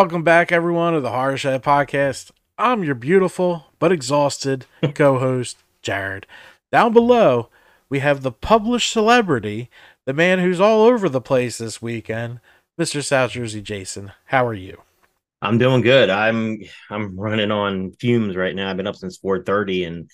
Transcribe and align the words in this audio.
Welcome 0.00 0.22
back, 0.22 0.50
everyone, 0.50 0.94
to 0.94 1.00
the 1.02 1.10
Horror 1.10 1.36
Shed 1.36 1.62
Podcast. 1.62 2.30
I'm 2.56 2.82
your 2.82 2.94
beautiful 2.94 3.66
but 3.78 3.92
exhausted 3.92 4.64
co 4.94 5.18
host, 5.18 5.58
Jared. 5.82 6.26
Down 6.72 6.94
below, 6.94 7.50
we 7.90 7.98
have 7.98 8.22
the 8.22 8.32
published 8.32 8.90
celebrity, 8.90 9.68
the 10.06 10.14
man 10.14 10.38
who's 10.38 10.58
all 10.58 10.84
over 10.84 11.06
the 11.10 11.20
place 11.20 11.58
this 11.58 11.82
weekend, 11.82 12.40
Mr. 12.80 13.04
South 13.04 13.32
Jersey 13.32 13.60
Jason. 13.60 14.12
How 14.24 14.46
are 14.46 14.54
you? 14.54 14.80
I'm 15.42 15.58
doing 15.58 15.82
good. 15.82 16.08
I'm 16.08 16.62
I'm 16.88 17.20
running 17.20 17.50
on 17.50 17.92
fumes 17.92 18.36
right 18.36 18.56
now. 18.56 18.70
I've 18.70 18.78
been 18.78 18.86
up 18.86 18.96
since 18.96 19.18
4:30 19.18 19.86
and 19.86 20.10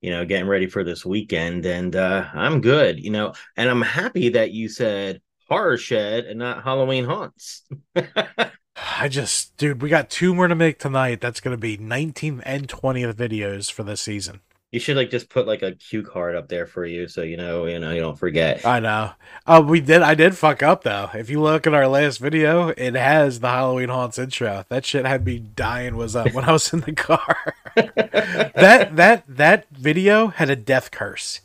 you 0.00 0.10
know, 0.10 0.24
getting 0.24 0.48
ready 0.48 0.66
for 0.66 0.82
this 0.82 1.06
weekend 1.06 1.64
and 1.64 1.94
uh 1.94 2.26
I'm 2.34 2.60
good, 2.60 2.98
you 2.98 3.10
know, 3.10 3.34
and 3.56 3.70
I'm 3.70 3.82
happy 3.82 4.30
that 4.30 4.50
you 4.50 4.68
said 4.68 5.22
horror 5.48 5.76
shed 5.76 6.24
and 6.24 6.40
not 6.40 6.64
Halloween 6.64 7.04
haunts. 7.04 7.62
I 8.98 9.08
just, 9.08 9.56
dude, 9.56 9.82
we 9.82 9.88
got 9.88 10.10
two 10.10 10.34
more 10.34 10.48
to 10.48 10.54
make 10.54 10.78
tonight. 10.78 11.20
That's 11.20 11.40
going 11.40 11.56
to 11.56 11.60
be 11.60 11.78
19th 11.78 12.42
and 12.44 12.68
20th 12.68 13.14
videos 13.14 13.70
for 13.70 13.82
this 13.82 14.00
season. 14.00 14.40
You 14.70 14.80
should 14.80 14.98
like 14.98 15.08
just 15.08 15.30
put 15.30 15.46
like 15.46 15.62
a 15.62 15.72
cue 15.72 16.02
card 16.02 16.36
up 16.36 16.48
there 16.48 16.66
for 16.66 16.84
you, 16.84 17.08
so 17.08 17.22
you 17.22 17.38
know, 17.38 17.64
you 17.64 17.78
know, 17.78 17.90
you 17.90 18.00
don't 18.00 18.18
forget. 18.18 18.66
I 18.66 18.80
know. 18.80 19.12
Oh, 19.46 19.62
we 19.62 19.80
did. 19.80 20.02
I 20.02 20.14
did 20.14 20.36
fuck 20.36 20.62
up 20.62 20.84
though. 20.84 21.08
If 21.14 21.30
you 21.30 21.40
look 21.40 21.66
at 21.66 21.72
our 21.72 21.88
last 21.88 22.18
video, 22.18 22.68
it 22.68 22.94
has 22.94 23.40
the 23.40 23.48
Halloween 23.48 23.88
haunts 23.88 24.18
intro. 24.18 24.66
That 24.68 24.84
shit 24.84 25.06
had 25.06 25.24
me 25.24 25.38
dying. 25.38 25.96
Was 25.96 26.14
up 26.14 26.34
when 26.34 26.44
I 26.44 26.52
was 26.52 26.70
in 26.74 26.80
the 26.80 26.92
car. 26.92 27.54
that 27.76 28.90
that 28.96 29.24
that 29.26 29.66
video 29.70 30.26
had 30.26 30.50
a 30.50 30.56
death 30.56 30.90
curse. 30.90 31.40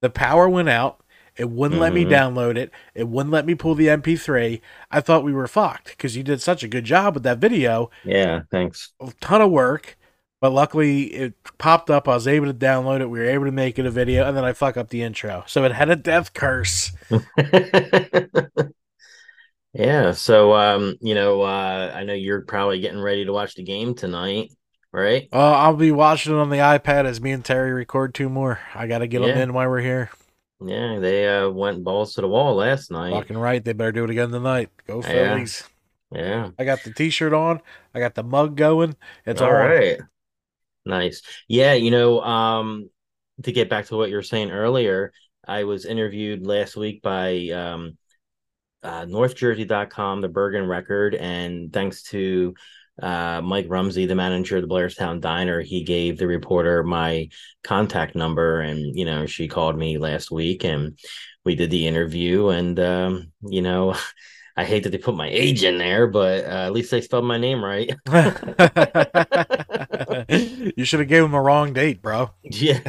The 0.00 0.08
power 0.08 0.48
went 0.48 0.70
out. 0.70 1.01
It 1.36 1.50
wouldn't 1.50 1.74
mm-hmm. 1.74 1.82
let 1.82 1.94
me 1.94 2.04
mm-hmm. 2.04 2.12
download 2.12 2.56
it. 2.56 2.70
It 2.94 3.08
wouldn't 3.08 3.32
let 3.32 3.46
me 3.46 3.54
pull 3.54 3.74
the 3.74 3.86
MP3. 3.86 4.60
I 4.90 5.00
thought 5.00 5.24
we 5.24 5.32
were 5.32 5.46
fucked 5.46 5.88
because 5.90 6.16
you 6.16 6.22
did 6.22 6.42
such 6.42 6.62
a 6.62 6.68
good 6.68 6.84
job 6.84 7.14
with 7.14 7.22
that 7.22 7.38
video. 7.38 7.90
Yeah, 8.04 8.42
thanks. 8.50 8.92
A 9.00 9.12
ton 9.20 9.40
of 9.40 9.50
work, 9.50 9.96
but 10.40 10.52
luckily 10.52 11.04
it 11.04 11.34
popped 11.58 11.88
up. 11.90 12.06
I 12.06 12.14
was 12.14 12.28
able 12.28 12.46
to 12.46 12.54
download 12.54 13.00
it. 13.00 13.08
We 13.08 13.18
were 13.18 13.30
able 13.30 13.46
to 13.46 13.52
make 13.52 13.78
it 13.78 13.86
a 13.86 13.90
video, 13.90 14.26
and 14.26 14.36
then 14.36 14.44
I 14.44 14.52
fuck 14.52 14.76
up 14.76 14.90
the 14.90 15.02
intro. 15.02 15.44
So 15.46 15.64
it 15.64 15.72
had 15.72 15.88
a 15.90 15.96
death 15.96 16.34
curse. 16.34 16.92
yeah. 19.72 20.12
So, 20.12 20.54
um, 20.54 20.96
you 21.00 21.14
know, 21.14 21.42
uh, 21.42 21.92
I 21.94 22.04
know 22.04 22.14
you're 22.14 22.42
probably 22.42 22.80
getting 22.80 23.00
ready 23.00 23.24
to 23.24 23.32
watch 23.32 23.54
the 23.54 23.62
game 23.62 23.94
tonight 23.94 24.50
right? 24.92 25.26
Uh, 25.32 25.52
I'll 25.52 25.74
be 25.74 25.90
watching 25.90 26.34
it 26.34 26.38
on 26.38 26.50
the 26.50 26.58
iPad 26.58 27.06
as 27.06 27.18
me 27.18 27.32
and 27.32 27.42
Terry 27.42 27.72
record 27.72 28.14
two 28.14 28.28
more. 28.28 28.60
I 28.74 28.86
got 28.86 28.98
to 28.98 29.06
get 29.06 29.22
yeah. 29.22 29.28
them 29.28 29.38
in 29.38 29.54
while 29.54 29.70
we're 29.70 29.80
here. 29.80 30.10
Yeah, 30.66 30.98
they 30.98 31.28
uh, 31.28 31.50
went 31.50 31.84
balls 31.84 32.14
to 32.14 32.20
the 32.20 32.28
wall 32.28 32.56
last 32.56 32.90
night. 32.90 33.12
Fucking 33.12 33.38
right. 33.38 33.64
They 33.64 33.72
better 33.72 33.92
do 33.92 34.04
it 34.04 34.10
again 34.10 34.30
tonight. 34.30 34.70
Go 34.86 35.02
Phillies. 35.02 35.64
Yeah. 36.10 36.20
yeah. 36.20 36.50
I 36.58 36.64
got 36.64 36.82
the 36.82 36.92
t-shirt 36.92 37.32
on. 37.32 37.60
I 37.94 38.00
got 38.00 38.14
the 38.14 38.22
mug 38.22 38.56
going. 38.56 38.96
It's 39.26 39.40
all, 39.40 39.48
all 39.48 39.54
right. 39.54 39.98
Nice. 40.84 41.22
Yeah, 41.48 41.74
you 41.74 41.90
know, 41.90 42.20
um, 42.22 42.90
to 43.42 43.52
get 43.52 43.70
back 43.70 43.86
to 43.86 43.96
what 43.96 44.10
you 44.10 44.16
were 44.16 44.22
saying 44.22 44.50
earlier, 44.50 45.12
I 45.46 45.64
was 45.64 45.84
interviewed 45.84 46.46
last 46.46 46.76
week 46.76 47.02
by 47.02 47.48
um, 47.50 47.96
uh, 48.82 49.04
NorthJersey.com, 49.06 50.20
the 50.20 50.28
Bergen 50.28 50.66
Record, 50.66 51.14
and 51.14 51.72
thanks 51.72 52.02
to 52.04 52.54
uh, 53.00 53.40
Mike 53.42 53.66
Rumsey, 53.68 54.06
the 54.06 54.14
manager 54.14 54.56
of 54.56 54.62
the 54.62 54.68
Blairstown 54.68 55.20
Diner, 55.20 55.60
he 55.60 55.84
gave 55.84 56.18
the 56.18 56.26
reporter 56.26 56.82
my 56.82 57.28
contact 57.64 58.14
number, 58.14 58.60
and 58.60 58.96
you 58.96 59.04
know 59.04 59.26
she 59.26 59.48
called 59.48 59.78
me 59.78 59.98
last 59.98 60.30
week, 60.30 60.64
and 60.64 60.98
we 61.44 61.54
did 61.54 61.70
the 61.70 61.86
interview, 61.86 62.48
and 62.48 62.78
um, 62.80 63.32
you 63.42 63.62
know. 63.62 63.94
I 64.54 64.66
hate 64.66 64.82
that 64.82 64.90
they 64.90 64.98
put 64.98 65.16
my 65.16 65.30
age 65.30 65.64
in 65.64 65.78
there, 65.78 66.06
but 66.06 66.44
uh, 66.44 66.66
at 66.66 66.74
least 66.74 66.90
they 66.90 67.00
spelled 67.00 67.24
my 67.24 67.38
name 67.38 67.64
right. 67.64 67.90
you 70.76 70.84
should 70.84 71.00
have 71.00 71.08
gave 71.08 71.24
him 71.24 71.34
a 71.34 71.40
wrong 71.40 71.72
date, 71.72 72.02
bro. 72.02 72.30
Yeah. 72.42 72.80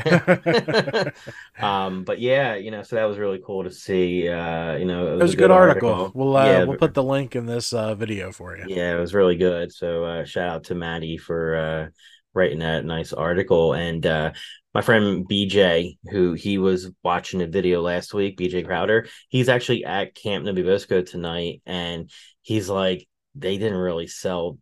um, 1.59 2.03
but 2.03 2.19
yeah, 2.19 2.55
you 2.55 2.71
know, 2.71 2.83
so 2.83 2.95
that 2.95 3.05
was 3.05 3.17
really 3.17 3.41
cool 3.45 3.63
to 3.63 3.71
see. 3.71 4.27
Uh, 4.27 4.75
you 4.75 4.85
know, 4.85 5.07
it 5.07 5.11
was, 5.11 5.19
it 5.19 5.23
was 5.23 5.33
a 5.33 5.35
good, 5.35 5.43
good 5.43 5.51
article. 5.51 5.89
article. 5.89 6.11
We'll 6.13 6.37
uh, 6.37 6.45
yeah, 6.45 6.63
we'll 6.63 6.77
put 6.77 6.93
the 6.93 7.03
link 7.03 7.35
in 7.35 7.45
this 7.45 7.73
uh, 7.73 7.95
video 7.95 8.31
for 8.31 8.57
you. 8.57 8.65
Yeah, 8.67 8.95
it 8.95 8.99
was 8.99 9.13
really 9.13 9.35
good. 9.35 9.71
So 9.71 10.03
uh, 10.03 10.25
shout 10.25 10.49
out 10.49 10.63
to 10.65 10.75
Maddie 10.75 11.17
for 11.17 11.55
uh, 11.55 11.87
writing 12.33 12.59
that 12.59 12.85
nice 12.85 13.13
article 13.13 13.73
and 13.73 14.05
uh 14.07 14.31
my 14.73 14.81
friend 14.81 15.27
BJ, 15.29 15.97
who 16.09 16.33
he 16.33 16.57
was 16.57 16.91
watching 17.03 17.41
a 17.41 17.47
video 17.47 17.81
last 17.81 18.13
week, 18.13 18.37
BJ 18.37 18.65
Crowder, 18.65 19.07
he's 19.29 19.49
actually 19.49 19.85
at 19.85 20.15
Camp 20.15 20.45
NoBeBoSco 20.45 21.07
tonight, 21.07 21.61
and 21.65 22.09
he's 22.41 22.69
like, 22.69 23.07
they 23.35 23.57
didn't 23.57 23.77
really 23.77 24.07
sell 24.07 24.57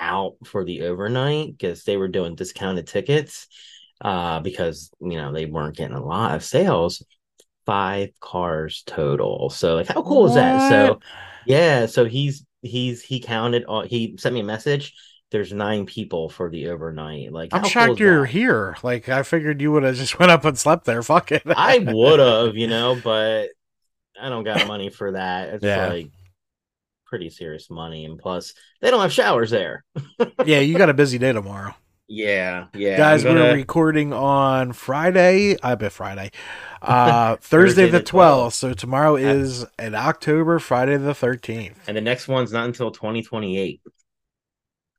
out 0.00 0.36
for 0.44 0.64
the 0.64 0.82
overnight 0.82 1.52
because 1.52 1.84
they 1.84 1.96
were 1.96 2.08
doing 2.08 2.34
discounted 2.34 2.86
tickets 2.86 3.46
uh, 4.00 4.40
because 4.40 4.90
you 5.00 5.16
know 5.16 5.32
they 5.32 5.46
weren't 5.46 5.76
getting 5.76 5.96
a 5.96 6.04
lot 6.04 6.34
of 6.34 6.44
sales. 6.44 7.04
Five 7.66 8.10
cars 8.18 8.82
total. 8.86 9.50
So 9.50 9.76
like, 9.76 9.88
how 9.88 10.02
cool 10.02 10.22
what? 10.22 10.30
is 10.30 10.34
that? 10.34 10.70
So 10.70 11.00
yeah, 11.46 11.86
so 11.86 12.06
he's 12.06 12.44
he's 12.62 13.02
he 13.02 13.20
counted. 13.20 13.64
on 13.66 13.86
he 13.86 14.16
sent 14.18 14.34
me 14.34 14.40
a 14.40 14.44
message 14.44 14.94
there's 15.30 15.52
nine 15.52 15.86
people 15.86 16.28
for 16.28 16.50
the 16.50 16.68
overnight. 16.68 17.32
Like 17.32 17.50
I'm 17.52 17.64
shocked 17.64 17.86
cool 17.86 17.98
you're 17.98 18.22
that? 18.22 18.30
here. 18.30 18.76
Like 18.82 19.08
I 19.08 19.22
figured 19.22 19.60
you 19.60 19.72
would 19.72 19.84
have 19.84 19.96
just 19.96 20.18
went 20.18 20.32
up 20.32 20.44
and 20.44 20.58
slept 20.58 20.84
there. 20.84 21.02
Fuck 21.02 21.32
it. 21.32 21.42
I 21.46 21.78
would 21.78 22.18
have, 22.18 22.56
you 22.56 22.66
know, 22.66 23.00
but 23.04 23.48
I 24.20 24.28
don't 24.28 24.44
got 24.44 24.66
money 24.66 24.90
for 24.90 25.12
that. 25.12 25.50
It's 25.50 25.64
yeah. 25.64 25.88
like 25.88 26.10
pretty 27.10 27.28
serious 27.28 27.68
money, 27.68 28.06
and 28.06 28.18
plus 28.18 28.54
they 28.80 28.90
don't 28.90 29.02
have 29.02 29.12
showers 29.12 29.50
there. 29.50 29.84
yeah, 30.46 30.60
you 30.60 30.78
got 30.78 30.88
a 30.88 30.94
busy 30.94 31.18
day 31.18 31.32
tomorrow. 31.32 31.74
Yeah, 32.08 32.66
yeah. 32.74 32.96
Guys, 32.96 33.22
gonna... 33.22 33.40
we're 33.40 33.54
recording 33.54 34.12
on 34.12 34.72
Friday. 34.72 35.56
I 35.62 35.74
bet 35.74 35.92
Friday. 35.92 36.30
Uh 36.80 37.36
Thursday, 37.40 37.86
Thursday 37.86 37.90
the 37.90 38.00
12th. 38.00 38.46
12th. 38.46 38.52
So 38.52 38.72
tomorrow 38.72 39.16
is 39.16 39.66
an 39.78 39.94
October, 39.94 40.58
Friday 40.58 40.96
the 40.96 41.12
13th. 41.12 41.74
And 41.86 41.96
the 41.96 42.00
next 42.00 42.26
one's 42.26 42.52
not 42.52 42.64
until 42.64 42.90
2028. 42.90 43.80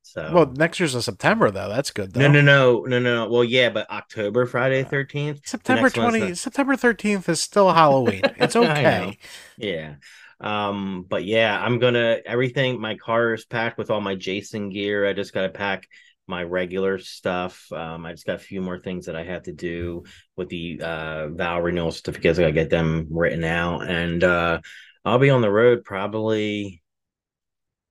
So 0.04 0.30
well, 0.34 0.46
next 0.46 0.80
year's 0.80 0.94
in 0.94 1.02
September 1.02 1.52
though. 1.52 1.70
That's 1.70 1.92
good. 1.92 2.12
Though. 2.12 2.20
No, 2.20 2.28
no, 2.28 2.42
no, 2.42 2.84
no, 2.86 3.00
no. 3.00 3.30
Well, 3.30 3.46
yeah, 3.46 3.70
but 3.70 3.90
October, 3.90 4.46
Friday 4.46 4.84
thirteenth. 4.84 5.40
September 5.46 5.90
twenty. 5.90 6.36
September 6.36 6.76
thirteenth 6.76 7.30
is 7.30 7.40
still 7.40 7.72
Halloween. 7.72 8.22
It's 8.36 8.56
okay. 8.58 9.18
yeah. 9.58 9.96
Um, 10.42 11.06
but 11.08 11.24
yeah, 11.24 11.60
I'm 11.60 11.80
gonna 11.80 12.20
everything. 12.26 12.82
My 12.82 12.96
car 12.96 13.34
is 13.34 13.46
packed 13.46 13.78
with 13.78 13.92
all 13.92 14.02
my 14.02 14.16
Jason 14.16 14.70
gear. 14.70 15.08
I 15.08 15.14
just 15.14 15.34
gotta 15.34 15.50
pack 15.50 15.88
my 16.28 16.44
regular 16.44 16.98
stuff. 17.00 17.72
Um, 17.72 18.06
I 18.06 18.12
just 18.12 18.26
got 18.26 18.36
a 18.36 18.40
few 18.40 18.62
more 18.62 18.80
things 18.80 19.06
that 19.06 19.16
I 19.16 19.24
have 19.24 19.44
to 19.44 19.52
do 19.52 20.04
with 20.36 20.50
the 20.50 20.82
uh 20.82 21.30
vow 21.30 21.62
renewal 21.62 21.92
certificates. 21.92 22.40
I 22.40 22.44
gotta 22.44 22.54
get 22.54 22.70
them 22.70 23.08
written 23.12 23.44
out, 23.44 23.88
and 23.88 24.24
uh, 24.24 24.62
I'll 25.06 25.20
be 25.20 25.30
on 25.30 25.42
the 25.42 25.52
road 25.52 25.84
probably 25.84 26.82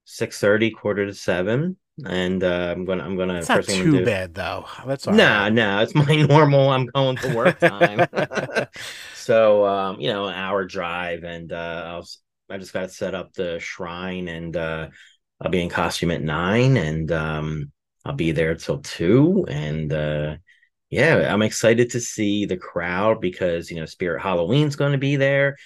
six 0.05 0.39
thirty, 0.39 0.71
quarter 0.71 1.07
to 1.07 1.15
seven 1.15 1.77
and 2.07 2.43
uh, 2.43 2.73
I'm 2.75 2.85
gonna 2.85 3.05
I'm 3.05 3.17
gonna. 3.17 3.39
It's 3.39 3.49
not 3.49 3.65
too 3.65 3.99
do... 3.99 4.05
bad 4.05 4.35
though. 4.35 4.65
That's 4.87 5.07
all 5.07 5.15
nah, 5.15 5.43
right. 5.43 5.53
nah. 5.53 5.83
It's 5.83 5.95
my 5.95 6.17
normal. 6.29 6.71
I'm 6.71 6.87
going 6.87 7.17
to 7.17 7.35
work 7.35 7.59
time. 7.61 8.07
so 9.15 9.67
um, 9.67 10.01
you 10.01 10.09
know, 10.09 10.27
an 10.27 10.35
hour 10.35 10.65
drive, 10.65 11.25
and 11.25 11.53
uh, 11.53 11.83
I'll 11.87 12.09
I 12.51 12.59
just 12.59 12.73
got 12.73 12.83
to 12.83 12.89
set 12.89 13.15
up 13.15 13.33
the 13.33 13.59
shrine, 13.61 14.29
and 14.29 14.57
uh, 14.57 14.89
I'll 15.41 15.51
be 15.51 15.63
in 15.63 15.69
costume 15.69 16.11
at 16.11 16.23
nine, 16.23 16.77
and 16.77 17.11
um, 17.13 17.73
I'll 18.05 18.15
be 18.15 18.33
there 18.33 18.55
till 18.55 18.79
two, 18.79 19.47
and 19.49 19.93
uh, 19.93 20.37
yeah, 20.91 21.33
I'm 21.33 21.43
excited 21.43 21.91
to 21.91 22.01
see 22.01 22.47
the 22.47 22.57
crowd 22.57 23.21
because 23.21 23.71
you 23.71 23.77
know 23.77 23.87
Spirit 23.87 24.23
Halloween's 24.23 24.77
going 24.77 24.93
to 24.93 24.99
be 24.99 25.17
there. 25.17 25.57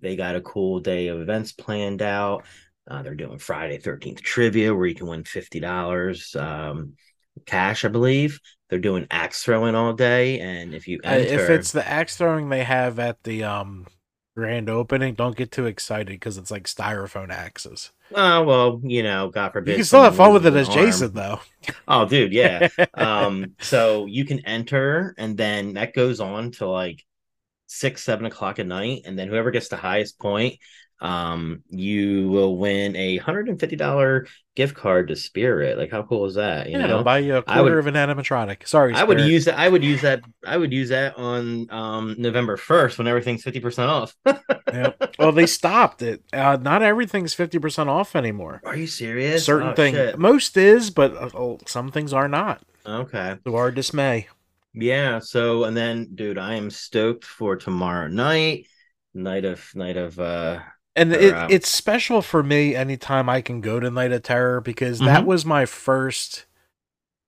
They 0.00 0.16
got 0.16 0.36
a 0.36 0.40
cool 0.40 0.80
day 0.80 1.08
of 1.08 1.20
events 1.20 1.52
planned 1.52 2.02
out. 2.02 2.44
Uh, 2.90 3.02
they're 3.02 3.14
doing 3.14 3.38
Friday 3.38 3.78
13th 3.78 4.20
trivia 4.20 4.74
where 4.74 4.86
you 4.86 4.94
can 4.94 5.06
win 5.06 5.22
$50 5.22 6.40
um, 6.40 6.94
cash, 7.46 7.84
I 7.84 7.88
believe. 7.88 8.40
They're 8.68 8.78
doing 8.78 9.06
axe 9.10 9.42
throwing 9.42 9.74
all 9.74 9.92
day. 9.92 10.40
And 10.40 10.74
if 10.74 10.88
you 10.88 11.00
enter... 11.04 11.42
if 11.42 11.50
it's 11.50 11.72
the 11.72 11.86
axe 11.86 12.16
throwing 12.16 12.48
they 12.48 12.64
have 12.64 12.98
at 12.98 13.22
the 13.22 13.44
um, 13.44 13.86
grand 14.36 14.68
opening, 14.68 15.14
don't 15.14 15.36
get 15.36 15.50
too 15.50 15.66
excited 15.66 16.08
because 16.08 16.38
it's 16.38 16.50
like 16.50 16.64
styrofoam 16.64 17.30
axes. 17.30 17.90
Oh, 18.14 18.42
well, 18.42 18.80
you 18.82 19.02
know, 19.02 19.28
God 19.28 19.52
forbid. 19.52 19.72
You 19.72 19.76
can 19.76 19.84
still 19.84 20.02
have 20.02 20.16
fun 20.16 20.32
with 20.32 20.46
it 20.46 20.54
as 20.54 20.68
arm. 20.68 20.78
Jason, 20.78 21.12
though. 21.12 21.40
Oh, 21.86 22.06
dude, 22.06 22.32
yeah. 22.32 22.68
um, 22.94 23.54
so 23.60 24.06
you 24.06 24.24
can 24.24 24.40
enter, 24.46 25.14
and 25.18 25.36
then 25.36 25.74
that 25.74 25.92
goes 25.92 26.18
on 26.18 26.52
to 26.52 26.66
like 26.66 27.04
six, 27.66 28.02
seven 28.02 28.24
o'clock 28.26 28.58
at 28.58 28.66
night. 28.66 29.02
And 29.04 29.18
then 29.18 29.28
whoever 29.28 29.50
gets 29.50 29.68
the 29.68 29.76
highest 29.76 30.18
point 30.18 30.54
um, 31.00 31.62
you 31.68 32.28
will 32.28 32.56
win 32.58 32.94
a 32.96 33.16
hundred 33.18 33.48
and 33.48 33.58
fifty 33.58 33.76
dollar 33.76 34.26
gift 34.54 34.74
card 34.74 35.08
to 35.08 35.16
Spirit. 35.16 35.78
Like, 35.78 35.90
how 35.90 36.02
cool 36.02 36.26
is 36.26 36.34
that? 36.34 36.68
You 36.68 36.78
yeah, 36.78 36.86
know, 36.86 37.02
buy 37.02 37.18
you 37.18 37.36
a 37.36 37.44
I 37.46 37.60
would- 37.60 37.68
quarter 37.68 37.78
of 37.78 37.86
an 37.86 37.94
animatronic. 37.94 38.66
Sorry, 38.68 38.94
I 38.94 39.04
would 39.04 39.20
use 39.20 39.46
that. 39.46 39.58
I 39.58 39.68
would 39.68 39.82
use 39.82 40.02
that. 40.02 40.20
I 40.46 40.56
would 40.56 40.72
use 40.72 40.90
that 40.90 41.16
on 41.16 41.70
um 41.70 42.14
November 42.18 42.56
first 42.56 42.98
when 42.98 43.06
everything's 43.06 43.42
fifty 43.42 43.60
percent 43.60 43.90
off. 43.90 44.14
Yep. 44.72 45.14
Well, 45.18 45.32
they 45.32 45.46
stopped 45.46 46.00
it. 46.00 46.22
Uh, 46.32 46.56
not 46.60 46.80
everything's 46.80 47.34
fifty 47.34 47.58
percent 47.58 47.88
off 47.88 48.14
anymore. 48.14 48.60
Are 48.64 48.76
you 48.76 48.86
serious? 48.86 49.44
Certain 49.44 49.70
Oh, 49.70 49.74
things, 49.74 49.96
shit. 49.96 50.16
most 50.16 50.56
is, 50.56 50.90
but 50.90 51.12
uh, 51.16 51.28
oh, 51.34 51.58
some 51.66 51.90
things 51.90 52.12
are 52.12 52.28
not. 52.28 52.62
Okay. 52.86 53.36
To 53.46 53.56
our 53.56 53.72
dismay. 53.72 54.28
Yeah. 54.72 55.18
So 55.18 55.64
and 55.64 55.76
then, 55.76 56.10
dude, 56.14 56.38
I 56.38 56.54
am 56.54 56.70
stoked 56.70 57.24
for 57.24 57.56
tomorrow 57.56 58.06
night. 58.06 58.68
Night 59.12 59.44
of 59.44 59.68
night 59.74 59.96
of 59.96 60.20
uh 60.20 60.60
And 61.00 61.12
Or, 61.14 61.18
it, 61.18 61.34
um, 61.34 61.50
it's 61.50 61.68
special 61.68 62.20
for 62.20 62.42
me 62.42 62.74
anytime 62.76 63.28
I 63.28 63.40
can 63.40 63.60
go 63.60 63.80
to 63.80 63.90
Night 63.90 64.12
of 64.12 64.22
Terror 64.22 64.60
because 64.60 64.98
that 64.98 65.22
Mhm. 65.22 65.26
was 65.26 65.46
my 65.46 65.64
first 65.64 66.44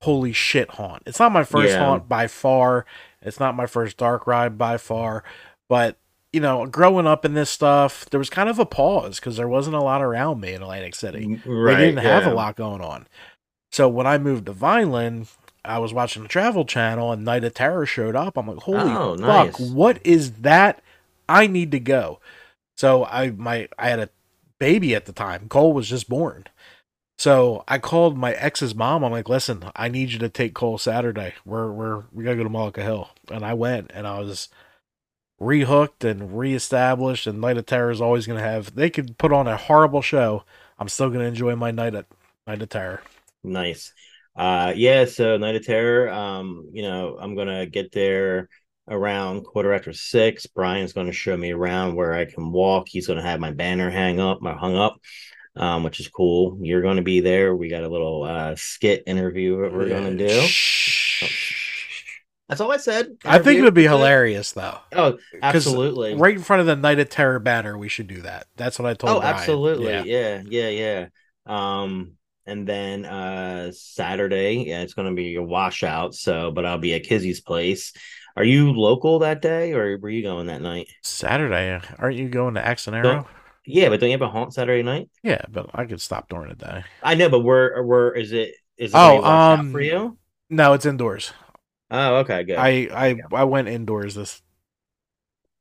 holy 0.03 0.33
shit 0.33 0.73
haunt. 0.73 1.03
It's 1.07 1.19
not 1.19 1.33
my 1.33 1.45
first 1.45 1.73
Yeah. 1.73 1.79
haunt 1.79 2.09
by 2.09 2.27
far. 2.27 2.85
It's 3.23 3.41
not 3.41 3.55
my 3.57 3.67
first 3.67 3.97
dark 3.97 4.27
ride 4.27 4.59
by 4.59 4.77
far. 4.77 5.25
But, 5.69 5.97
you 6.33 6.41
know, 6.41 6.67
growing 6.67 7.07
up 7.07 7.25
in 7.25 7.35
this 7.35 7.49
stuff, 7.51 8.05
there 8.11 8.19
was 8.19 8.29
kind 8.29 8.49
of 8.49 8.59
a 8.59 8.67
pause 8.67 9.19
because 9.21 9.37
there 9.37 9.49
wasn't 9.49 9.77
a 9.77 9.81
lot 9.81 10.03
around 10.03 10.41
me 10.41 10.53
in 10.53 10.61
Atlantic 10.63 10.95
City. 10.95 11.41
right, 11.47 11.77
they 11.79 11.87
didn't 11.87 12.05
have 12.05 12.27
a 12.27 12.35
lot 12.35 12.57
going 12.57 12.81
on. 12.83 13.07
So 13.71 13.89
when 13.89 14.07
I 14.07 14.19
moved 14.19 14.47
to 14.47 14.53
Vineland, 14.53 15.29
I 15.65 15.79
was 15.79 15.95
watching 15.95 16.23
the 16.25 16.29
Travel 16.29 16.65
Channel 16.67 17.13
and 17.13 17.25
Night 17.25 17.45
of 17.45 17.55
Terror 17.55 17.87
showed 17.87 18.17
up. 18.17 18.37
I'm 18.37 18.49
like, 18.49 18.59
holy 18.65 18.93
Oh, 18.93 19.17
fuck, 19.17 19.21
nice. 19.21 19.61
what 19.61 19.99
is 20.05 20.33
that? 20.43 20.83
I 21.29 21.47
need 21.47 21.71
to 21.71 21.81
go. 21.81 22.19
So 22.77 23.05
I 23.05 23.31
my 23.31 23.69
I 23.79 23.89
had 23.91 24.01
a 24.01 24.11
baby 24.59 24.95
at 24.95 25.07
the 25.07 25.13
time. 25.13 25.49
Cole 25.49 25.73
was 25.73 25.89
just 25.89 26.09
born. 26.09 26.45
So 27.19 27.65
I 27.69 27.79
called 27.79 28.19
my 28.19 28.33
ex's 28.35 28.75
mom. 28.75 29.05
I'm 29.05 29.13
like, 29.13 29.29
listen, 29.29 29.65
I 29.77 29.89
need 29.89 30.11
you 30.13 30.19
to 30.21 30.29
take 30.29 30.55
Cole 30.55 30.79
Saturday. 30.79 31.35
We're 31.45 31.73
we're 31.73 32.05
we 32.13 32.25
gotta 32.25 32.37
go 32.37 32.45
to 32.45 32.51
Mullica 32.51 32.83
Hill. 32.83 33.11
And 33.31 33.45
I 33.45 33.55
went 33.55 33.91
and 33.95 34.07
I 34.07 34.21
was 34.21 34.49
rehooked 35.41 36.09
and 36.09 36.39
reestablished 36.39 37.27
and 37.27 37.41
Night 37.41 37.57
of 37.59 37.67
Terror 37.67 37.91
is 37.91 38.01
always 38.01 38.27
gonna 38.27 38.41
have 38.41 38.75
they 38.75 38.91
could 38.91 39.19
put 39.19 39.33
on 39.33 39.49
a 39.49 39.57
horrible 39.57 40.03
show. 40.03 40.45
I'm 40.79 40.89
still 40.89 41.11
gonna 41.11 41.25
enjoy 41.25 41.57
my 41.57 41.71
night 41.71 41.95
at 41.95 42.07
Night 42.47 42.63
of 42.63 42.69
Terror. 42.69 43.03
Nice. 43.45 43.93
Uh 44.37 44.73
yeah, 44.75 45.05
so 45.05 45.37
Night 45.37 45.57
of 45.57 45.67
Terror, 45.67 46.09
um, 46.11 46.71
you 46.73 46.83
know, 46.83 47.19
I'm 47.21 47.35
gonna 47.35 47.67
get 47.67 47.93
there 47.93 48.49
around 48.89 49.43
quarter 49.45 49.73
after 49.73 49.93
six. 49.93 50.47
Brian's 50.47 50.93
gonna 50.93 51.13
show 51.13 51.37
me 51.37 51.53
around 51.53 51.95
where 51.95 52.15
I 52.15 52.25
can 52.25 52.53
walk. 52.53 52.89
He's 52.89 53.07
gonna 53.07 53.23
have 53.23 53.41
my 53.41 53.51
banner 53.53 53.91
hang 53.91 54.21
up, 54.21 54.43
my 54.43 54.55
hung 54.55 54.77
up, 54.77 54.97
um, 55.57 55.83
which 55.85 56.01
is 56.01 56.09
cool. 56.09 56.59
You're 56.61 56.83
gonna 56.83 57.03
be 57.03 57.21
there. 57.21 57.55
We 57.55 57.69
got 57.69 57.85
a 57.85 57.89
little 57.89 58.25
uh 58.25 58.55
skit 58.57 59.05
interview 59.07 59.63
that 59.63 59.73
we're 59.73 59.89
gonna 59.89 60.17
do. 60.17 60.29
Shh. 60.29 61.25
That's 62.49 62.61
all 62.61 62.71
I 62.71 62.77
said. 62.77 63.17
I 63.25 63.39
think 63.39 63.61
it 63.61 63.63
would 63.63 63.73
be 63.73 63.85
hilarious 63.85 64.53
though. 64.53 64.79
Oh, 64.93 65.19
absolutely. 65.43 66.15
Right 66.15 66.37
in 66.37 66.43
front 66.43 66.61
of 66.61 66.67
the 66.67 66.77
Night 66.77 66.99
of 66.99 67.09
Terror 67.09 67.39
banner, 67.39 67.79
we 67.79 67.89
should 67.89 68.09
do 68.09 68.21
that. 68.23 68.47
That's 68.57 68.79
what 68.79 68.87
I 68.91 68.95
told 68.95 69.17
Oh, 69.17 69.21
Brian. 69.21 69.37
absolutely. 69.37 69.87
Yeah. 69.87 70.03
Yeah. 70.05 70.43
yeah, 70.45 70.69
yeah, 70.69 71.07
Um, 71.47 72.13
and 72.45 72.67
then 72.67 73.07
uh 73.07 73.73
Saturday, 73.73 74.65
yeah, 74.67 74.83
it's 74.83 74.93
gonna 74.95 75.15
be 75.15 75.37
a 75.37 75.43
washout. 75.43 76.15
So, 76.15 76.51
but 76.51 76.67
I'll 76.67 76.79
be 76.79 76.93
at 76.95 77.05
Kizzy's 77.05 77.41
place. 77.41 77.93
Are 78.37 78.45
you 78.45 78.73
local 78.73 79.19
that 79.21 79.41
day, 79.41 79.73
or 79.73 79.97
were 79.99 80.11
you 80.11 80.23
going 80.23 80.47
that 80.49 80.61
night? 80.61 80.89
Saturday, 81.03 81.81
aren't 81.99 82.17
you 82.17 82.29
going 82.31 82.55
to 82.55 82.67
Axe 82.67 82.87
and 82.87 82.97
Arrow? 82.97 83.29
Yeah, 83.65 83.89
but 83.89 84.01
don't 84.01 84.11
you 84.11 84.15
have 84.15 84.23
a 84.23 84.29
haunt 84.31 84.55
Saturday 84.55 84.83
night? 84.83 85.09
Yeah, 85.23 85.45
but 85.49 85.71
I 85.75 85.85
could 85.87 86.01
stop 86.01 86.29
during 86.29 86.51
the 86.51 86.57
day. 86.57 86.85
I 87.03 87.15
know, 87.15 87.29
but 87.29 87.41
where 87.41 87.83
where 87.83 88.13
is 88.15 88.33
it? 88.33 88.55
Is 88.77 88.95
it 88.95 89.01
Oh, 89.01 89.01
gonna 89.01 89.13
be 89.13 89.19
a 89.19 89.23
washout 89.23 89.59
um, 89.63 89.71
for 89.71 89.81
you? 89.81 90.19
No, 90.51 90.73
it's 90.75 90.87
indoors. 90.87 91.33
Oh, 91.91 92.17
okay, 92.21 92.43
good. 92.45 92.73
I 92.73 92.89
I 92.93 93.37
I 93.37 93.45
went 93.45 93.69
indoors 93.69 94.15
this. 94.15 94.43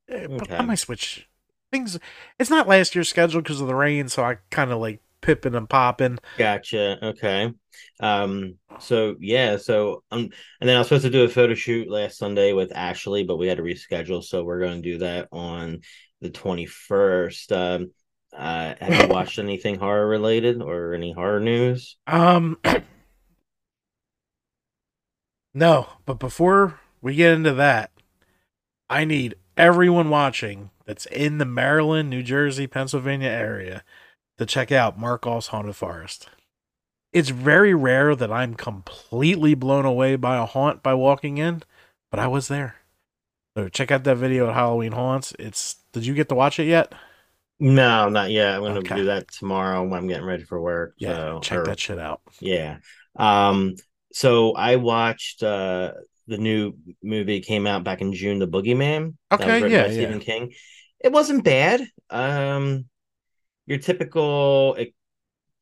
Eh, 0.07 0.27
But 0.27 0.50
I 0.57 0.63
Okay. 0.63 0.63
might 0.63 0.75
switch 0.79 1.27
things. 1.71 1.97
It's 2.39 2.50
not 2.50 2.68
last 2.68 2.95
year's 2.95 3.09
schedule 3.09 3.41
because 3.41 3.62
of 3.62 3.68
the 3.68 3.75
rain, 3.75 4.09
so 4.09 4.23
I 4.23 4.35
kind 4.50 4.71
of 4.71 4.79
like 4.79 5.01
pipping 5.21 5.56
and 5.56 5.69
popping. 5.69 6.18
Gotcha. 6.38 7.06
Okay. 7.06 7.53
Um, 8.00 8.56
so 8.79 9.15
yeah, 9.19 9.57
so 9.57 10.03
um 10.12 10.29
and 10.59 10.69
then 10.69 10.75
I 10.75 10.79
was 10.79 10.88
supposed 10.88 11.06
to 11.06 11.09
do 11.09 11.23
a 11.23 11.29
photo 11.29 11.53
shoot 11.53 11.89
last 11.89 12.18
Sunday 12.18 12.53
with 12.53 12.75
Ashley, 12.75 13.23
but 13.23 13.38
we 13.38 13.47
had 13.47 13.57
to 13.57 13.63
reschedule, 13.63 14.23
so 14.23 14.44
we're 14.44 14.62
gonna 14.62 14.81
do 14.81 15.00
that 15.00 15.27
on 15.31 15.81
the 16.21 16.29
21st. 16.29 17.51
Um 17.51 17.91
uh 18.35 18.75
have 18.79 19.01
you 19.01 19.07
watched 19.13 19.39
anything 19.39 19.77
horror 19.77 20.07
related 20.07 20.62
or 20.62 20.94
any 20.94 21.12
horror 21.12 21.39
news? 21.39 21.97
Um, 22.07 22.57
no, 25.53 25.88
but 26.06 26.19
before 26.19 26.79
we 27.01 27.15
get 27.15 27.33
into 27.33 27.53
that, 27.53 27.91
I 28.89 29.06
need 29.06 29.35
everyone 29.57 30.09
watching 30.09 30.69
that's 30.85 31.06
in 31.07 31.38
the 31.38 31.45
Maryland, 31.45 32.09
New 32.09 32.23
Jersey, 32.23 32.68
Pennsylvania 32.68 33.29
area 33.29 33.83
to 34.41 34.45
check 34.47 34.71
out 34.71 34.99
Markoff's 34.99 35.47
Haunted 35.47 35.75
Forest. 35.75 36.27
It's 37.13 37.29
very 37.29 37.75
rare 37.75 38.15
that 38.15 38.31
I'm 38.31 38.55
completely 38.55 39.53
blown 39.53 39.85
away 39.85 40.15
by 40.15 40.38
a 40.38 40.47
haunt 40.47 40.81
by 40.81 40.95
walking 40.95 41.38
in, 41.38 41.61
but 42.09 42.19
I 42.19 42.25
was 42.25 42.47
there. 42.47 42.77
So 43.55 43.69
check 43.69 43.91
out 43.91 44.03
that 44.05 44.15
video 44.17 44.47
at 44.47 44.55
Halloween 44.55 44.93
Haunts. 44.93 45.35
It's 45.38 45.75
did 45.93 46.07
you 46.07 46.15
get 46.15 46.27
to 46.29 46.35
watch 46.35 46.59
it 46.59 46.65
yet? 46.65 46.91
No, 47.59 48.09
not 48.09 48.31
yet. 48.31 48.55
I'm 48.55 48.61
gonna 48.63 48.79
Okay. 48.79 48.95
do 48.95 49.05
that 49.05 49.31
tomorrow 49.31 49.83
when 49.83 49.99
I'm 49.99 50.07
getting 50.07 50.25
ready 50.25 50.44
for 50.44 50.59
work. 50.59 50.95
Yeah, 50.97 51.15
so, 51.15 51.39
check 51.44 51.59
or- 51.59 51.65
that 51.65 51.79
shit 51.79 51.99
out. 51.99 52.21
Yeah. 52.39 52.77
Um, 53.17 53.75
so 54.11 54.53
I 54.53 54.77
watched 54.77 55.44
uh 55.44 55.91
the 56.25 56.37
new 56.39 56.73
movie 57.03 57.41
came 57.41 57.67
out 57.67 57.83
back 57.83 58.01
in 58.01 58.13
June, 58.13 58.39
The 58.39 58.47
Boogeyman. 58.47 59.13
Okay, 59.31 59.59
yeah, 59.59 59.59
by 59.59 59.67
yeah. 59.67 59.91
Stephen 59.91 60.19
King. 60.19 60.53
It 60.99 61.11
wasn't 61.11 61.44
bad. 61.44 61.85
Um 62.09 62.85
your 63.71 63.79
typical 63.79 64.75
it 64.75 64.94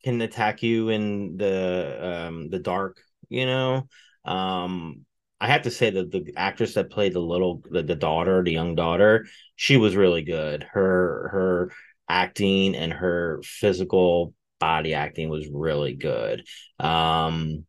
can 0.04 0.20
attack 0.20 0.62
you 0.62 0.88
in 0.90 1.36
the 1.36 2.26
um 2.28 2.50
the 2.50 2.58
dark, 2.58 3.00
you 3.28 3.46
know. 3.46 3.88
Um 4.24 5.06
I 5.40 5.48
have 5.48 5.62
to 5.62 5.70
say 5.70 5.90
that 5.90 6.10
the 6.10 6.34
actress 6.36 6.74
that 6.74 6.90
played 6.90 7.14
the 7.14 7.20
little 7.20 7.62
the, 7.70 7.82
the 7.82 7.94
daughter, 7.94 8.42
the 8.42 8.52
young 8.52 8.74
daughter, 8.74 9.26
she 9.56 9.76
was 9.76 9.96
really 9.96 10.22
good. 10.22 10.64
Her 10.64 11.28
her 11.32 11.72
acting 12.08 12.74
and 12.76 12.92
her 12.92 13.40
physical 13.44 14.34
body 14.58 14.94
acting 14.94 15.28
was 15.30 15.48
really 15.52 15.94
good. 15.94 16.44
Um 16.80 17.66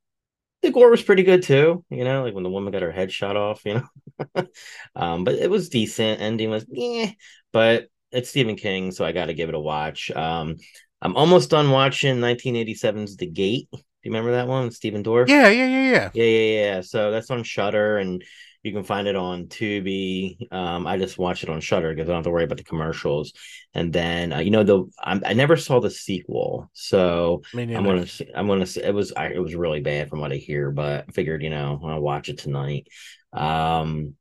the 0.62 0.72
gore 0.72 0.92
was 0.92 1.02
pretty 1.04 1.24
good 1.24 1.44
too, 1.44 1.86
you 1.90 2.04
know, 2.04 2.24
like 2.24 2.34
when 2.34 2.44
the 2.44 2.50
woman 2.50 2.74
got 2.74 2.84
her 2.84 2.92
head 2.92 3.12
shot 3.12 3.36
off, 3.38 3.62
you 3.66 3.76
know. 3.76 4.46
um, 4.96 5.24
but 5.24 5.36
it 5.36 5.50
was 5.50 5.70
decent. 5.70 6.22
Ending 6.22 6.50
was 6.50 6.66
yeah, 6.70 7.12
but 7.52 7.88
it's 8.12 8.30
Stephen 8.30 8.56
King, 8.56 8.92
so 8.92 9.06
I 9.06 9.12
got 9.12 9.28
to 9.28 9.34
give 9.34 9.50
it 9.50 9.56
a 9.56 9.60
watch. 9.60 10.12
Um, 10.12 10.58
I'm 11.02 11.16
almost 11.16 11.50
done 11.50 11.72
watching 11.72 12.18
1987's 12.18 13.18
The 13.18 13.28
Gate. 13.28 13.68
Do 13.72 13.78
you 14.04 14.12
remember 14.12 14.32
that 14.32 14.48
one, 14.48 14.72
Stephen 14.72 15.04
Dorff? 15.04 15.30
Yeah, 15.30 15.50
yeah, 15.50 15.68
yeah, 15.68 15.92
yeah. 15.92 16.10
yeah, 16.14 16.24
yeah, 16.24 16.66
yeah. 16.66 16.82
So 16.82 17.12
that's 17.12 17.30
on 17.30 17.44
Shudder, 17.44 17.98
and 17.98 18.24
you 18.64 18.72
can 18.72 18.84
find 18.84 19.08
it 19.08 19.16
on 19.16 19.46
Tubi. 19.46 20.52
Um, 20.52 20.86
I 20.86 20.98
just 20.98 21.18
watch 21.18 21.44
it 21.44 21.50
on 21.50 21.62
Shudder 21.62 21.94
because 21.94 22.08
I 22.08 22.12
don't 22.12 22.18
have 22.18 22.26
to 22.26 22.32
worry 22.32 22.44
about 22.44 22.58
the 22.58 22.64
commercials. 22.64 23.34
And 23.74 23.92
then 23.92 24.34
uh, 24.34 24.40
you 24.40 24.52
know 24.52 24.64
the 24.64 24.86
I'm, 25.04 25.22
I 25.26 25.34
never 25.34 25.56
saw 25.56 25.80
the 25.80 25.90
sequel, 25.90 26.70
so 26.74 27.42
I'm 27.54 27.70
gonna 27.70 28.06
I'm 28.36 28.48
gonna 28.48 28.68
it 28.84 28.94
was 28.94 29.14
I, 29.14 29.28
it 29.28 29.40
was 29.42 29.56
really 29.56 29.82
bad 29.82 30.10
from 30.10 30.20
what 30.20 30.32
I 30.32 30.38
hear, 30.38 30.72
but 30.72 31.06
I 31.08 31.12
figured 31.12 31.44
you 31.44 31.50
know 31.50 31.80
I'll 31.84 32.02
watch 32.02 32.30
it 32.30 32.38
tonight. 32.38 32.88
Um, 33.34 34.16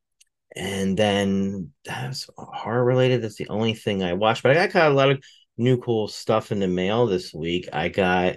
and 0.57 0.97
then 0.97 1.73
that's 1.85 2.29
horror 2.37 2.85
related. 2.85 3.23
That's 3.23 3.37
the 3.37 3.49
only 3.49 3.75
thing 3.75 4.03
I 4.03 4.15
watched, 4.15 4.43
but 4.43 4.53
I 4.53 4.55
got 4.55 4.71
kind 4.71 4.87
of 4.87 4.93
a 4.93 4.97
lot 4.97 5.11
of 5.11 5.23
new 5.57 5.79
cool 5.79 6.09
stuff 6.09 6.53
in 6.53 6.59
the 6.59 6.69
mail 6.69 7.07
this 7.07 7.33
week. 7.33 7.69
I 7.73 7.89
got 7.89 8.37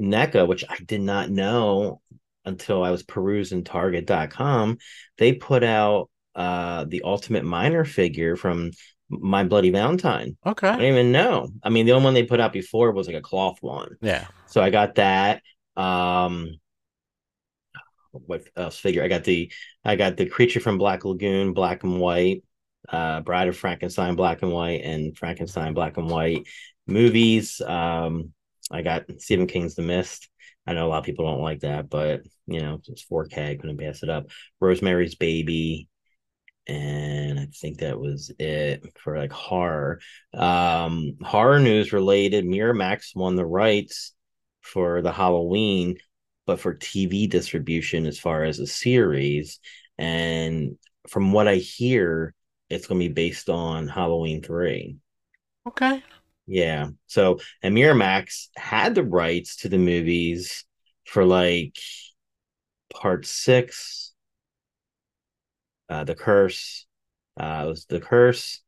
NECA, 0.00 0.46
which 0.46 0.64
I 0.68 0.76
did 0.86 1.00
not 1.00 1.30
know 1.30 2.00
until 2.44 2.82
I 2.82 2.90
was 2.90 3.02
perusing 3.02 3.64
Target.com. 3.64 4.78
They 5.18 5.34
put 5.34 5.62
out 5.62 6.10
uh 6.34 6.84
the 6.84 7.02
Ultimate 7.02 7.44
Miner 7.44 7.84
figure 7.84 8.36
from 8.36 8.70
My 9.08 9.44
Bloody 9.44 9.70
Valentine. 9.70 10.36
Okay, 10.46 10.68
I 10.68 10.76
didn't 10.76 10.94
even 10.94 11.12
know. 11.12 11.48
I 11.62 11.68
mean, 11.68 11.86
the 11.86 11.92
only 11.92 12.04
one 12.04 12.14
they 12.14 12.22
put 12.22 12.40
out 12.40 12.52
before 12.52 12.92
was 12.92 13.06
like 13.06 13.16
a 13.16 13.20
cloth 13.20 13.58
one. 13.60 13.96
Yeah. 14.00 14.26
So 14.46 14.62
I 14.62 14.70
got 14.70 14.94
that. 14.94 15.42
Um 15.76 16.59
what 18.12 18.42
else 18.56 18.78
figure? 18.78 19.02
I 19.02 19.08
got 19.08 19.24
the 19.24 19.52
I 19.84 19.96
got 19.96 20.16
the 20.16 20.26
creature 20.26 20.60
from 20.60 20.78
Black 20.78 21.04
Lagoon, 21.04 21.52
black 21.52 21.84
and 21.84 22.00
white, 22.00 22.44
uh 22.88 23.20
Bride 23.20 23.48
of 23.48 23.56
Frankenstein, 23.56 24.16
black 24.16 24.42
and 24.42 24.52
white, 24.52 24.82
and 24.84 25.16
Frankenstein 25.16 25.74
black 25.74 25.96
and 25.96 26.08
white 26.10 26.46
movies. 26.86 27.60
Um 27.60 28.32
I 28.70 28.82
got 28.82 29.04
Stephen 29.18 29.46
King's 29.46 29.74
The 29.74 29.82
Mist. 29.82 30.28
I 30.66 30.74
know 30.74 30.86
a 30.86 30.88
lot 30.88 30.98
of 30.98 31.04
people 31.04 31.24
don't 31.26 31.42
like 31.42 31.60
that, 31.60 31.88
but 31.88 32.22
you 32.46 32.60
know, 32.60 32.80
it's 32.88 33.02
4K, 33.02 33.56
couldn't 33.56 33.78
pass 33.78 34.02
it 34.02 34.10
up. 34.10 34.26
Rosemary's 34.60 35.14
Baby. 35.14 35.88
and 36.66 37.38
I 37.40 37.46
think 37.46 37.78
that 37.78 37.98
was 37.98 38.30
it 38.38 38.84
for 38.98 39.18
like 39.18 39.32
horror. 39.32 40.00
Um, 40.34 41.16
horror 41.22 41.58
news 41.58 41.92
related. 41.92 42.44
Miramax 42.44 43.16
won 43.16 43.36
the 43.36 43.46
rights 43.46 44.14
for 44.60 45.02
the 45.02 45.12
Halloween, 45.12 45.96
but 46.46 46.60
for 46.60 46.74
TV 46.74 47.28
distribution 47.28 48.06
as 48.06 48.18
far 48.18 48.44
as 48.44 48.58
a 48.58 48.66
series. 48.66 49.60
And 49.98 50.78
from 51.08 51.32
what 51.32 51.48
I 51.48 51.56
hear, 51.56 52.34
it's 52.68 52.86
going 52.86 53.00
to 53.00 53.08
be 53.08 53.12
based 53.12 53.50
on 53.50 53.88
Halloween 53.88 54.42
three. 54.42 54.96
Okay. 55.66 56.02
Yeah. 56.46 56.88
So, 57.06 57.38
and 57.62 57.76
Miramax 57.76 58.48
had 58.56 58.94
the 58.94 59.04
rights 59.04 59.56
to 59.56 59.68
the 59.68 59.78
movies 59.78 60.64
for 61.06 61.24
like 61.24 61.76
part 62.92 63.26
six, 63.26 64.12
uh, 65.88 66.04
The 66.04 66.14
Curse, 66.14 66.86
uh, 67.38 67.64
it 67.64 67.68
was 67.68 67.86
The 67.86 68.00
Curse, 68.00 68.60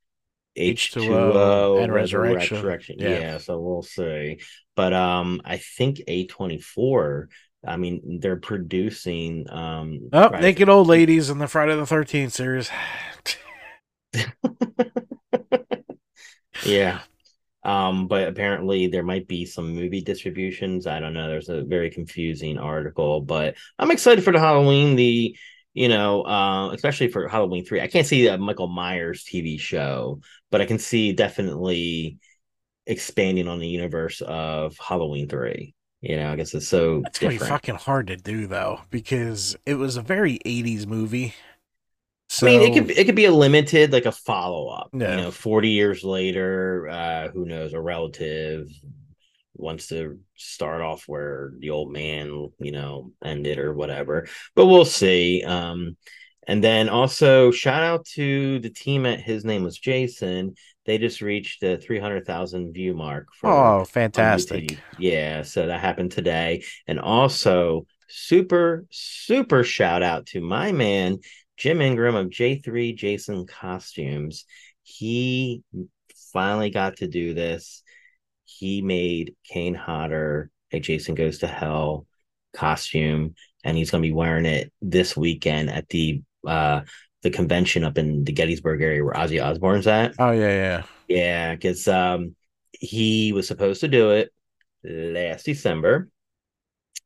H2O, 0.56 1.82
and 1.82 1.92
Resurrection. 1.92 2.56
Resurrection. 2.56 2.96
Yeah. 2.98 3.18
Yeah. 3.18 3.38
So 3.38 3.58
we'll 3.58 3.82
see. 3.82 4.40
But 4.76 4.92
um, 4.92 5.40
I 5.44 5.58
think 5.58 6.02
A24, 6.08 7.28
I 7.66 7.76
mean, 7.76 8.18
they're 8.20 8.36
producing 8.36 9.48
um, 9.50 10.08
Oh, 10.12 10.28
Friday- 10.28 10.42
naked 10.46 10.68
old 10.68 10.88
ladies 10.88 11.30
in 11.30 11.38
the 11.38 11.46
Friday 11.48 11.76
the 11.76 11.86
Thirteenth 11.86 12.32
series. 12.32 12.70
yeah. 16.64 17.00
Um, 17.64 18.08
but 18.08 18.26
apparently 18.28 18.88
there 18.88 19.04
might 19.04 19.28
be 19.28 19.44
some 19.46 19.74
movie 19.74 20.00
distributions. 20.00 20.86
I 20.86 20.98
don't 20.98 21.14
know. 21.14 21.28
There's 21.28 21.48
a 21.48 21.62
very 21.62 21.90
confusing 21.90 22.58
article, 22.58 23.20
but 23.20 23.54
I'm 23.78 23.90
excited 23.92 24.24
for 24.24 24.32
the 24.32 24.40
Halloween. 24.40 24.96
The 24.96 25.36
you 25.74 25.88
know, 25.88 26.22
uh, 26.22 26.70
especially 26.72 27.08
for 27.08 27.28
Halloween 27.28 27.64
three. 27.64 27.80
I 27.80 27.86
can't 27.86 28.06
see 28.06 28.26
a 28.26 28.36
Michael 28.36 28.68
Myers 28.68 29.24
TV 29.24 29.58
show, 29.58 30.20
but 30.50 30.60
I 30.60 30.66
can 30.66 30.78
see 30.78 31.12
definitely 31.12 32.18
expanding 32.86 33.48
on 33.48 33.60
the 33.60 33.68
universe 33.68 34.20
of 34.20 34.76
Halloween 34.78 35.28
three. 35.28 35.74
You 36.02 36.16
know, 36.16 36.32
I 36.32 36.36
guess 36.36 36.52
it's 36.52 36.68
so 36.68 37.00
That's 37.00 37.18
gonna 37.20 37.32
be 37.32 37.38
fucking 37.38 37.76
hard 37.76 38.08
to 38.08 38.16
do 38.16 38.48
though, 38.48 38.80
because 38.90 39.56
it 39.64 39.74
was 39.76 39.96
a 39.96 40.02
very 40.02 40.40
'80s 40.44 40.84
movie. 40.84 41.34
So 42.28 42.46
I 42.46 42.50
mean, 42.50 42.62
it 42.62 42.74
could 42.74 42.90
it 42.90 43.04
could 43.04 43.14
be 43.14 43.26
a 43.26 43.30
limited, 43.30 43.92
like 43.92 44.06
a 44.06 44.12
follow 44.12 44.68
up. 44.68 44.90
Yeah. 44.92 45.10
You 45.12 45.16
know, 45.22 45.30
forty 45.30 45.70
years 45.70 46.02
later, 46.02 46.88
uh, 46.88 47.28
who 47.28 47.44
knows? 47.46 47.72
A 47.72 47.80
relative 47.80 48.68
wants 49.54 49.86
to 49.88 50.18
start 50.34 50.80
off 50.80 51.04
where 51.06 51.52
the 51.60 51.70
old 51.70 51.92
man, 51.92 52.50
you 52.58 52.72
know, 52.72 53.12
ended 53.24 53.58
or 53.58 53.72
whatever. 53.72 54.26
But 54.56 54.66
we'll 54.66 54.84
see. 54.84 55.44
Um, 55.44 55.96
and 56.48 56.64
then 56.64 56.88
also 56.88 57.52
shout 57.52 57.84
out 57.84 58.04
to 58.14 58.58
the 58.58 58.70
team 58.70 59.06
at 59.06 59.20
his 59.20 59.44
name 59.44 59.62
was 59.62 59.78
Jason. 59.78 60.56
They 60.84 60.98
just 60.98 61.20
reached 61.20 61.60
the 61.60 61.76
three 61.76 62.00
hundred 62.00 62.26
thousand 62.26 62.72
view 62.72 62.94
mark 62.94 63.28
for 63.34 63.50
oh, 63.50 63.84
fantastic! 63.84 64.78
Yeah, 64.98 65.42
so 65.42 65.66
that 65.66 65.80
happened 65.80 66.12
today. 66.12 66.64
And 66.86 66.98
also, 66.98 67.86
super, 68.08 68.84
super 68.90 69.62
shout 69.64 70.02
out 70.02 70.26
to 70.26 70.40
my 70.40 70.72
man, 70.72 71.18
Jim 71.56 71.80
Ingram 71.80 72.16
of 72.16 72.28
J3 72.30 72.96
Jason 72.96 73.46
Costumes. 73.46 74.44
He 74.82 75.62
finally 76.32 76.70
got 76.70 76.96
to 76.96 77.06
do 77.06 77.34
this. 77.34 77.82
He 78.44 78.82
made 78.82 79.36
Kane 79.44 79.74
Hodder 79.74 80.50
a 80.72 80.80
Jason 80.80 81.14
Goes 81.14 81.38
to 81.38 81.46
Hell 81.46 82.06
costume, 82.54 83.34
and 83.64 83.76
he's 83.76 83.90
going 83.90 84.02
to 84.02 84.08
be 84.08 84.12
wearing 84.12 84.46
it 84.46 84.72
this 84.80 85.16
weekend 85.16 85.70
at 85.70 85.88
the 85.88 86.22
uh 86.46 86.80
the 87.22 87.30
convention 87.30 87.84
up 87.84 87.98
in 87.98 88.24
the 88.24 88.32
Gettysburg 88.32 88.82
area 88.82 89.04
where 89.04 89.14
Ozzy 89.14 89.42
Osbourne's 89.42 89.86
at. 89.86 90.14
Oh 90.18 90.32
yeah, 90.32 90.48
yeah. 90.48 90.82
Yeah, 91.08 91.54
because 91.54 91.86
um 91.88 92.34
he 92.72 93.32
was 93.32 93.46
supposed 93.46 93.80
to 93.80 93.88
do 93.88 94.10
it 94.10 94.32
last 94.82 95.44
December, 95.44 96.08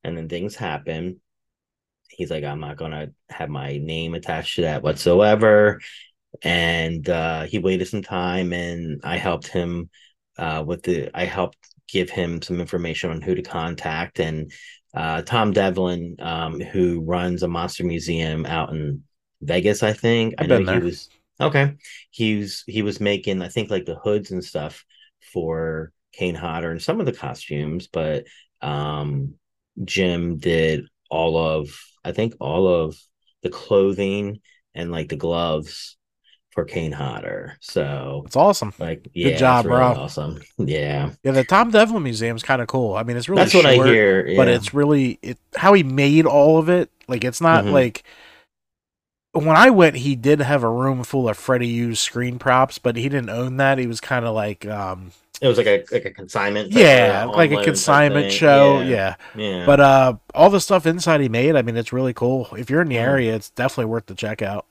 and 0.05 0.17
then 0.17 0.29
things 0.29 0.57
happen. 0.57 1.21
He's 2.09 2.31
like, 2.31 2.45
I'm 2.45 2.61
not 2.61 2.77
gonna 2.77 3.09
have 3.29 3.51
my 3.51 3.79
name 3.79 4.15
attached 4.15 4.57
to 4.57 4.63
that 4.63 4.83
whatsoever. 4.83 5.81
And 6.43 7.09
uh 7.09 7.43
he 7.45 7.59
waited 7.59 7.89
some 7.89 8.03
time 8.03 8.53
and 8.53 9.01
I 9.05 9.17
helped 9.19 9.49
him 9.49 9.91
uh 10.39 10.63
with 10.67 10.83
the 10.83 11.11
I 11.15 11.25
helped 11.25 11.59
give 11.89 12.11
him 12.11 12.43
some 12.43 12.61
information 12.61 13.11
on 13.11 13.23
who 13.23 13.35
to 13.35 13.43
contact 13.43 14.19
and 14.21 14.53
uh 14.95 15.23
Tom 15.23 15.53
Devlin, 15.53 16.17
um, 16.21 16.61
who 16.61 17.01
runs 17.01 17.43
a 17.43 17.49
monster 17.49 17.85
museum 17.85 18.47
out 18.47 18.71
in 18.71 19.03
Vegas, 19.41 19.83
I 19.83 19.93
think. 19.93 20.35
I've 20.39 20.45
I 20.45 20.47
know 20.47 20.59
been 20.59 20.67
there. 20.67 20.81
he 20.81 20.81
was 20.81 21.09
okay. 21.41 21.77
He 22.11 22.39
was 22.39 22.65
he 22.67 22.83
was 22.83 23.01
making, 23.01 23.43
I 23.43 23.49
think, 23.49 23.71
like 23.71 23.85
the 23.87 23.97
hoods 23.97 24.31
and 24.31 24.45
stuff 24.45 24.85
for 25.33 25.93
Kane 26.13 26.35
Hodder 26.35 26.71
and 26.71 26.83
some 26.83 27.01
of 27.01 27.07
the 27.07 27.13
costumes, 27.13 27.89
but 27.89 28.25
um 28.63 29.35
Jim 29.85 30.39
did 30.39 30.87
all 31.11 31.37
of 31.37 31.69
I 32.05 32.13
think 32.13 32.35
all 32.41 32.67
of 32.69 32.97
the 33.43 33.51
clothing 33.51 34.41
and 34.75 34.91
like 34.91 35.09
the 35.09 35.17
gloves 35.17 35.97
for 36.53 36.65
Kane 36.65 36.93
Hodder. 36.93 37.57
So 37.61 38.23
It's 38.27 38.37
awesome. 38.37 38.73
like 38.79 39.09
yeah, 39.15 39.29
it's 39.29 39.41
job, 39.41 39.67
really 39.67 39.77
bro. 39.77 39.87
Awesome. 39.95 40.41
Yeah. 40.59 41.13
Yeah, 41.23 41.33
the 41.33 41.45
Tom 41.45 41.71
Devlin 41.71 42.03
Museum 42.03 42.37
is 42.37 42.43
kind 42.43 42.63
of 42.63 42.69
cool. 42.69 42.95
I 42.95 43.03
mean, 43.03 43.17
it's 43.17 43.29
really 43.29 43.43
That's 43.43 43.55
what 43.55 43.67
I 43.67 43.75
short, 43.75 43.89
hear. 43.89 44.33
but 44.37 44.49
it's 44.49 44.73
really 44.73 45.19
it 45.23 45.39
how 45.57 45.75
he 45.75 45.83
made 45.83 46.27
all 46.27 46.59
of 46.59 46.69
it. 46.69 46.91
Like 47.09 47.25
it's 47.25 47.41
not 47.41 47.65
Mhm. 47.65 47.73
like 47.73 48.05
when 49.45 49.57
I 49.57 49.71
went, 49.71 49.97
he 49.97 50.17
did 50.17 50.41
have 50.41 50.63
a 50.63 50.71
room 50.71 51.05
full 51.05 51.29
of 51.29 51.37
Freddie 51.37 51.69
used 51.69 52.01
screen 52.03 52.39
props, 52.39 52.79
but 52.79 52.97
he 52.97 53.09
didn't 53.09 53.31
own 53.31 53.57
that. 53.59 53.79
He 53.79 53.87
was 53.87 54.01
kind 54.01 54.25
of 54.25 54.35
like, 54.35 54.67
um, 54.67 55.13
it 55.41 55.49
was 55.49 55.59
like 55.59 55.67
a 55.67 55.85
like 55.93 56.05
a 56.07 56.11
consignment. 56.11 56.73
yeah, 56.73 57.25
like 57.27 57.51
a 57.51 57.63
consignment 57.63 58.33
show. 58.33 58.81
Yeah. 58.81 59.17
Yeah. 59.35 59.43
Yeah. 59.43 59.67
But 59.67 59.81
uh, 59.81 60.15
all 60.35 60.51
the 60.51 60.61
stuff 60.61 60.87
inside 60.87 61.21
he 61.21 61.29
made, 61.29 61.57
I 61.57 61.63
mean, 61.63 61.77
it's 61.77 61.93
really 61.93 62.15
cool. 62.15 62.49
If 62.57 62.71
you're 62.71 62.81
in 62.83 62.89
the 62.89 62.99
area, 62.99 63.35
it's 63.35 63.51
definitely 63.51 63.87
worth 63.87 64.07
the 64.07 64.15
check 64.15 64.41
out. 64.43 64.67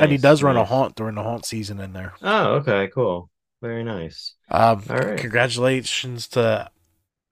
and 0.00 0.10
he 0.10 0.18
does 0.18 0.42
run 0.42 0.56
a 0.56 0.64
haunt 0.64 0.96
during 0.96 1.14
the 1.14 1.22
haunt 1.22 1.44
season 1.46 1.80
in 1.80 1.92
there. 1.92 2.14
Oh, 2.22 2.54
okay, 2.56 2.88
cool. 2.92 3.30
Very 3.62 3.84
nice. 3.84 4.34
Um, 4.50 4.82
All 4.90 4.96
right. 4.96 5.18
congratulations 5.18 6.26
to 6.28 6.70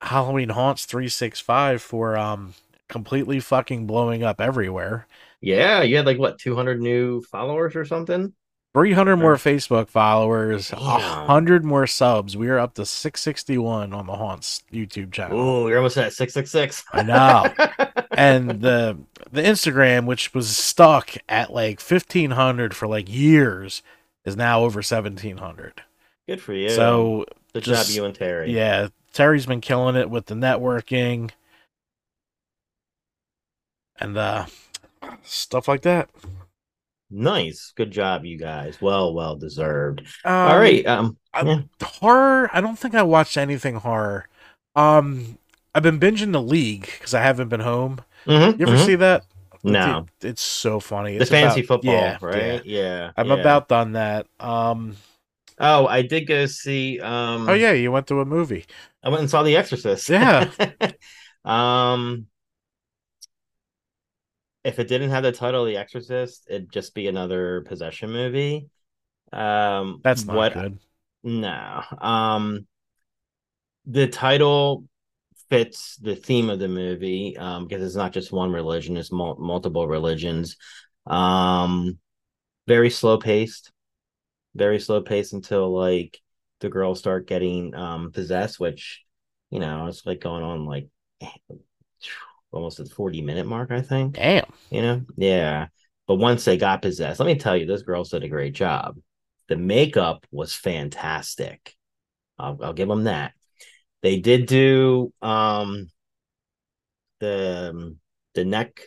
Halloween 0.01 0.51
Haunts 0.51 0.85
three 0.85 1.09
six 1.09 1.41
five 1.41 1.83
for 1.83 2.17
um 2.17 2.55
completely 2.89 3.41
fucking 3.41 3.87
blowing 3.87 4.23
up 4.23 4.41
everywhere. 4.41 5.07
Yeah, 5.47 5.83
you 5.83 5.97
had 5.97 6.07
like 6.07 6.19
what, 6.19 6.39
200 6.41 6.81
new 6.81 7.23
followers 7.23 7.77
or 7.77 7.85
something? 7.85 8.35
Three 8.75 8.93
hundred 8.93 9.17
more 9.17 9.37
Facebook 9.37 9.89
followers, 9.89 10.71
a 10.71 10.77
Damn. 10.77 11.27
hundred 11.27 11.65
more 11.65 11.87
subs. 11.87 12.37
We 12.37 12.49
are 12.49 12.59
up 12.59 12.75
to 12.75 12.85
six 12.85 13.23
sixty 13.23 13.57
one 13.57 13.95
on 13.95 14.07
the 14.07 14.13
Haunts 14.17 14.65
YouTube 14.71 15.13
channel. 15.13 15.39
Oh, 15.41 15.69
you're 15.69 15.79
almost 15.79 15.97
at 15.97 16.13
666. 16.13 16.85
I 16.93 17.03
know. 17.03 17.55
and 18.11 18.61
the 18.61 18.99
the 19.33 19.41
Instagram, 19.41 20.05
which 20.05 20.35
was 20.35 20.55
stuck 20.55 21.13
at 21.27 21.55
like 21.55 21.81
fifteen 21.81 22.33
hundred 22.33 22.77
for 22.77 22.87
like 22.87 23.09
years, 23.09 23.83
is 24.27 24.37
now 24.37 24.61
over 24.61 24.83
seventeen 24.83 25.39
hundred. 25.39 25.83
Good 26.29 26.43
for 26.43 26.53
you. 26.53 26.69
So 26.69 27.25
just- 27.55 27.89
job, 27.89 27.97
you 27.97 28.05
and 28.05 28.15
Terry. 28.15 28.53
yeah, 28.53 28.89
Terry's 29.15 29.47
been 29.47 29.63
killing 29.63 29.97
it 29.97 30.11
with 30.11 30.27
the 30.27 30.35
networking 30.35 31.31
and 33.99 34.19
uh 34.19 34.45
stuff 35.23 35.69
like 35.69 35.83
that. 35.83 36.09
Nice. 37.11 37.73
Good 37.77 37.91
job, 37.93 38.25
you 38.25 38.37
guys. 38.39 38.81
Well, 38.81 39.15
well 39.15 39.37
deserved. 39.37 40.01
Um, 40.25 40.33
All 40.33 40.59
right. 40.59 40.85
Um, 40.87 41.17
I- 41.33 41.43
yeah. 41.43 41.61
horror. 41.83 42.51
I 42.53 42.61
don't 42.61 42.79
think 42.79 42.95
I 42.95 43.03
watched 43.03 43.37
anything 43.37 43.77
horror. 43.77 44.29
Um, 44.75 45.39
I've 45.75 45.83
been 45.83 46.01
binging 46.01 46.33
the 46.33 46.43
League 46.43 46.91
because 46.99 47.15
I 47.15 47.23
haven't 47.23 47.49
been 47.49 47.61
home. 47.61 48.01
Mhm, 48.27 48.59
You 48.59 48.67
ever 48.67 48.77
mhm. 48.77 48.87
see 48.87 48.95
that? 48.97 49.25
No. 49.63 50.07
It- 50.21 50.27
it's 50.29 50.43
so 50.43 50.81
funny. 50.81 51.17
The 51.17 51.23
It's 51.23 51.31
fancy 51.31 51.61
about- 51.61 51.69
football, 51.69 51.95
yeah, 51.95 52.19
right? 52.21 52.65
yeah. 52.67 52.83
Yeah. 52.83 53.11
I'm 53.17 53.31
about 53.31 53.69
done 53.69 53.93
that. 53.93 54.27
Um, 54.41 54.97
Oh, 55.59 55.87
I 55.87 56.03
did 56.03 56.27
go 56.27 56.45
see 56.45 57.01
um 57.01 57.49
oh 57.49 57.55
yeah, 57.55 57.73
you 57.73 57.91
went 57.91 58.07
to 58.09 58.21
a 58.21 58.27
movie. 58.27 58.67
I 59.03 59.09
went 59.09 59.21
and 59.23 59.31
saw 59.31 59.43
The 59.43 59.57
Exorcist. 59.57 60.07
Yeah. 60.11 60.51
um 61.47 62.27
if 64.67 64.81
it 64.81 64.89
didn't 64.89 65.11
have 65.11 65.23
the 65.23 65.33
title 65.33 65.65
The 65.65 65.77
Exorcist, 65.77 66.47
it'd 66.49 66.73
just 66.73 66.95
be 66.95 67.07
another 67.07 67.63
possession 67.63 68.11
movie. 68.11 68.69
Um 69.33 70.01
That's 70.03 70.27
not 70.27 70.35
what 70.35 70.53
good. 70.53 70.79
no. 71.23 71.83
Um 72.01 72.67
the 73.87 74.09
title 74.09 74.85
fits 75.49 75.97
the 75.97 76.17
theme 76.17 76.51
of 76.51 76.59
the 76.59 76.69
movie 76.69 77.37
um 77.37 77.67
because 77.67 77.83
it's 77.83 77.95
not 77.95 78.13
just 78.13 78.33
one 78.33 78.51
religion, 78.53 78.97
it's 78.97 79.13
mul- 79.13 79.39
multiple 79.39 79.87
religions. 79.87 80.57
Um 81.07 81.99
very 82.67 82.91
slow 82.91 83.19
paced. 83.19 83.73
Very 84.57 84.81
slow 84.81 85.01
paced 85.01 85.33
until 85.33 85.73
like 85.73 86.21
the 86.61 86.69
girls 86.71 86.99
start 86.99 87.29
getting 87.29 87.75
um 87.75 88.11
possessed, 88.11 88.59
which 88.59 89.05
you 89.51 89.61
know, 89.61 89.87
it's 89.87 90.05
like 90.05 90.21
going 90.21 90.43
on 90.43 90.67
like 90.67 90.89
almost 92.57 92.81
at 92.81 92.89
the 92.89 92.95
40 92.95 93.23
minute 93.23 93.47
mark, 93.47 93.73
I 93.73 93.83
think 93.83 94.17
Damn. 94.17 94.53
you 94.71 94.83
know 94.83 95.03
yeah 95.17 95.69
But 96.09 96.17
once 96.17 96.45
they 96.47 96.57
got 96.59 96.83
possessed, 96.83 97.21
let 97.21 97.27
me 97.27 97.37
tell 97.37 97.57
you, 97.57 97.67
this 97.67 97.83
girls 97.83 98.11
did 98.11 98.25
a 98.25 98.29
great 98.29 98.55
job. 98.55 98.99
The 99.49 99.57
makeup 99.57 100.27
was 100.33 100.55
fantastic. 100.55 101.75
I'll, 102.39 102.59
I'll 102.63 102.73
give 102.75 102.89
them 102.89 103.05
that. 103.05 103.33
They 104.03 104.21
did 104.21 104.47
do 104.47 105.13
um 105.23 105.89
the 107.21 107.71
um, 107.71 107.99
the 108.35 108.45
neck 108.45 108.81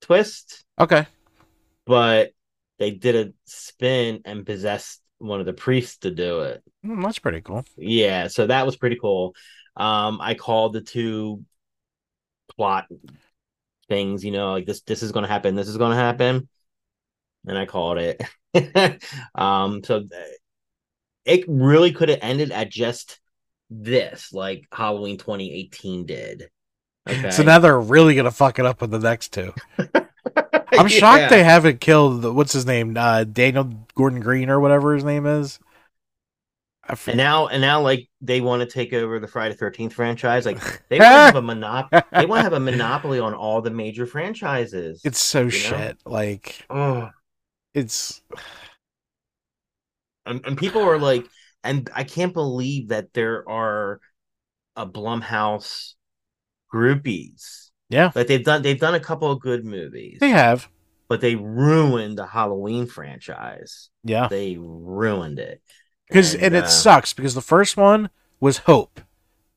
twist, 0.00 0.64
Okay. 0.78 1.06
but 1.86 2.30
they 2.78 2.90
did 2.90 3.16
a 3.28 3.32
spin 3.44 4.20
and 4.24 4.46
possessed 4.46 5.00
one 5.18 5.40
of 5.40 5.46
the 5.46 5.52
priests 5.52 5.98
to 5.98 6.10
do 6.10 6.42
it. 6.42 6.62
Mm, 6.84 7.02
that's 7.02 7.18
pretty 7.18 7.40
cool. 7.40 7.64
Yeah, 7.76 8.28
so 8.28 8.46
that 8.46 8.66
was 8.66 8.76
pretty 8.76 8.96
cool. 9.00 9.34
Um, 9.76 10.20
I 10.20 10.34
called 10.34 10.72
the 10.72 10.80
two 10.80 11.44
plot 12.56 12.86
things, 13.88 14.24
you 14.24 14.30
know, 14.30 14.52
like 14.52 14.66
this 14.66 14.80
this 14.82 15.02
is 15.02 15.12
gonna 15.12 15.28
happen, 15.28 15.54
this 15.54 15.68
is 15.68 15.76
gonna 15.76 15.96
happen. 15.96 16.48
And 17.46 17.58
I 17.58 17.66
called 17.66 17.98
it. 17.98 18.22
um, 19.34 19.82
so 19.82 20.04
it 21.24 21.44
really 21.48 21.92
could 21.92 22.08
have 22.08 22.20
ended 22.22 22.52
at 22.52 22.70
just 22.70 23.18
this, 23.70 24.32
like 24.32 24.66
Halloween 24.72 25.18
2018 25.18 26.06
did. 26.06 26.48
Okay. 27.08 27.30
So 27.30 27.42
now 27.42 27.58
they're 27.58 27.80
really 27.80 28.14
gonna 28.14 28.30
fuck 28.30 28.58
it 28.58 28.66
up 28.66 28.80
with 28.80 28.90
the 28.90 28.98
next 28.98 29.32
two. 29.32 29.52
I'm 30.72 30.88
shocked 30.88 31.22
Yeah. 31.22 31.28
they 31.28 31.44
haven't 31.44 31.80
killed 31.80 32.22
the, 32.22 32.32
what's 32.32 32.52
his 32.52 32.64
name, 32.64 32.96
uh, 32.96 33.24
Daniel 33.24 33.70
Gordon 33.94 34.20
Green 34.20 34.48
or 34.48 34.60
whatever 34.60 34.94
his 34.94 35.04
name 35.04 35.26
is. 35.26 35.58
And 37.06 37.16
now, 37.16 37.46
and 37.46 37.60
now, 37.60 37.80
like 37.80 38.08
they 38.20 38.40
want 38.40 38.60
to 38.60 38.66
take 38.66 38.92
over 38.92 39.20
the 39.20 39.28
Friday 39.28 39.54
Thirteenth 39.54 39.92
franchise. 39.92 40.44
Like 40.44 40.58
they 40.88 40.98
want 40.98 41.10
to 41.10 41.18
have 41.20 41.36
a 41.36 41.42
monop- 41.42 42.04
They 42.12 42.26
want 42.26 42.40
to 42.40 42.42
have 42.44 42.52
a 42.52 42.60
monopoly 42.60 43.20
on 43.20 43.34
all 43.34 43.62
the 43.62 43.70
major 43.70 44.04
franchises. 44.04 45.00
it's 45.04 45.20
so 45.20 45.44
know? 45.44 45.48
shit. 45.48 45.98
Like 46.04 46.64
oh, 46.68 47.10
it's 47.72 48.20
and, 50.26 50.44
and 50.44 50.58
people 50.58 50.82
are 50.82 50.98
like, 50.98 51.26
and 51.64 51.88
I 51.94 52.04
can't 52.04 52.32
believe 52.32 52.88
that 52.88 53.12
there 53.12 53.48
are 53.48 54.00
a 54.76 54.86
Blumhouse 54.86 55.94
groupies. 56.72 57.70
yeah, 57.90 58.10
Like 58.14 58.26
they've 58.26 58.44
done, 58.44 58.62
they've 58.62 58.78
done 58.78 58.94
a 58.94 59.00
couple 59.00 59.30
of 59.30 59.40
good 59.40 59.64
movies, 59.64 60.18
they 60.20 60.30
have. 60.30 60.68
but 61.08 61.20
they 61.20 61.34
ruined 61.36 62.18
the 62.18 62.26
Halloween 62.26 62.86
franchise. 62.86 63.90
Yeah, 64.04 64.28
They 64.28 64.56
ruined 64.58 65.38
it 65.38 65.60
because 66.12 66.34
and, 66.34 66.54
it 66.54 66.64
uh, 66.64 66.68
sucks 66.68 67.12
because 67.12 67.34
the 67.34 67.40
first 67.40 67.76
one 67.76 68.10
was 68.40 68.58
Hope. 68.58 69.00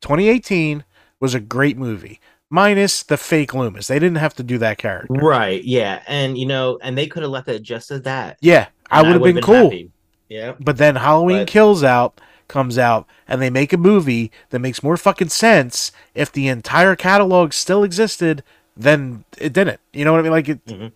2018 0.01 0.83
was 1.19 1.33
a 1.33 1.39
great 1.39 1.77
movie, 1.77 2.19
minus 2.50 3.03
the 3.03 3.17
fake 3.17 3.53
Loomis. 3.53 3.88
They 3.88 4.00
didn't 4.00 4.17
have 4.17 4.33
to 4.35 4.43
do 4.43 4.57
that 4.59 4.77
character. 4.77 5.13
right, 5.13 5.63
yeah, 5.63 6.01
and 6.07 6.38
you 6.38 6.45
know, 6.45 6.77
and 6.81 6.97
they 6.97 7.07
could 7.07 7.24
have 7.24 7.31
left 7.31 7.47
it 7.47 7.62
just 7.62 7.91
as 7.91 8.01
that. 8.03 8.38
Yeah, 8.41 8.67
I 8.91 9.01
would 9.01 9.13
have 9.13 9.21
would've 9.21 9.35
been, 9.35 9.43
cool. 9.43 9.63
happy. 9.63 9.91
Yeah. 10.29 10.53
But 10.59 10.77
then 10.77 10.95
Halloween 10.95 11.41
But- 11.41 11.47
Kills 11.47 11.83
out 11.83 12.19
comes 12.47 12.77
out 12.77 13.07
and 13.27 13.41
they 13.41 13.50
make 13.50 13.74
a 13.74 13.77
movie 13.77 14.31
that 14.51 14.59
makes 14.59 14.83
more 14.83 14.97
fucking 14.97 15.29
sense 15.29 15.91
if 16.13 16.31
the 16.31 16.47
entire 16.47 16.95
catalog 16.95 17.53
still 17.53 17.83
existed 17.83 18.43
then 18.77 19.24
it 19.39 19.51
didn't. 19.53 19.79
You 19.93 20.05
know 20.05 20.12
what 20.12 20.19
I 20.19 20.24
mean? 20.24 20.31
Like 20.31 20.50
it 20.50 20.65
Mhm. 20.65 20.91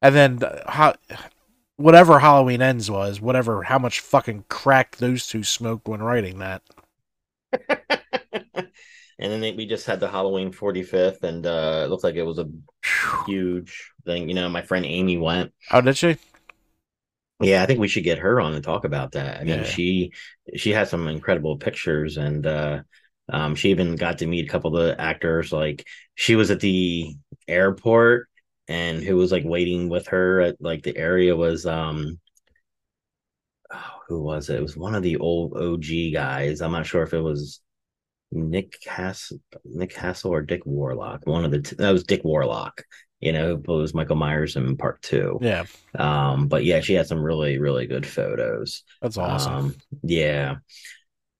And 0.00 0.14
then 0.14 0.42
uh, 0.42 0.70
how 0.70 0.94
whatever 1.76 2.18
Halloween 2.20 2.62
ends 2.62 2.90
was, 2.90 3.20
whatever 3.20 3.62
how 3.64 3.78
much 3.78 4.00
fucking 4.00 4.44
crack 4.48 4.96
those 4.96 5.26
two 5.26 5.42
smoked 5.42 5.88
when 5.88 6.02
writing 6.02 6.38
that. 6.38 6.62
and 9.18 9.30
then 9.32 9.40
they, 9.40 9.52
we 9.52 9.66
just 9.66 9.86
had 9.86 10.00
the 10.00 10.08
Halloween 10.08 10.52
45th, 10.52 11.22
and 11.22 11.46
uh, 11.46 11.82
it 11.84 11.90
looked 11.90 12.04
like 12.04 12.16
it 12.16 12.22
was 12.22 12.38
a 12.38 12.48
huge 13.26 13.92
thing. 14.04 14.28
You 14.28 14.34
know, 14.34 14.48
my 14.48 14.62
friend 14.62 14.84
Amy 14.84 15.16
went. 15.18 15.52
Oh, 15.70 15.80
did 15.80 15.96
she? 15.96 16.16
Yeah, 17.40 17.62
I 17.62 17.66
think 17.66 17.80
we 17.80 17.88
should 17.88 18.04
get 18.04 18.18
her 18.18 18.40
on 18.40 18.54
and 18.54 18.62
talk 18.64 18.84
about 18.84 19.12
that. 19.12 19.40
I 19.40 19.44
mean, 19.44 19.58
Yeah. 19.58 19.64
she 19.64 20.12
she 20.56 20.70
has 20.70 20.88
some 20.90 21.08
incredible 21.08 21.56
pictures, 21.58 22.16
and 22.16 22.46
uh, 22.46 22.82
um, 23.28 23.54
she 23.54 23.70
even 23.70 23.96
got 23.96 24.18
to 24.18 24.26
meet 24.26 24.46
a 24.46 24.48
couple 24.48 24.76
of 24.76 24.86
the 24.86 25.00
actors. 25.00 25.52
Like 25.52 25.84
she 26.14 26.36
was 26.36 26.50
at 26.50 26.60
the 26.60 27.14
airport, 27.48 28.28
and 28.68 29.02
who 29.02 29.16
was 29.16 29.32
like 29.32 29.44
waiting 29.44 29.88
with 29.88 30.08
her 30.08 30.40
at 30.40 30.56
like 30.60 30.82
the 30.82 30.96
area 30.96 31.36
was 31.36 31.66
um. 31.66 32.18
Oh, 33.72 34.00
who 34.08 34.22
was 34.22 34.50
it? 34.50 34.56
It 34.56 34.62
was 34.62 34.76
one 34.76 34.94
of 34.94 35.02
the 35.02 35.16
old 35.16 35.56
OG 35.56 36.12
guys. 36.12 36.60
I'm 36.60 36.72
not 36.72 36.86
sure 36.86 37.02
if 37.02 37.12
it 37.14 37.20
was 37.20 37.60
Nick 38.30 38.80
Castle, 38.80 39.40
Nick 39.64 39.90
Castle 39.90 40.32
or 40.32 40.42
Dick 40.42 40.64
Warlock. 40.64 41.26
One 41.26 41.44
of 41.44 41.50
the 41.50 41.62
t- 41.62 41.76
that 41.78 41.90
was 41.90 42.04
Dick 42.04 42.22
Warlock. 42.24 42.82
You 43.20 43.32
know, 43.32 43.52
it 43.54 43.66
was 43.66 43.94
Michael 43.94 44.16
Myers 44.16 44.56
in 44.56 44.76
part 44.76 45.00
two. 45.00 45.38
Yeah, 45.40 45.64
Um, 45.98 46.46
but 46.46 46.64
yeah, 46.64 46.80
she 46.80 46.92
had 46.94 47.06
some 47.06 47.22
really, 47.22 47.58
really 47.58 47.86
good 47.86 48.06
photos. 48.06 48.82
that's 49.00 49.16
awesome. 49.16 49.52
Um, 49.52 49.74
yeah. 50.02 50.56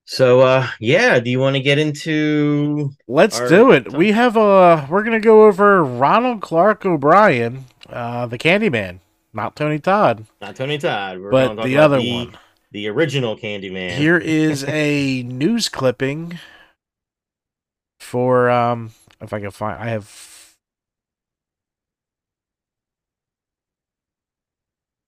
So 0.06 0.40
uh 0.40 0.68
yeah, 0.80 1.18
do 1.18 1.30
you 1.30 1.40
want 1.40 1.56
to 1.56 1.62
get 1.62 1.78
into 1.78 2.90
Let's 3.08 3.40
do 3.40 3.72
it. 3.72 3.92
We 3.92 4.12
have 4.12 4.36
uh 4.36 4.86
we're 4.90 5.02
gonna 5.02 5.20
go 5.20 5.46
over 5.46 5.82
Ronald 5.82 6.42
Clark 6.42 6.84
O'Bryan, 6.84 7.64
uh 7.88 8.26
the 8.26 8.38
Candyman, 8.38 9.00
not 9.32 9.56
Tony 9.56 9.78
Todd, 9.78 10.26
not 10.40 10.56
Tony 10.56 10.78
Todd, 10.78 11.18
we're 11.20 11.30
but 11.30 11.62
the 11.62 11.78
other 11.78 11.98
the, 11.98 12.12
one. 12.12 12.38
the 12.70 12.88
original 12.88 13.36
Candyman. 13.36 13.92
Here 13.92 14.18
is 14.18 14.64
a 14.68 15.22
news 15.22 15.68
clipping 15.70 16.38
for 17.98 18.50
um 18.50 18.92
if 19.22 19.32
I 19.32 19.40
can 19.40 19.50
find 19.50 19.82
I 19.82 19.88
have 19.88 20.32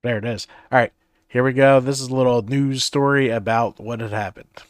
There 0.02 0.18
it 0.18 0.24
is. 0.24 0.46
All 0.70 0.78
right. 0.78 0.92
Here 1.26 1.42
we 1.42 1.52
go. 1.52 1.80
This 1.80 2.00
is 2.00 2.06
a 2.08 2.14
little 2.14 2.40
news 2.40 2.84
story 2.84 3.28
about 3.28 3.80
what 3.80 4.00
had 4.00 4.12
happened. 4.12 4.62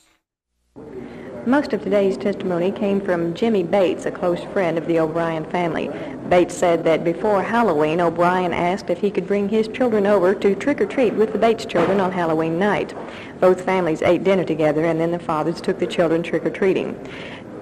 Most 1.46 1.72
of 1.72 1.84
today's 1.84 2.16
testimony 2.16 2.72
came 2.72 3.00
from 3.00 3.32
Jimmy 3.32 3.62
Bates, 3.62 4.04
a 4.04 4.10
close 4.10 4.42
friend 4.52 4.76
of 4.76 4.86
the 4.88 4.98
O'Bryan 4.98 5.44
family. 5.44 5.88
Bates 6.28 6.56
said 6.56 6.82
that 6.82 7.04
before 7.04 7.40
Halloween, 7.40 8.00
O'Bryan 8.00 8.52
asked 8.52 8.90
if 8.90 8.98
he 8.98 9.12
could 9.12 9.28
bring 9.28 9.48
his 9.48 9.68
children 9.68 10.06
over 10.08 10.34
to 10.34 10.56
trick-or-treat 10.56 11.14
with 11.14 11.32
the 11.32 11.38
Bates 11.38 11.64
children 11.64 12.00
on 12.00 12.10
Halloween 12.10 12.58
night. 12.58 12.94
Both 13.38 13.64
families 13.64 14.02
ate 14.02 14.24
dinner 14.24 14.42
together, 14.42 14.84
and 14.86 15.00
then 15.00 15.12
the 15.12 15.20
fathers 15.20 15.60
took 15.60 15.78
the 15.78 15.86
children 15.86 16.24
trick-or-treating. 16.24 16.98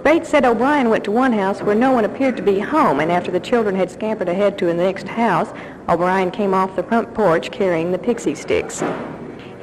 Bates 0.02 0.30
said 0.30 0.46
O'Bryan 0.46 0.88
went 0.88 1.04
to 1.04 1.10
one 1.10 1.34
house 1.34 1.60
where 1.60 1.74
no 1.74 1.92
one 1.92 2.06
appeared 2.06 2.38
to 2.38 2.42
be 2.42 2.60
home, 2.60 3.00
and 3.00 3.12
after 3.12 3.30
the 3.30 3.38
children 3.38 3.76
had 3.76 3.90
scampered 3.90 4.30
ahead 4.30 4.56
to 4.58 4.64
the 4.64 4.72
next 4.72 5.08
house, 5.08 5.52
O'Bryan 5.90 6.30
came 6.30 6.54
off 6.54 6.74
the 6.74 6.82
front 6.84 7.12
porch 7.12 7.50
carrying 7.50 7.92
the 7.92 7.98
pixie 7.98 8.34
sticks. 8.34 8.82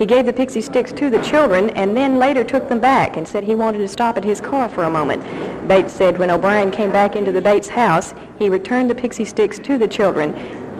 He 0.01 0.07
gave 0.07 0.25
the 0.25 0.33
pixie 0.33 0.61
sticks 0.61 0.91
to 0.93 1.11
the 1.11 1.21
children 1.21 1.69
and 1.69 1.95
then 1.95 2.17
later 2.17 2.43
took 2.43 2.67
them 2.67 2.79
back 2.79 3.17
and 3.17 3.27
said 3.27 3.43
he 3.43 3.53
wanted 3.53 3.77
to 3.77 3.87
stop 3.87 4.17
at 4.17 4.23
his 4.23 4.41
car 4.41 4.67
for 4.67 4.85
a 4.85 4.89
moment. 4.89 5.21
Bates 5.67 5.93
said 5.93 6.17
when 6.17 6.31
O'Bryan 6.31 6.71
came 6.71 6.91
back 6.91 7.15
into 7.15 7.31
the 7.31 7.39
Bates 7.39 7.67
house, 7.69 8.15
he 8.39 8.49
returned 8.49 8.89
the 8.89 8.95
pixie 8.95 9.25
sticks 9.25 9.59
to 9.59 9.77
the 9.77 9.87
children. 9.87 10.33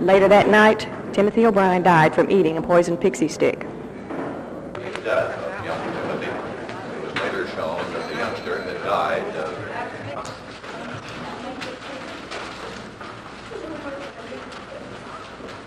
Later 0.04 0.28
that 0.28 0.50
night, 0.50 0.90
Timothy 1.14 1.46
O'Bryan 1.46 1.84
died 1.84 2.16
from 2.16 2.32
eating 2.32 2.58
a 2.58 2.64
poisoned 2.64 3.00
pixie 3.00 3.28
stick. 3.28 3.60
death 5.04 5.38
of 5.38 5.66
young 5.66 5.94
Timothy. 5.94 6.26
It 6.26 7.04
was 7.04 7.14
later 7.22 7.48
shown 7.50 7.94
that 7.94 8.10
the 8.10 8.16
youngster 8.16 8.64
had 8.64 8.84
died 8.84 9.36
of 9.36 9.56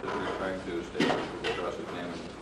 Referring 0.03 0.61
to 0.67 0.83
statements 0.83 1.29
of 1.45 1.57
cross-examination. 1.57 2.35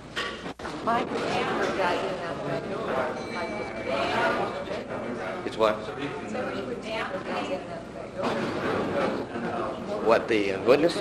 It's 5.46 5.52
what? 5.62 5.77
What, 10.05 10.27
the 10.27 10.55
uh, 10.55 10.62
witness? 10.64 10.96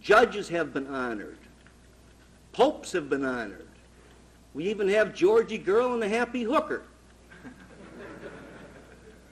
Judges 0.00 0.48
have 0.48 0.74
been 0.74 0.88
honored. 0.88 1.38
Popes 2.52 2.90
have 2.90 3.08
been 3.08 3.24
honored. 3.24 3.68
We 4.52 4.68
even 4.68 4.88
have 4.88 5.14
Georgy 5.14 5.58
Girl 5.58 5.92
and 5.92 6.02
the 6.02 6.08
Happy 6.08 6.42
Hooker. 6.42 6.82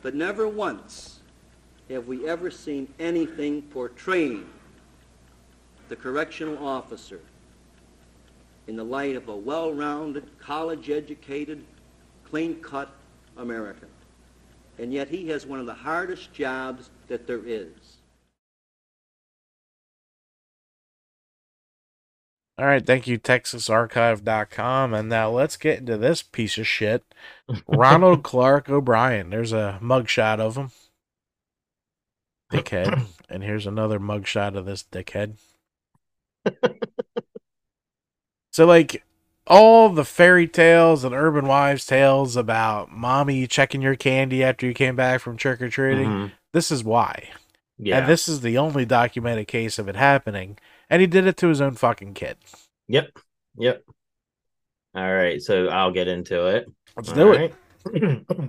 But 0.02 0.14
never 0.14 0.46
once 0.46 1.18
have 1.90 2.06
we 2.06 2.28
ever 2.28 2.52
seen 2.52 2.86
anything 3.00 3.62
portraying 3.62 4.48
the 5.88 5.96
correctional 5.96 6.64
officer 6.64 7.20
in 8.66 8.76
the 8.76 8.84
light 8.84 9.16
of 9.16 9.28
a 9.28 9.36
well-rounded, 9.36 10.24
college-educated, 10.38 11.64
clean-cut 12.24 12.90
American. 13.36 13.88
And 14.78 14.92
yet 14.92 15.08
he 15.08 15.28
has 15.28 15.44
one 15.46 15.60
of 15.60 15.66
the 15.66 15.74
hardest 15.74 16.32
jobs 16.32 16.90
that 17.08 17.26
there 17.26 17.42
is. 17.44 17.98
All 22.60 22.66
right, 22.66 22.84
thank 22.84 23.06
you, 23.06 23.18
TexasArchive.com. 23.18 24.92
And 24.92 25.08
now 25.08 25.30
let's 25.30 25.56
get 25.56 25.78
into 25.78 25.96
this 25.96 26.22
piece 26.22 26.58
of 26.58 26.66
shit. 26.66 27.02
Ronald 27.66 28.22
Clark 28.24 28.68
O'Bryan. 28.68 29.30
There's 29.30 29.54
a 29.54 29.78
mugshot 29.82 30.40
of 30.40 30.56
him. 30.56 30.70
dickhead. 32.52 33.06
and 33.30 33.42
here's 33.42 33.66
another 33.66 33.98
mugshot 33.98 34.56
of 34.56 34.66
this 34.66 34.82
dickhead. 34.82 35.36
so, 38.50 38.66
like, 38.66 39.04
all 39.46 39.88
the 39.88 40.04
fairy 40.04 40.46
tales 40.46 41.02
and 41.02 41.14
urban 41.14 41.46
wives' 41.46 41.86
tales 41.86 42.36
about 42.36 42.92
mommy 42.92 43.46
checking 43.46 43.82
your 43.82 43.96
candy 43.96 44.44
after 44.44 44.66
you 44.66 44.74
came 44.74 44.94
back 44.94 45.20
from 45.20 45.36
trick 45.36 45.60
or 45.60 45.68
treating, 45.68 46.08
Mhm. 46.08 46.32
this 46.52 46.70
is 46.70 46.84
why. 46.84 47.30
Yeah. 47.78 47.98
And 47.98 48.06
this 48.08 48.28
is 48.28 48.42
the 48.42 48.58
only 48.58 48.84
documented 48.84 49.48
case 49.48 49.78
of 49.78 49.88
it 49.88 49.96
happening. 49.96 50.58
And 50.88 51.00
he 51.00 51.06
did 51.06 51.26
it 51.26 51.36
to 51.38 51.48
his 51.48 51.60
own 51.60 51.74
fucking 51.74 52.14
kid. 52.14 52.36
Yep. 52.88 53.10
Yep. 53.56 53.84
All 54.94 55.12
right. 55.14 55.40
So 55.40 55.68
I'll 55.68 55.90
get 55.92 56.06
into 56.08 56.46
it. 56.46 56.68
Let's 56.96 57.08
All 57.10 57.14
do 57.14 57.32
it. 57.32 57.54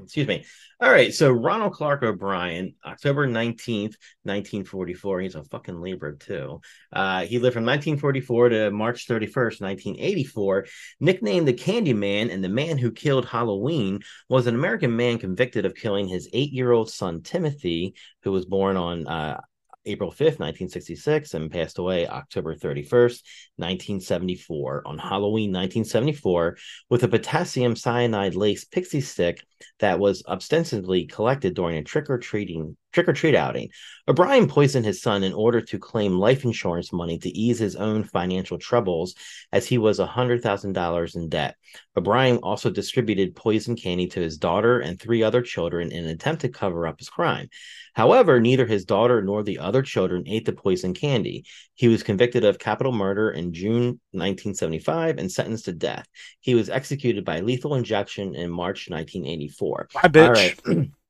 Excuse 0.04 0.28
me. 0.28 0.46
All 0.82 0.92
right. 0.92 1.14
So 1.14 1.32
Ronald 1.32 1.74
Clark 1.74 2.04
O'Bryan, 2.04 2.76
October 2.86 3.28
19th, 3.28 3.96
1944. 4.24 5.22
He's 5.22 5.36
a 5.36 5.44
fucking 5.44 5.80
Libra, 5.80 6.18
too. 6.18 6.62
Uh, 6.92 7.22
he 7.26 7.40
lived 7.40 7.54
from 7.54 7.66
1944 7.66 8.50
to 8.50 8.72
March 8.72 9.08
31st, 9.08 9.62
1984. 9.62 10.66
Nicknamed 11.00 11.48
the 11.48 11.54
Candyman 11.54 12.34
and 12.34 12.44
the 12.44 12.50
man 12.50 12.78
who 12.78 12.92
killed 12.92 13.26
Halloween, 13.26 14.02
was 14.28 14.48
an 14.48 14.56
American 14.56 14.96
man 14.96 15.18
convicted 15.18 15.66
of 15.66 15.76
killing 15.76 16.08
his 16.08 16.30
eight 16.34 16.52
year 16.52 16.72
old 16.72 16.90
son, 16.92 17.22
Timothy, 17.22 17.96
who 18.24 18.32
was 18.32 18.46
born 18.46 18.76
on 18.76 19.08
uh, 19.08 19.40
April 19.86 20.12
5th, 20.12 20.40
1966, 20.40 21.34
and 21.34 21.52
passed 21.52 21.78
away 21.78 22.08
October 22.08 22.56
31st, 22.56 23.24
1974. 23.58 24.84
On 24.86 24.98
Halloween 24.98 25.50
1974, 25.52 26.58
with 26.90 27.04
a 27.04 27.08
potassium 27.08 27.76
cyanide 27.76 28.36
laced 28.36 28.72
pixie 28.72 29.02
stick 29.02 29.44
that 29.80 30.00
was 30.00 30.24
ostensibly 30.28 31.06
collected 31.06 31.56
during 31.56 31.78
a 31.78 31.84
trick 31.84 32.10
or 32.10 32.18
treating 32.18 32.78
trick 32.92 33.08
or 33.08 33.14
treat 33.14 33.36
outing. 33.36 33.70
O'Bryan 34.08 34.48
poisoned 34.48 34.86
his 34.86 35.02
son 35.02 35.24
in 35.24 35.34
order 35.34 35.62
to 35.62 35.80
claim 35.80 36.18
life 36.18 36.44
insurance 36.44 36.92
money 36.92 37.18
to 37.20 37.30
ease 37.30 37.60
his 37.60 37.76
own 37.76 38.04
financial 38.04 38.58
troubles, 38.58 39.16
as 39.52 39.68
he 39.68 39.78
was 39.78 40.00
$100,000 40.00 41.16
in 41.16 41.30
debt. 41.30 41.56
O'Bryan 41.96 42.38
also 42.38 42.70
distributed 42.70 43.36
poison 43.36 43.76
candy 43.76 44.08
to 44.08 44.20
his 44.20 44.38
daughter 44.38 44.80
and 44.80 45.00
three 45.00 45.24
other 45.24 45.42
children 45.42 45.92
in 45.92 46.06
an 46.06 46.10
attempt 46.10 46.42
to 46.42 46.50
cover 46.50 46.88
up 46.88 47.00
his 47.00 47.10
crime. 47.10 47.50
However, 47.94 48.40
neither 48.40 48.66
his 48.66 48.86
daughter 48.86 49.22
nor 49.22 49.44
the 49.44 49.60
other 49.60 49.82
children 49.82 50.24
ate 50.26 50.46
the 50.46 50.54
poison 50.54 50.94
candy. 50.94 51.46
He 51.74 51.88
was 51.88 52.04
convicted 52.04 52.46
of 52.46 52.60
capital 52.60 52.94
murder 52.94 53.32
in 53.32 53.54
June 53.54 54.00
1975 54.12 55.18
and 55.18 55.32
sentenced 55.32 55.66
to 55.66 55.74
death. 55.74 56.08
He 56.40 56.56
was 56.56 56.70
executed 56.70 57.26
by 57.26 57.42
lethal 57.42 57.76
injection 57.76 58.36
in 58.36 58.50
March 58.50 58.90
1984. 58.90 59.90
Bye, 59.94 60.02
bitch. 60.08 60.92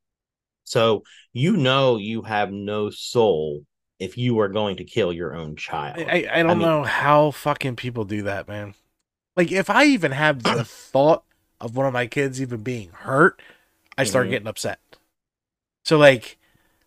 So 0.71 1.03
you 1.33 1.57
know 1.57 1.97
you 1.97 2.21
have 2.21 2.51
no 2.51 2.89
soul 2.89 3.65
if 3.99 4.17
you 4.17 4.39
are 4.39 4.47
going 4.47 4.77
to 4.77 4.83
kill 4.85 5.11
your 5.13 5.35
own 5.35 5.55
child. 5.57 5.99
I, 5.99 6.27
I, 6.31 6.39
I 6.39 6.43
don't 6.43 6.57
mean- 6.59 6.67
know 6.67 6.83
how 6.83 7.31
fucking 7.31 7.75
people 7.75 8.05
do 8.05 8.23
that, 8.23 8.47
man. 8.47 8.73
Like, 9.35 9.51
if 9.51 9.69
I 9.69 9.85
even 9.85 10.11
have 10.11 10.43
the 10.43 10.63
thought 10.93 11.23
of 11.59 11.75
one 11.75 11.85
of 11.85 11.93
my 11.93 12.07
kids 12.07 12.41
even 12.41 12.63
being 12.63 12.89
hurt, 12.91 13.41
I 13.97 14.05
start 14.05 14.27
Mhm. 14.27 14.31
getting 14.31 14.47
upset. 14.47 14.79
So, 15.85 15.97
like, 15.97 16.37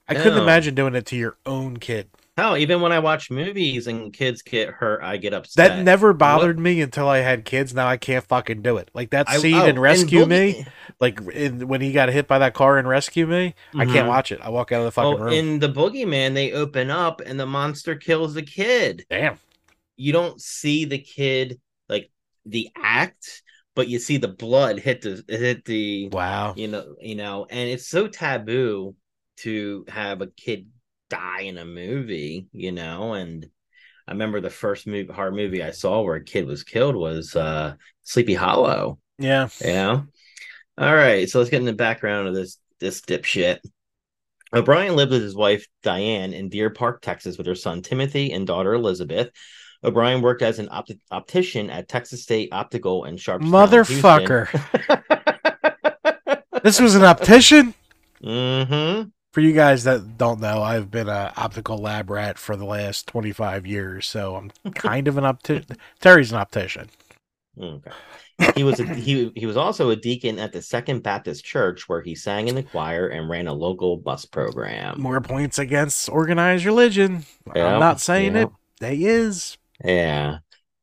I 0.08 0.14
couldn't 0.14 0.36
No. 0.36 0.42
imagine 0.42 0.74
doing 0.74 0.94
it 0.94 1.06
to 1.06 1.16
your 1.16 1.36
own 1.46 1.76
kid. 1.78 2.08
Hell, 2.36 2.56
even 2.56 2.80
when 2.80 2.90
I 2.90 2.98
watch 2.98 3.30
movies 3.30 3.86
and 3.86 4.12
kids 4.12 4.42
get 4.42 4.70
hurt, 4.70 5.02
I 5.04 5.18
get 5.18 5.32
upset. 5.32 5.68
That 5.68 5.82
never 5.84 6.12
bothered 6.12 6.58
me 6.58 6.80
until 6.80 7.08
I 7.08 7.18
had 7.18 7.44
kids. 7.44 7.72
Now 7.72 7.86
I 7.86 7.96
can't 7.96 8.24
fucking 8.24 8.60
do 8.62 8.76
it. 8.78 8.90
Like 8.92 9.10
that 9.10 9.28
I- 9.28 9.36
scene 9.38 9.54
oh, 9.54 9.66
in 9.66 9.78
Rescue 9.78 10.26
Me, 10.26 10.54
Boogie- 10.64 10.66
like 11.00 11.20
in, 11.32 11.68
when 11.68 11.80
he 11.80 11.92
got 11.92 12.08
hit 12.08 12.26
by 12.26 12.40
that 12.40 12.52
car 12.54 12.76
in 12.78 12.88
Rescue 12.88 13.28
Me, 13.28 13.54
I 13.76 13.84
can't 13.84 14.06
Mhm. 14.06 14.08
watch 14.08 14.32
it. 14.32 14.40
I 14.42 14.48
walk 14.50 14.72
out 14.72 14.80
of 14.80 14.86
the 14.86 14.90
fucking 14.90 15.20
Oh, 15.20 15.24
room. 15.24 15.32
in 15.32 15.58
the 15.60 15.68
Boogeyman, 15.68 16.34
they 16.34 16.50
open 16.52 16.90
up 16.90 17.20
and 17.20 17.38
the 17.38 17.46
monster 17.46 17.94
kills 17.94 18.34
the 18.34 18.42
kid. 18.42 19.04
Damn. 19.08 19.38
You 19.96 20.12
don't 20.12 20.40
see 20.40 20.86
the 20.86 20.98
kid 20.98 21.60
like 21.88 22.10
the 22.44 22.68
act, 22.76 23.42
but 23.76 23.86
you 23.86 24.00
see 24.00 24.16
the 24.16 24.26
blood 24.26 24.80
hit 24.80 25.02
the 25.02 25.24
hit 25.28 25.64
the 25.66 26.08
Wow. 26.08 26.54
you 26.56 26.66
know 26.66 26.96
you 27.00 27.14
know, 27.14 27.46
and 27.48 27.70
it's 27.70 27.86
so 27.86 28.08
taboo 28.08 28.96
to 29.36 29.84
have 29.88 30.20
a 30.20 30.26
kid 30.26 30.66
die 31.14 31.42
in 31.42 31.58
a 31.58 31.64
movie, 31.64 32.46
you 32.52 32.72
know, 32.72 33.14
and 33.14 33.46
I 34.06 34.12
remember 34.12 34.40
the 34.40 34.50
first 34.50 34.86
movie, 34.86 35.12
horror 35.12 35.32
movie 35.32 35.62
I 35.62 35.70
saw 35.70 36.02
where 36.02 36.16
a 36.16 36.24
kid 36.24 36.46
was 36.46 36.64
killed 36.64 36.96
was 36.96 37.34
uh 37.34 37.74
Sleepy 38.02 38.34
Hollow. 38.34 38.98
Yeah. 39.18 39.48
Yeah. 39.60 40.02
All 40.76 40.94
right. 40.94 41.28
So 41.28 41.38
let's 41.38 41.50
get 41.50 41.60
in 41.60 41.66
the 41.66 41.72
background 41.72 42.28
of 42.28 42.34
this 42.34 42.58
this 42.80 43.00
dipshit. 43.00 43.60
O'Bryan 44.52 44.94
lived 44.94 45.12
with 45.12 45.22
his 45.22 45.34
wife 45.34 45.66
Diane 45.82 46.32
in 46.32 46.48
Deer 46.48 46.70
Park, 46.70 47.02
Texas, 47.02 47.38
with 47.38 47.46
her 47.46 47.54
son 47.54 47.82
Timothy 47.82 48.32
and 48.32 48.46
daughter 48.46 48.74
Elizabeth. 48.74 49.30
O'Bryan 49.82 50.22
worked 50.22 50.42
as 50.42 50.58
an 50.58 50.68
opt- 50.70 50.92
optician 51.10 51.70
at 51.70 51.88
Texas 51.88 52.22
State 52.22 52.50
Optical 52.52 53.04
and 53.04 53.20
Sharp. 53.20 53.42
Motherfucker. 53.42 54.48
This 56.64 56.80
was 56.80 56.94
an 56.94 57.04
optician? 57.04 57.74
mm-hmm. 58.22 59.10
For 59.34 59.40
you 59.40 59.52
guys 59.52 59.82
that 59.82 60.16
don't 60.16 60.38
know, 60.38 60.62
I've 60.62 60.92
been 60.92 61.08
an 61.08 61.32
optical 61.36 61.76
lab 61.76 62.08
rat 62.08 62.38
for 62.38 62.54
the 62.54 62.64
last 62.64 63.08
25 63.08 63.66
years, 63.66 64.06
so 64.06 64.36
I'm 64.36 64.52
kind 64.74 65.08
of 65.08 65.18
an 65.18 65.24
optician. 65.24 65.76
Terry's 65.98 66.30
an 66.30 66.38
optician. 66.38 66.88
Okay. 67.60 67.90
He 68.54 68.62
was 68.62 68.78
a, 68.78 68.84
he 68.94 69.32
he 69.34 69.46
was 69.46 69.56
also 69.56 69.90
a 69.90 69.96
deacon 69.96 70.38
at 70.38 70.52
the 70.52 70.62
Second 70.62 71.02
Baptist 71.02 71.44
Church 71.44 71.88
where 71.88 72.00
he 72.00 72.14
sang 72.14 72.46
in 72.46 72.54
the 72.54 72.62
choir 72.62 73.08
and 73.08 73.28
ran 73.28 73.48
a 73.48 73.52
local 73.52 73.96
bus 73.96 74.24
program. 74.24 75.00
More 75.00 75.20
points 75.20 75.58
against 75.58 76.08
organized 76.08 76.64
religion. 76.64 77.24
Yeah, 77.56 77.74
I'm 77.74 77.80
not 77.80 78.00
saying 78.00 78.36
yeah. 78.36 78.42
it. 78.42 78.48
They 78.78 78.98
is. 78.98 79.58
Yeah. 79.84 80.38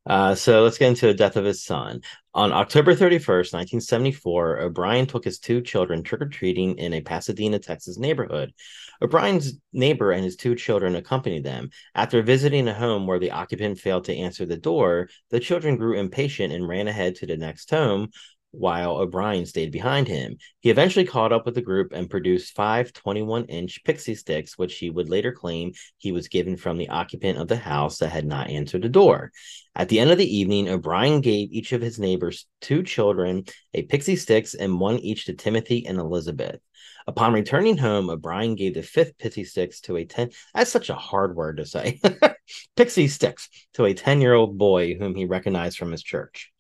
Uh, 0.06 0.36
so 0.36 0.64
let's 0.64 0.78
get 0.78 0.90
into 0.90 1.08
the 1.08 1.14
death 1.14 1.38
of 1.38 1.46
his 1.46 1.64
son. 1.64 2.02
On 2.34 2.54
October 2.54 2.96
31st, 2.96 3.54
1974, 3.54 4.60
O'Bryan 4.60 5.06
took 5.06 5.26
his 5.26 5.38
two 5.38 5.62
children 5.62 6.02
trick 6.02 6.22
or 6.22 6.30
treating 6.30 6.78
in 6.78 6.94
a 6.94 7.02
Pasadena, 7.02 7.60
Texas 7.60 7.98
neighborhood. 7.98 8.54
O'Bryan's 9.02 9.56
neighbor 9.74 10.12
and 10.12 10.24
his 10.24 10.38
two 10.38 10.56
children 10.56 10.96
accompanied 10.96 11.44
them. 11.44 11.72
After 11.94 12.22
visiting 12.22 12.70
a 12.70 12.74
home 12.74 13.06
where 13.06 13.20
the 13.20 13.32
occupant 13.32 13.80
failed 13.80 14.06
to 14.06 14.16
answer 14.16 14.46
the 14.46 14.56
door, 14.56 15.10
the 15.30 15.42
children 15.42 15.76
grew 15.76 16.00
impatient 16.00 16.54
and 16.54 16.66
ran 16.66 16.88
ahead 16.88 17.16
to 17.16 17.26
the 17.26 17.36
next 17.36 17.70
home 17.70 18.12
while 18.52 18.98
O'Bryan 18.98 19.46
stayed 19.46 19.72
behind 19.72 20.08
him. 20.08 20.38
He 20.60 20.70
eventually 20.70 21.06
caught 21.06 21.32
up 21.32 21.46
with 21.46 21.56
the 21.56 21.62
group 21.62 21.92
and 21.94 22.10
produced 22.10 22.56
five 22.56 22.94
21 22.94 23.46
inch 23.46 23.84
pixie 23.84 24.16
sticks, 24.16 24.58
which 24.58 24.78
he 24.78 24.90
would 24.90 25.10
later 25.10 25.32
claim 25.32 25.74
he 25.98 26.12
was 26.12 26.28
given 26.28 26.58
from 26.58 26.78
the 26.78 26.90
occupant 26.90 27.38
of 27.38 27.48
the 27.48 27.58
house 27.58 28.00
that 28.00 28.10
had 28.10 28.26
not 28.26 28.50
answered 28.50 28.82
the 28.82 28.90
door. 28.90 29.32
At 29.76 29.90
the 29.90 30.00
end 30.00 30.12
of 30.12 30.18
the 30.18 30.38
evening, 30.38 30.68
O'Bryan 30.68 31.22
gave 31.22 31.52
each 31.52 31.72
of 31.72 31.82
his 31.82 32.00
neighbors 32.00 32.46
two 32.60 32.84
children 32.84 33.46
a 33.74 33.84
pixie 33.84 34.18
sticks 34.18 34.54
and 34.54 34.80
one 34.80 35.00
each 35.00 35.26
to 35.26 35.34
Timothy 35.34 35.86
and 35.88 35.98
Elizabeth. 35.98 36.60
Upon 37.08 37.34
returning 37.34 37.78
home, 37.78 38.10
O'Bryan 38.10 38.56
gave 38.56 38.74
the 38.74 38.84
fifth 38.84 39.18
pixie 39.18 39.44
sticks 39.44 39.82
to 39.82 39.98
a 39.98 40.06
10 40.06 40.32
that's 40.54 40.72
such 40.72 40.90
a 40.90 40.96
hard 40.96 41.36
word 41.36 41.58
to 41.58 41.66
say. 41.66 42.00
pixie 42.76 43.08
sticks 43.08 43.50
to 43.74 43.86
a 43.86 43.94
10-year-old 43.94 44.58
boy 44.58 44.96
whom 44.96 45.16
he 45.16 45.26
recognized 45.26 45.78
from 45.78 45.92
his 45.92 46.04
church. 46.04 46.51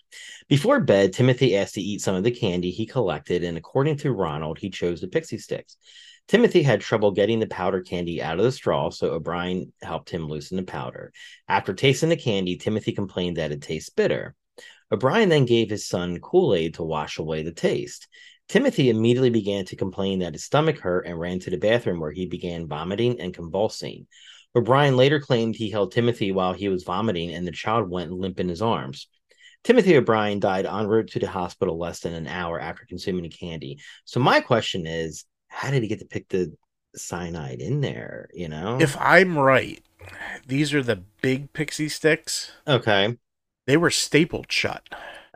Before 0.47 0.79
bed, 0.79 1.13
Timothy 1.13 1.55
asked 1.55 1.75
to 1.75 1.81
eat 1.81 2.01
some 2.01 2.15
of 2.15 2.23
the 2.23 2.31
candy 2.31 2.71
he 2.71 2.85
collected, 2.85 3.43
and 3.43 3.57
according 3.57 3.97
to 3.97 4.11
Ronald, 4.11 4.59
he 4.59 4.69
chose 4.69 5.01
the 5.01 5.07
pixie 5.07 5.37
sticks. 5.37 5.77
Timothy 6.27 6.63
had 6.63 6.81
trouble 6.81 7.11
getting 7.11 7.39
the 7.39 7.47
powder 7.47 7.81
candy 7.81 8.21
out 8.21 8.37
of 8.37 8.45
the 8.45 8.51
straw, 8.51 8.89
so 8.89 9.13
O'Bryan 9.13 9.73
helped 9.81 10.09
him 10.09 10.27
loosen 10.27 10.57
the 10.57 10.63
powder. 10.63 11.11
After 11.47 11.73
tasting 11.73 12.09
the 12.09 12.15
candy, 12.15 12.57
Timothy 12.57 12.93
complained 12.93 13.37
that 13.37 13.51
it 13.51 13.61
tastes 13.61 13.89
bitter. 13.89 14.35
O'Bryan 14.91 15.29
then 15.29 15.45
gave 15.45 15.69
his 15.69 15.87
son 15.87 16.19
Kool 16.19 16.53
Aid 16.53 16.75
to 16.75 16.83
wash 16.83 17.17
away 17.17 17.43
the 17.43 17.51
taste. 17.51 18.07
Timothy 18.47 18.89
immediately 18.89 19.29
began 19.29 19.65
to 19.65 19.75
complain 19.77 20.19
that 20.19 20.33
his 20.33 20.43
stomach 20.43 20.79
hurt 20.79 21.05
and 21.05 21.19
ran 21.19 21.39
to 21.39 21.49
the 21.49 21.57
bathroom 21.57 21.99
where 21.99 22.11
he 22.11 22.25
began 22.25 22.67
vomiting 22.67 23.19
and 23.21 23.33
convulsing. 23.33 24.07
O'Bryan 24.53 24.97
later 24.97 25.21
claimed 25.21 25.55
he 25.55 25.69
held 25.69 25.93
Timothy 25.93 26.33
while 26.33 26.51
he 26.51 26.67
was 26.67 26.83
vomiting 26.83 27.33
and 27.33 27.47
the 27.47 27.53
child 27.53 27.89
went 27.89 28.11
limp 28.11 28.39
in 28.39 28.49
his 28.49 28.61
arms. 28.61 29.07
Timothy 29.63 29.95
O'Bryan 29.95 30.39
died 30.39 30.65
en 30.65 30.87
route 30.87 31.11
to 31.11 31.19
the 31.19 31.27
hospital 31.27 31.77
less 31.77 31.99
than 31.99 32.13
an 32.13 32.27
hour 32.27 32.59
after 32.59 32.85
consuming 32.85 33.23
the 33.23 33.29
candy. 33.29 33.79
So 34.05 34.19
my 34.19 34.39
question 34.41 34.87
is, 34.87 35.25
how 35.47 35.69
did 35.71 35.83
he 35.83 35.87
get 35.89 35.99
to 35.99 36.05
pick 36.05 36.27
the 36.29 36.53
cyanide 36.95 37.59
in 37.61 37.81
there? 37.81 38.29
You 38.33 38.49
know, 38.49 38.79
If 38.81 38.97
I'm 38.99 39.37
right, 39.37 39.83
these 40.47 40.73
are 40.73 40.81
the 40.81 41.03
big 41.21 41.53
pixie 41.53 41.89
sticks. 41.89 42.51
okay, 42.67 43.17
They 43.67 43.77
were 43.77 43.91
stapled 43.91 44.51
shut. 44.51 44.83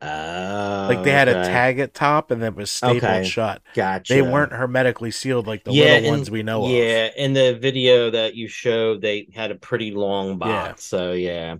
uh, 0.01 0.87
Like 0.89 1.03
they 1.03 1.11
had 1.11 1.27
a 1.27 1.43
tag 1.45 1.77
at 1.79 1.93
top 1.93 2.31
and 2.31 2.41
then 2.41 2.55
was 2.55 2.71
stapled 2.71 3.03
Okay. 3.03 3.23
shut. 3.25 3.61
Gotcha. 3.75 4.11
They 4.13 4.21
weren't 4.23 4.51
hermetically 4.51 5.11
sealed 5.11 5.45
like 5.47 5.63
the 5.63 5.71
Yeah, 5.71 5.83
little 5.85 5.97
and- 5.97 6.07
ones 6.07 6.31
we 6.31 6.41
know 6.43 6.65
of. 6.65 6.71
Yeah, 6.71 7.09
in 7.15 7.33
the 7.33 7.55
video 7.61 8.09
that 8.09 8.35
you 8.35 8.47
showed, 8.47 9.01
they 9.01 9.27
had 9.33 9.51
a 9.51 9.55
pretty 9.55 9.91
long 9.91 10.37
box. 10.39 10.51
Yeah. 10.91 10.97
So 10.97 11.11
yeah. 11.13 11.55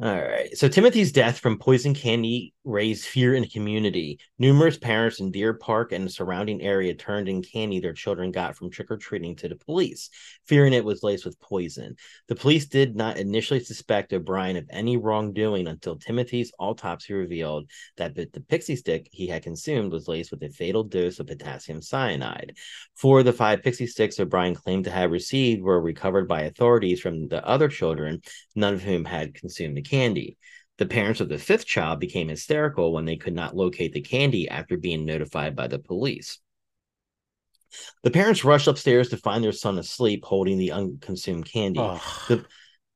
All 0.00 0.14
right. 0.22 0.56
So 0.56 0.68
Timothy's 0.68 1.10
death 1.10 1.38
from 1.38 1.58
poison 1.58 1.92
candy 1.92 2.54
raised 2.68 3.06
fear 3.06 3.34
in 3.34 3.42
the 3.42 3.48
community. 3.48 4.18
Numerous 4.38 4.76
parents 4.76 5.20
in 5.20 5.30
Deer 5.30 5.54
Park 5.54 5.92
and 5.92 6.04
the 6.04 6.10
surrounding 6.10 6.60
area 6.60 6.94
turned 6.94 7.28
in 7.28 7.42
candy 7.42 7.80
their 7.80 7.94
children 7.94 8.30
got 8.30 8.54
from 8.54 8.70
trick 8.70 8.90
or 8.90 8.98
treating 8.98 9.34
to 9.36 9.48
the 9.48 9.56
police, 9.56 10.10
fearing 10.46 10.74
it 10.74 10.84
was 10.84 11.02
laced 11.02 11.24
with 11.24 11.40
poison. 11.40 11.96
The 12.28 12.34
police 12.34 12.66
did 12.66 12.94
not 12.94 13.16
initially 13.16 13.60
suspect 13.60 14.12
O'Bryan 14.12 14.56
of 14.56 14.66
any 14.70 14.98
wrongdoing 14.98 15.66
until 15.66 15.96
Timothy's 15.96 16.52
autopsy 16.58 17.14
revealed 17.14 17.70
that 17.96 18.14
the, 18.14 18.28
the 18.32 18.40
pixie 18.40 18.76
stick 18.76 19.08
he 19.10 19.26
had 19.26 19.42
consumed 19.42 19.90
was 19.90 20.06
laced 20.06 20.30
with 20.30 20.42
a 20.42 20.50
fatal 20.50 20.84
dose 20.84 21.18
of 21.18 21.26
potassium 21.26 21.80
cyanide. 21.80 22.52
Four 22.94 23.20
of 23.20 23.24
the 23.24 23.32
five 23.32 23.62
pixie 23.62 23.86
sticks 23.86 24.20
O'Bryan 24.20 24.54
claimed 24.54 24.84
to 24.84 24.90
have 24.90 25.10
received 25.10 25.62
were 25.62 25.80
recovered 25.80 26.28
by 26.28 26.42
authorities 26.42 27.00
from 27.00 27.28
the 27.28 27.44
other 27.46 27.68
children, 27.68 28.20
none 28.54 28.74
of 28.74 28.82
whom 28.82 29.06
had 29.06 29.34
consumed 29.34 29.76
the 29.76 29.82
candy. 29.82 30.36
The 30.78 30.86
parents 30.86 31.20
of 31.20 31.28
the 31.28 31.38
fifth 31.38 31.66
child 31.66 32.00
became 32.00 32.28
hysterical 32.28 32.92
when 32.92 33.04
they 33.04 33.16
could 33.16 33.34
not 33.34 33.56
locate 33.56 33.92
the 33.92 34.00
candy 34.00 34.48
after 34.48 34.76
being 34.76 35.04
notified 35.04 35.54
by 35.54 35.66
the 35.66 35.78
police. 35.78 36.38
The 38.02 38.10
parents 38.10 38.44
rushed 38.44 38.68
upstairs 38.68 39.08
to 39.10 39.16
find 39.16 39.42
their 39.44 39.52
son 39.52 39.78
asleep 39.78 40.24
holding 40.24 40.56
the 40.56 40.72
unconsumed 40.72 41.46
candy. 41.46 41.80
The, 42.28 42.44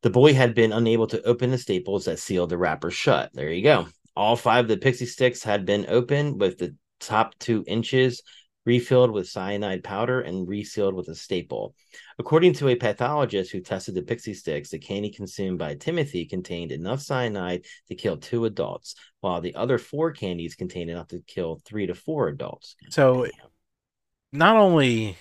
the 0.03 0.11
boy 0.11 0.33
had 0.33 0.55
been 0.55 0.73
unable 0.73 1.09
to 1.09 1.23
open 1.25 1.51
the 1.51 1.59
staples 1.59 2.07
that 2.07 2.21
sealed 2.21 2.51
the 2.51 2.57
wrapper 2.57 2.91
shut. 2.91 3.31
There 3.35 3.53
you 3.53 3.63
go. 3.63 3.89
All 4.17 4.37
five 4.37 4.67
of 4.67 4.69
the 4.69 4.77
pixie 4.77 5.07
sticks 5.07 5.43
had 5.43 5.67
been 5.67 5.87
opened 5.89 6.41
with 6.41 6.59
the 6.59 6.75
top 7.01 7.39
two 7.39 7.65
inches 7.67 8.23
refilled 8.65 9.11
with 9.11 9.29
cyanide 9.29 9.83
powder 9.83 10.21
and 10.21 10.47
resealed 10.47 10.95
with 10.95 11.09
a 11.09 11.15
staple. 11.15 11.75
According 12.19 12.53
to 12.55 12.69
a 12.69 12.77
pathologist 12.77 13.51
who 13.51 13.61
tested 13.61 13.95
the 13.95 14.03
pixie 14.03 14.35
sticks, 14.35 14.71
the 14.71 14.79
candy 14.79 15.11
consumed 15.11 15.59
by 15.59 15.75
Timothy 15.75 16.25
contained 16.27 16.71
enough 16.73 17.01
cyanide 17.01 17.65
to 17.89 17.95
kill 17.95 18.17
two 18.17 18.45
adults, 18.45 18.95
while 19.21 19.41
the 19.41 19.55
other 19.55 19.79
four 19.79 20.13
candies 20.13 20.55
contained 20.55 20.91
enough 20.91 21.09
to 21.09 21.21
kill 21.27 21.61
three 21.65 21.87
to 21.87 21.95
four 21.95 22.29
adults. 22.29 22.77
So 22.91 23.27
not 24.33 24.57
only 24.57 25.19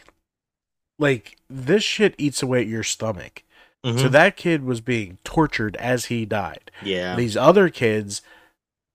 like 0.99 1.37
this 1.49 1.83
shit 1.83 2.13
eats 2.17 2.43
away 2.43 2.61
at 2.61 2.67
your 2.67 2.83
stomach. 2.83 3.43
So 3.83 3.91
Mhm. 3.93 4.11
that 4.11 4.37
kid 4.37 4.63
was 4.63 4.79
being 4.79 5.17
tortured 5.23 5.75
as 5.77 6.05
he 6.05 6.25
died. 6.25 6.69
yeah. 6.83 7.15
These 7.15 7.35
other 7.35 7.69
kids, 7.69 8.21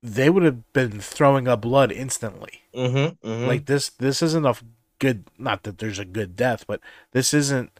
they 0.07 0.31
would 0.31 0.43
have 0.45 0.73
been 0.73 1.01
throwing 1.01 1.49
up 1.49 1.63
blood 1.63 1.93
instantly. 1.93 2.63
Mm-hmm, 2.75 3.29
mhm. 3.29 3.47
Like 3.47 3.67
this, 3.67 3.91
this 3.91 4.23
isn't 4.23 4.47
a 4.47 4.55
good. 4.99 5.25
Not 5.39 5.65
that 5.65 5.79
there's 5.79 5.99
a 5.99 6.05
good 6.05 6.37
death, 6.37 6.67
but 6.67 6.81
this 7.13 7.35
isn't. 7.35 7.71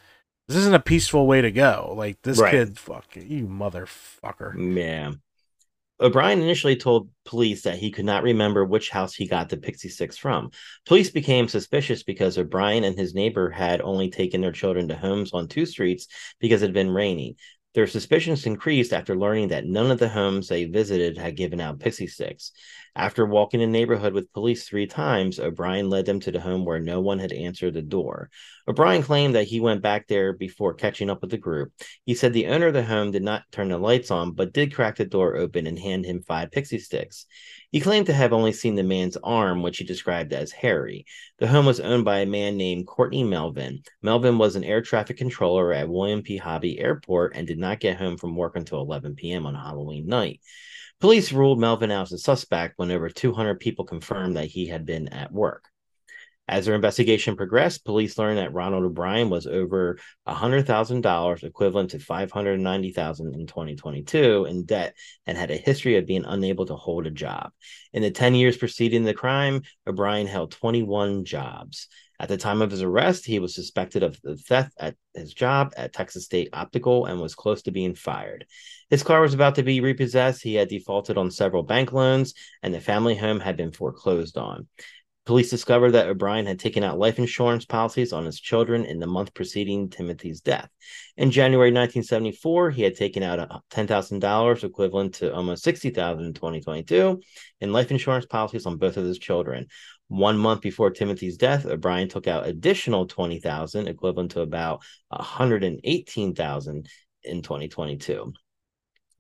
This 0.49 0.59
isn't 0.59 0.75
a 0.75 0.81
peaceful 0.81 1.27
way 1.27 1.41
to 1.41 1.51
go. 1.51 1.93
Like 1.97 2.23
this 2.23 2.39
Right. 2.39 2.53
kid, 2.53 2.79
fuck 2.79 3.17
you, 3.17 3.47
motherfucker. 3.49 4.55
Yeah. 4.77 5.13
O'Bryan 5.99 6.43
initially 6.43 6.77
told 6.77 7.09
police 7.25 7.63
that 7.63 7.79
he 7.79 7.91
could 7.91 8.05
not 8.05 8.23
remember 8.23 8.65
which 8.65 8.91
house 8.91 9.15
he 9.15 9.27
got 9.27 9.49
the 9.49 9.57
pixie 9.57 9.89
sticks 9.89 10.17
from. 10.19 10.51
Police 10.87 11.11
became 11.11 11.49
suspicious 11.49 12.03
because 12.03 12.37
O'Bryan 12.37 12.85
and 12.85 12.99
his 12.99 13.15
neighbor 13.15 13.49
had 13.51 13.81
only 13.81 14.11
taken 14.11 14.43
their 14.43 14.53
children 14.53 14.89
to 14.89 14.95
homes 14.97 15.33
on 15.33 15.49
two 15.49 15.65
streets 15.65 16.07
because 16.39 16.63
it 16.63 16.67
had 16.67 16.75
been 16.75 16.91
raining. 16.91 17.37
Their 17.77 17.87
suspicions 17.87 18.47
increased 18.47 18.95
after 18.95 19.15
learning 19.15 19.49
that 19.49 19.67
none 19.67 19.91
of 19.91 19.99
the 19.99 20.09
homes 20.09 20.49
they 20.49 20.65
visited 20.65 21.19
had 21.19 21.37
given 21.37 21.61
out 21.61 21.79
pixie 21.79 22.07
sticks. 22.07 22.53
After 22.97 23.27
walking 23.27 23.61
the 23.61 23.67
neighborhood 23.67 24.15
with 24.15 24.33
police 24.33 24.67
three 24.67 24.87
times, 24.87 25.39
O'Bryan 25.39 25.91
led 25.91 26.07
them 26.07 26.19
to 26.21 26.31
the 26.33 26.41
home 26.41 26.65
where 26.65 26.81
no 26.81 27.03
one 27.03 27.19
had 27.19 27.31
answered 27.31 27.75
the 27.75 27.83
door. 27.83 28.31
O'Bryan 28.67 29.03
claimed 29.03 29.35
that 29.35 29.49
he 29.49 29.61
went 29.61 29.83
back 29.83 30.07
there 30.07 30.33
before 30.33 30.73
catching 30.73 31.11
up 31.11 31.21
with 31.21 31.31
the 31.31 31.37
group. 31.37 31.75
He 32.07 32.15
said 32.15 32.33
the 32.33 32.47
owner 32.47 32.69
of 32.69 32.73
the 32.73 32.83
home 32.83 33.11
did 33.11 33.23
not 33.23 33.43
turn 33.53 33.69
the 33.69 33.77
lights 33.77 34.11
on, 34.11 34.33
but 34.33 34.55
did 34.55 34.75
crack 34.75 34.97
the 34.97 35.05
door 35.05 35.37
open 35.37 35.67
and 35.67 35.79
hand 35.79 36.07
him 36.07 36.23
five 36.23 36.51
pixie 36.51 36.79
sticks. 36.79 37.27
He 37.71 37.81
claimed 37.81 38.07
to 38.07 38.15
have 38.15 38.33
only 38.33 38.53
seen 38.53 38.77
the 38.77 38.83
man's 38.83 39.19
arm, 39.19 39.63
which 39.63 39.77
he 39.77 39.85
described 39.85 40.33
as 40.33 40.51
hairy. 40.51 41.05
The 41.39 41.49
home 41.49 41.67
was 41.67 41.81
owned 41.81 42.07
by 42.07 42.21
a 42.21 42.27
man 42.27 42.57
named 42.57 42.87
Courtney 42.87 43.25
Melvin. 43.25 43.83
Melvin 44.01 44.39
was 44.39 44.57
an 44.57 44.65
air 44.65 44.81
traffic 44.81 45.19
controller 45.19 45.71
at 45.75 45.91
William 45.91 46.23
P. 46.23 46.39
Hobby 46.39 46.79
Airport 46.79 47.37
and 47.37 47.47
did 47.47 47.59
not 47.59 47.79
get 47.79 47.99
home 47.99 48.17
from 48.17 48.37
work 48.37 48.57
until 48.57 48.81
11 48.81 49.17
p.m. 49.17 49.45
on 49.45 49.55
Halloween 49.55 50.07
night. 50.07 50.41
Police 51.01 51.31
ruled 51.33 51.61
Melvin 51.61 51.91
out 51.91 52.03
as 52.03 52.13
a 52.13 52.19
suspect 52.19 52.79
when 52.79 52.91
over 52.91 53.11
200 53.11 53.61
people 53.61 53.85
confirmed 53.85 54.37
that 54.37 54.47
he 54.47 54.67
had 54.67 54.87
been 54.87 55.09
at 55.09 55.31
work. 55.31 55.69
As 56.49 56.65
their 56.65 56.77
investigation 56.77 57.35
progressed, 57.37 57.85
police 57.85 58.17
learned 58.19 58.39
that 58.39 58.53
Ronald 58.53 58.85
O'Bryan 58.85 59.31
was 59.31 59.49
over 59.49 59.99
$100,000, 60.29 61.43
equivalent 61.43 61.91
to 61.91 61.99
$590,000 61.99 63.35
in 63.35 63.47
2022, 63.47 64.45
in 64.45 64.65
debt 64.65 64.95
and 65.27 65.37
had 65.37 65.51
a 65.51 65.57
history 65.57 65.97
of 65.97 66.07
being 66.07 66.25
unable 66.25 66.65
to 66.67 66.77
hold 66.77 67.07
a 67.07 67.11
job. 67.11 67.51
In 67.93 68.03
the 68.03 68.13
10 68.13 68.37
years 68.37 68.57
preceding 68.57 69.03
the 69.03 69.13
crime, 69.13 69.63
O'Bryan 69.89 70.29
held 70.29 70.53
21 70.53 71.25
jobs. 71.25 71.89
At 72.19 72.29
the 72.29 72.37
time 72.37 72.63
of 72.63 72.71
his 72.71 72.83
arrest, 72.83 73.27
he 73.27 73.39
was 73.39 73.55
suspected 73.55 74.03
of 74.03 74.21
the 74.23 74.37
theft 74.37 74.73
at 74.79 74.97
his 75.15 75.35
job 75.35 75.73
at 75.77 75.93
Texas 75.93 76.25
State 76.25 76.49
Optical 76.53 77.07
and 77.07 77.21
was 77.21 77.35
close 77.35 77.63
to 77.63 77.71
being 77.71 77.95
fired. 77.95 78.47
His 78.89 79.03
car 79.03 79.21
was 79.21 79.35
about 79.35 79.57
to 79.57 79.63
be 79.63 79.81
repossessed. 79.81 80.43
He 80.43 80.55
had 80.55 80.69
defaulted 80.69 81.19
on 81.19 81.31
several 81.31 81.63
bank 81.63 81.93
loans, 81.93 82.35
and 82.63 82.73
the 82.73 82.81
family 82.81 83.17
home 83.17 83.41
had 83.41 83.57
been 83.57 83.73
foreclosed 83.73 84.39
on. 84.39 84.67
Police 85.27 85.51
discovered 85.51 85.91
that 85.91 86.07
O'Bryan 86.07 86.47
had 86.47 86.61
taken 86.61 86.85
out 86.85 87.01
life 87.01 87.19
insurance 87.19 87.65
policies 87.65 88.13
on 88.13 88.25
his 88.25 88.39
children 88.39 88.85
in 88.85 89.01
the 89.01 89.09
month 89.09 89.35
preceding 89.35 89.91
Timothy's 89.91 90.41
death. 90.41 90.69
In 91.17 91.33
January 91.33 91.71
1974, 91.71 92.71
he 92.71 92.83
had 92.83 92.95
taken 92.95 93.25
out 93.25 93.41
a 93.41 93.61
$10,000, 93.73 94.63
equivalent 94.63 95.15
to 95.15 95.35
almost 95.35 95.65
60,000 95.65 96.25
in 96.25 96.33
2022, 96.33 97.21
in 97.61 97.73
life 97.73 97.91
insurance 97.91 98.25
policies 98.25 98.67
on 98.67 98.77
both 98.77 98.97
of 98.97 99.05
his 99.05 99.19
children. 99.19 99.67
One 100.09 100.39
month 100.39 100.61
before 100.61 100.91
Timothy's 100.91 101.37
death, 101.37 101.67
uh, 101.67 101.71
O'Bryan 101.71 102.09
took 102.09 102.27
out 102.27 102.47
additional 102.47 103.07
20,000, 103.07 103.89
equivalent 103.89 104.33
to 104.33 104.41
about 104.41 104.83
118,000 105.09 106.89
in 107.25 107.43
2022 107.43 108.33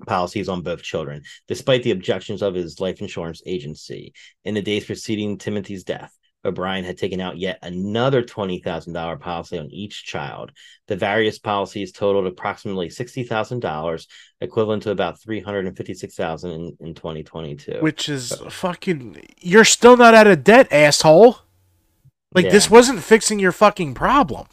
policies 0.07 0.49
on 0.49 0.62
both 0.62 0.83
children, 0.83 1.22
despite 1.49 1.83
the 1.83 1.90
objections 1.90 2.42
of 2.42 2.55
his 2.55 2.81
life 2.81 3.01
insurance 3.01 3.42
agency. 3.46 4.12
In 4.44 4.55
the 4.55 4.62
days 4.62 4.85
preceding 4.85 5.38
Timothy's 5.38 5.85
death, 5.85 6.15
O'Bryan 6.44 6.85
had 6.85 6.96
taken 6.99 7.20
out 7.20 7.38
yet 7.38 7.59
another 7.62 8.22
$20,000 8.22 9.20
policy 9.20 9.59
on 9.59 9.70
each 9.70 10.05
child. 10.05 10.53
The 10.87 10.94
various 10.96 11.38
policies 11.38 11.90
totaled 11.90 12.27
approximately 12.27 12.88
$60,000, 12.88 14.07
equivalent 14.40 14.83
to 14.85 14.90
about 14.92 15.18
$356,000 15.20 16.44
in, 16.44 16.77
in 16.88 16.94
2022. 16.94 17.79
Which 17.81 18.09
is 18.09 18.33
fucking. 18.49 19.27
You're 19.40 19.64
still 19.64 19.96
not 19.96 20.14
out 20.14 20.27
of 20.29 20.44
debt, 20.44 20.68
asshole. 20.72 21.38
Like 22.33 22.51
this 22.51 22.70
wasn't 22.70 23.03
fixing 23.03 23.38
your 23.38 23.53
fucking 23.53 23.94
problem. 23.94 24.46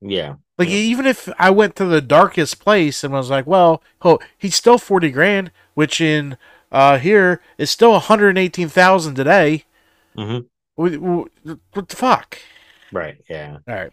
yeah. 0.00 0.34
Like 0.56 0.68
Yeah. 0.68 0.74
even 0.76 1.06
if 1.06 1.28
I 1.38 1.50
went 1.50 1.76
to 1.76 1.84
the 1.84 2.00
darkest 2.00 2.58
place 2.60 3.04
and 3.04 3.12
was 3.12 3.30
like, 3.30 3.46
well, 3.46 3.80
oh, 4.02 4.18
he's 4.36 4.56
still 4.56 4.76
forty 4.78 5.10
grand, 5.10 5.52
which 5.74 6.00
in 6.00 6.36
uh 6.72 6.98
here 6.98 7.40
is 7.58 7.70
still 7.70 7.92
one 7.92 8.00
hundred 8.00 8.36
eighteen 8.36 8.68
thousand 8.68 9.14
today. 9.14 9.64
Mhm. 10.16 10.46
What, 10.78 10.96
what, 10.98 11.28
the 11.88 11.96
fuck? 11.96 12.38
Right. 12.92 13.16
Yeah. 13.28 13.56
All 13.66 13.74
right, 13.74 13.92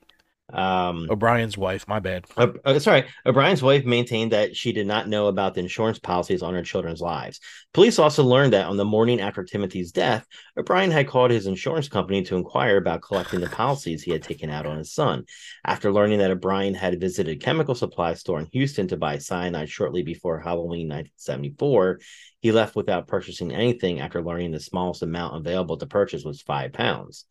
Um, 0.53 1.07
O'Bryan's 1.09 1.57
wife. 1.57 1.87
My 1.87 1.99
bad. 1.99 2.25
Uh, 2.37 2.77
sorry, 2.79 3.05
O'Bryan's 3.25 3.63
wife 3.63 3.83
maintained 3.83 4.31
that 4.31 4.55
she 4.55 4.71
did 4.71 4.85
not 4.85 5.07
know 5.07 5.27
about 5.27 5.55
the 5.55 5.61
insurance 5.61 5.97
policies 5.97 6.43
on 6.43 6.53
her 6.53 6.61
children's 6.61 7.01
lives. 7.01 7.39
Police 7.73 7.97
also 7.97 8.23
learned 8.23 8.53
that 8.53 8.67
on 8.67 8.77
the 8.77 8.85
morning 8.85 9.19
after 9.21 9.43
Timothy's 9.43 9.91
death, 9.91 10.25
O'Bryan 10.57 10.91
had 10.91 11.07
called 11.07 11.31
his 11.31 11.47
insurance 11.47 11.87
company 11.87 12.21
to 12.23 12.35
inquire 12.35 12.77
about 12.77 13.01
collecting 13.01 13.39
the 13.39 13.49
policies 13.49 14.03
he 14.03 14.11
had 14.11 14.21
taken 14.21 14.51
out 14.51 14.67
on 14.67 14.77
his 14.77 14.93
son. 14.93 15.25
After 15.65 15.91
learning 15.91 16.19
that 16.19 16.31
O'Bryan 16.31 16.75
had 16.75 17.01
visited 17.01 17.35
a 17.35 17.43
chemical 17.43 17.73
supply 17.73 18.13
store 18.13 18.39
in 18.39 18.47
Houston 18.51 18.87
to 18.89 18.97
buy 18.97 19.17
cyanide 19.17 19.69
shortly 19.69 20.03
before 20.03 20.39
Halloween 20.39 20.87
1974, 20.87 21.99
he 22.39 22.51
left 22.51 22.75
without 22.75 23.07
purchasing 23.07 23.51
anything 23.51 23.99
after 23.99 24.21
learning 24.21 24.51
the 24.51 24.59
smallest 24.59 25.01
amount 25.01 25.35
available 25.35 25.77
to 25.77 25.87
purchase 25.87 26.23
was 26.23 26.43
five 26.43 26.71
pounds. 26.71 27.25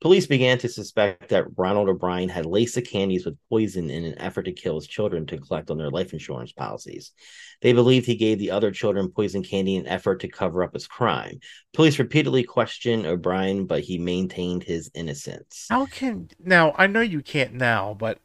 Police 0.00 0.26
began 0.26 0.56
to 0.58 0.68
suspect 0.68 1.28
that 1.28 1.44
Ronald 1.58 1.90
O'Bryan 1.90 2.30
had 2.30 2.46
laced 2.46 2.74
the 2.74 2.82
candies 2.82 3.26
with 3.26 3.36
poison 3.50 3.90
in 3.90 4.04
an 4.04 4.18
effort 4.18 4.44
to 4.44 4.52
kill 4.52 4.76
his 4.76 4.86
children 4.86 5.26
to 5.26 5.36
collect 5.36 5.70
on 5.70 5.76
their 5.76 5.90
life 5.90 6.14
insurance 6.14 6.52
policies. 6.52 7.12
They 7.60 7.74
believed 7.74 8.06
he 8.06 8.16
gave 8.16 8.38
the 8.38 8.50
other 8.50 8.70
children 8.70 9.10
poison 9.10 9.42
candy 9.42 9.76
in 9.76 9.82
an 9.82 9.92
effort 9.92 10.20
to 10.20 10.28
cover 10.28 10.62
up 10.62 10.72
his 10.72 10.86
crime. 10.86 11.40
Police 11.74 11.98
repeatedly 11.98 12.44
questioned 12.44 13.04
O'Bryan, 13.04 13.66
but 13.66 13.82
he 13.82 13.98
maintained 13.98 14.62
his 14.62 14.90
innocence. 14.94 15.66
How 15.68 15.84
can 15.84 16.30
now? 16.42 16.74
I 16.78 16.86
know 16.86 17.02
you 17.02 17.20
can't 17.20 17.52
now, 17.52 17.94
but 17.98 18.20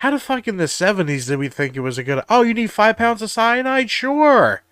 how 0.00 0.10
the 0.10 0.18
fuck 0.18 0.46
in 0.46 0.58
the 0.58 0.68
seventies 0.68 1.26
did 1.28 1.38
we 1.38 1.48
think 1.48 1.74
it 1.74 1.80
was 1.80 1.96
a 1.96 2.02
good? 2.02 2.22
Oh, 2.28 2.42
you 2.42 2.52
need 2.52 2.70
five 2.70 2.98
pounds 2.98 3.22
of 3.22 3.30
cyanide? 3.30 3.88
Sure. 3.88 4.62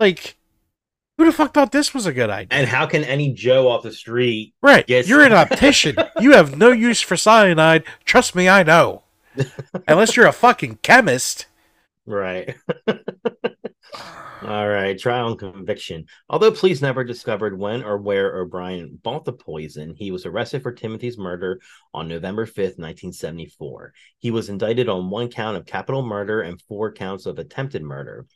Like, 0.00 0.37
who 1.18 1.24
the 1.24 1.32
fuck 1.32 1.52
thought 1.52 1.72
this 1.72 1.92
was 1.92 2.06
a 2.06 2.12
good 2.12 2.30
idea? 2.30 2.56
And 2.56 2.68
how 2.68 2.86
can 2.86 3.02
any 3.02 3.32
Joe 3.32 3.68
off 3.68 3.82
the 3.82 3.92
street? 3.92 4.54
Right. 4.62 4.84
Yes. 4.86 5.08
You're 5.08 5.24
an 5.24 5.32
optician. 5.32 5.96
you 6.20 6.32
have 6.32 6.56
no 6.56 6.70
use 6.70 7.02
for 7.02 7.16
cyanide. 7.16 7.82
Trust 8.04 8.36
me, 8.36 8.48
I 8.48 8.62
know. 8.62 9.02
Unless 9.88 10.16
you're 10.16 10.26
a 10.26 10.32
fucking 10.32 10.78
chemist. 10.82 11.46
Right. 12.06 12.56
All 14.42 14.68
right, 14.68 14.96
trial 14.96 15.28
and 15.28 15.38
conviction. 15.38 16.06
Although 16.30 16.52
police 16.52 16.80
never 16.80 17.02
discovered 17.02 17.58
when 17.58 17.82
or 17.82 17.98
where 17.98 18.36
O'Bryan 18.36 19.00
bought 19.02 19.24
the 19.24 19.32
poison, 19.32 19.94
he 19.96 20.12
was 20.12 20.24
arrested 20.24 20.62
for 20.62 20.70
Timothy's 20.70 21.18
murder 21.18 21.60
on 21.92 22.06
November 22.06 22.46
5th, 22.46 22.78
1974. 22.78 23.92
He 24.18 24.30
was 24.30 24.48
indicted 24.48 24.88
on 24.88 25.10
one 25.10 25.28
count 25.28 25.56
of 25.56 25.66
capital 25.66 26.06
murder 26.06 26.42
and 26.42 26.62
four 26.62 26.92
counts 26.92 27.26
of 27.26 27.40
attempted 27.40 27.82
murder. 27.82 28.26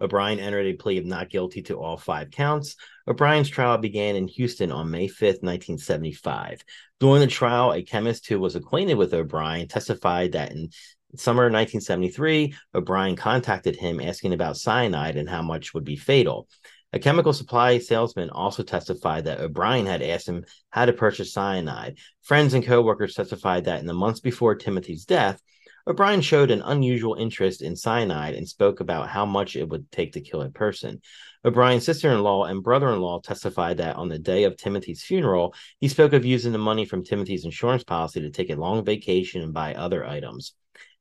O'Bryan 0.00 0.38
entered 0.38 0.66
a 0.66 0.74
plea 0.74 0.98
of 0.98 1.06
not 1.06 1.30
guilty 1.30 1.62
to 1.62 1.78
all 1.78 1.96
five 1.96 2.30
counts. 2.30 2.76
O'Bryan's 3.06 3.48
trial 3.48 3.78
began 3.78 4.16
in 4.16 4.28
Houston 4.28 4.70
on 4.70 4.90
May 4.90 5.08
5, 5.08 5.38
1975. 5.40 6.62
During 7.00 7.20
the 7.20 7.26
trial, 7.26 7.72
a 7.72 7.82
chemist 7.82 8.26
who 8.26 8.38
was 8.38 8.56
acquainted 8.56 8.94
with 8.94 9.14
O'Bryan 9.14 9.68
testified 9.68 10.32
that 10.32 10.52
in 10.52 10.70
summer 11.16 11.44
1973, 11.44 12.54
O'Bryan 12.74 13.16
contacted 13.16 13.76
him 13.76 14.00
asking 14.00 14.32
about 14.32 14.56
cyanide 14.56 15.16
and 15.16 15.28
how 15.28 15.42
much 15.42 15.74
would 15.74 15.84
be 15.84 15.96
fatal. 15.96 16.48
A 16.92 16.98
chemical 16.98 17.34
supply 17.34 17.78
salesman 17.78 18.30
also 18.30 18.62
testified 18.62 19.24
that 19.24 19.40
O'Bryan 19.40 19.84
had 19.84 20.00
asked 20.00 20.28
him 20.28 20.44
how 20.70 20.86
to 20.86 20.92
purchase 20.94 21.34
cyanide. 21.34 21.98
Friends 22.22 22.54
and 22.54 22.64
coworkers 22.64 23.14
testified 23.14 23.64
that 23.64 23.80
in 23.80 23.86
the 23.86 23.92
months 23.92 24.20
before 24.20 24.54
Timothy's 24.54 25.04
death, 25.04 25.42
O'Bryan 25.88 26.20
showed 26.20 26.50
an 26.50 26.60
unusual 26.60 27.14
interest 27.14 27.62
in 27.62 27.74
cyanide 27.74 28.34
and 28.34 28.46
spoke 28.46 28.80
about 28.80 29.08
how 29.08 29.24
much 29.24 29.56
it 29.56 29.66
would 29.70 29.90
take 29.90 30.12
to 30.12 30.20
kill 30.20 30.42
a 30.42 30.50
person. 30.50 31.00
O'Bryan's 31.46 31.86
sister 31.86 32.12
in 32.12 32.22
law 32.22 32.44
and 32.44 32.62
brother 32.62 32.90
in 32.90 33.00
law 33.00 33.20
testified 33.20 33.78
that 33.78 33.96
on 33.96 34.10
the 34.10 34.18
day 34.18 34.44
of 34.44 34.58
Timothy's 34.58 35.02
funeral, 35.02 35.54
he 35.80 35.88
spoke 35.88 36.12
of 36.12 36.26
using 36.26 36.52
the 36.52 36.58
money 36.58 36.84
from 36.84 37.04
Timothy's 37.04 37.46
insurance 37.46 37.84
policy 37.84 38.20
to 38.20 38.30
take 38.30 38.50
a 38.50 38.56
long 38.56 38.84
vacation 38.84 39.40
and 39.40 39.54
buy 39.54 39.72
other 39.72 40.04
items. 40.04 40.52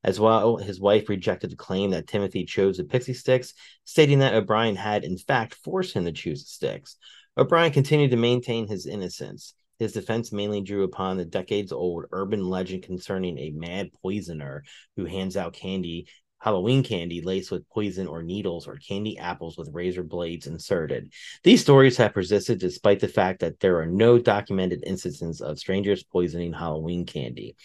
As 0.06 0.22
well, 0.22 0.56
his 0.56 0.80
wife 0.80 1.10
rejected 1.10 1.52
the 1.52 1.58
claim 1.58 1.90
that 1.92 2.08
Timothy 2.08 2.46
chose 2.46 2.78
the 2.78 2.86
Pixy 2.86 3.14
Stix, 3.14 3.52
stating 3.84 4.20
that 4.20 4.36
O'Bryan 4.36 4.78
had, 4.78 5.04
in 5.04 5.18
fact, 5.18 5.56
forced 5.56 5.96
him 5.96 6.06
to 6.06 6.14
choose 6.14 6.44
the 6.44 6.50
sticks. 6.50 6.96
O'Bryan 7.38 7.74
continued 7.74 8.12
to 8.12 8.18
maintain 8.18 8.70
his 8.70 8.86
innocence. 8.86 9.54
His 9.80 9.94
defense 9.94 10.32
mainly 10.32 10.62
drew 10.62 10.84
upon 10.84 11.18
the 11.18 11.26
decades 11.26 11.72
old 11.72 12.06
urban 12.12 12.44
legend 12.44 12.84
concerning 12.84 13.38
a 13.38 13.52
mad 13.52 13.92
poisoner 14.02 14.64
who 14.96 15.06
hands 15.06 15.38
out 15.38 15.54
candy, 15.54 16.08
Halloween 16.40 16.84
candy 16.84 17.22
laced 17.22 17.52
with 17.52 17.68
poison 17.70 18.08
or 18.08 18.24
needles, 18.24 18.68
or 18.68 18.78
candy 18.78 19.18
apples 19.18 19.58
with 19.58 19.74
razor 19.74 20.04
blades 20.04 20.48
inserted. 20.48 21.12
These 21.44 21.62
stories 21.62 21.98
have 21.98 22.14
persisted 22.14 22.60
despite 22.60 23.00
the 23.00 23.08
fact 23.08 23.40
that 23.42 23.60
there 23.60 23.80
are 23.80 23.88
no 23.88 24.18
documented 24.20 24.84
instances 24.86 25.42
of 25.42 25.60
strangers 25.60 26.04
poisoning 26.04 26.54
Halloween 26.54 27.06
candy. 27.06 27.56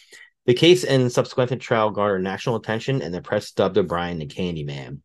The 0.47 0.55
case 0.55 0.85
and 0.85 1.13
subsequent 1.13 1.63
trial 1.63 1.91
garnered 1.91 2.23
national 2.23 2.57
attention, 2.57 3.01
and 3.01 3.15
the 3.15 3.23
press 3.23 3.53
dubbed 3.53 3.79
O'Bryan 3.79 4.19
the 4.19 4.27
Candyman. 4.27 5.01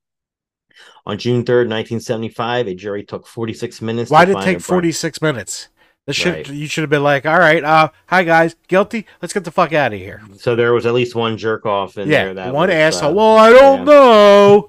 On 1.06 1.18
June 1.18 1.44
3rd, 1.44 1.70
1975, 1.70 2.68
a 2.68 2.76
jury 2.76 3.04
took 3.04 3.28
46 3.28 3.82
minutes. 3.82 4.12
Why 4.12 4.26
to 4.26 4.34
did 4.34 4.38
it 4.38 4.44
take 4.44 4.58
O'Bryan- 4.58 4.60
46 4.62 5.22
minutes? 5.22 5.70
Should 6.10 6.34
Right. 6.34 6.50
you 6.50 6.68
should 6.68 6.84
have 6.84 6.90
been 6.90 7.04
like, 7.04 7.26
all 7.26 7.38
right, 7.38 7.62
uh, 7.64 7.90
hi 8.08 8.24
guys, 8.24 8.56
guilty. 8.70 9.06
Let's 9.22 9.34
get 9.34 9.44
the 9.44 9.52
fuck 9.52 9.74
out 9.74 9.92
of 9.94 10.00
here. 10.00 10.22
So 10.38 10.56
there 10.56 10.72
was 10.72 10.86
at 10.86 10.94
least 10.94 11.16
one 11.16 11.38
jerk 11.38 11.66
off 11.66 11.98
in 11.98 12.08
there. 12.08 12.28
Yeah, 12.28 12.34
That 12.34 12.54
one 12.54 12.70
was, 12.70 12.76
asshole. 12.76 13.10
uh, 13.12 13.14
well, 13.14 13.38
I 13.38 13.50
don't 13.52 13.80
yeah. 13.80 13.94
know. 13.94 14.68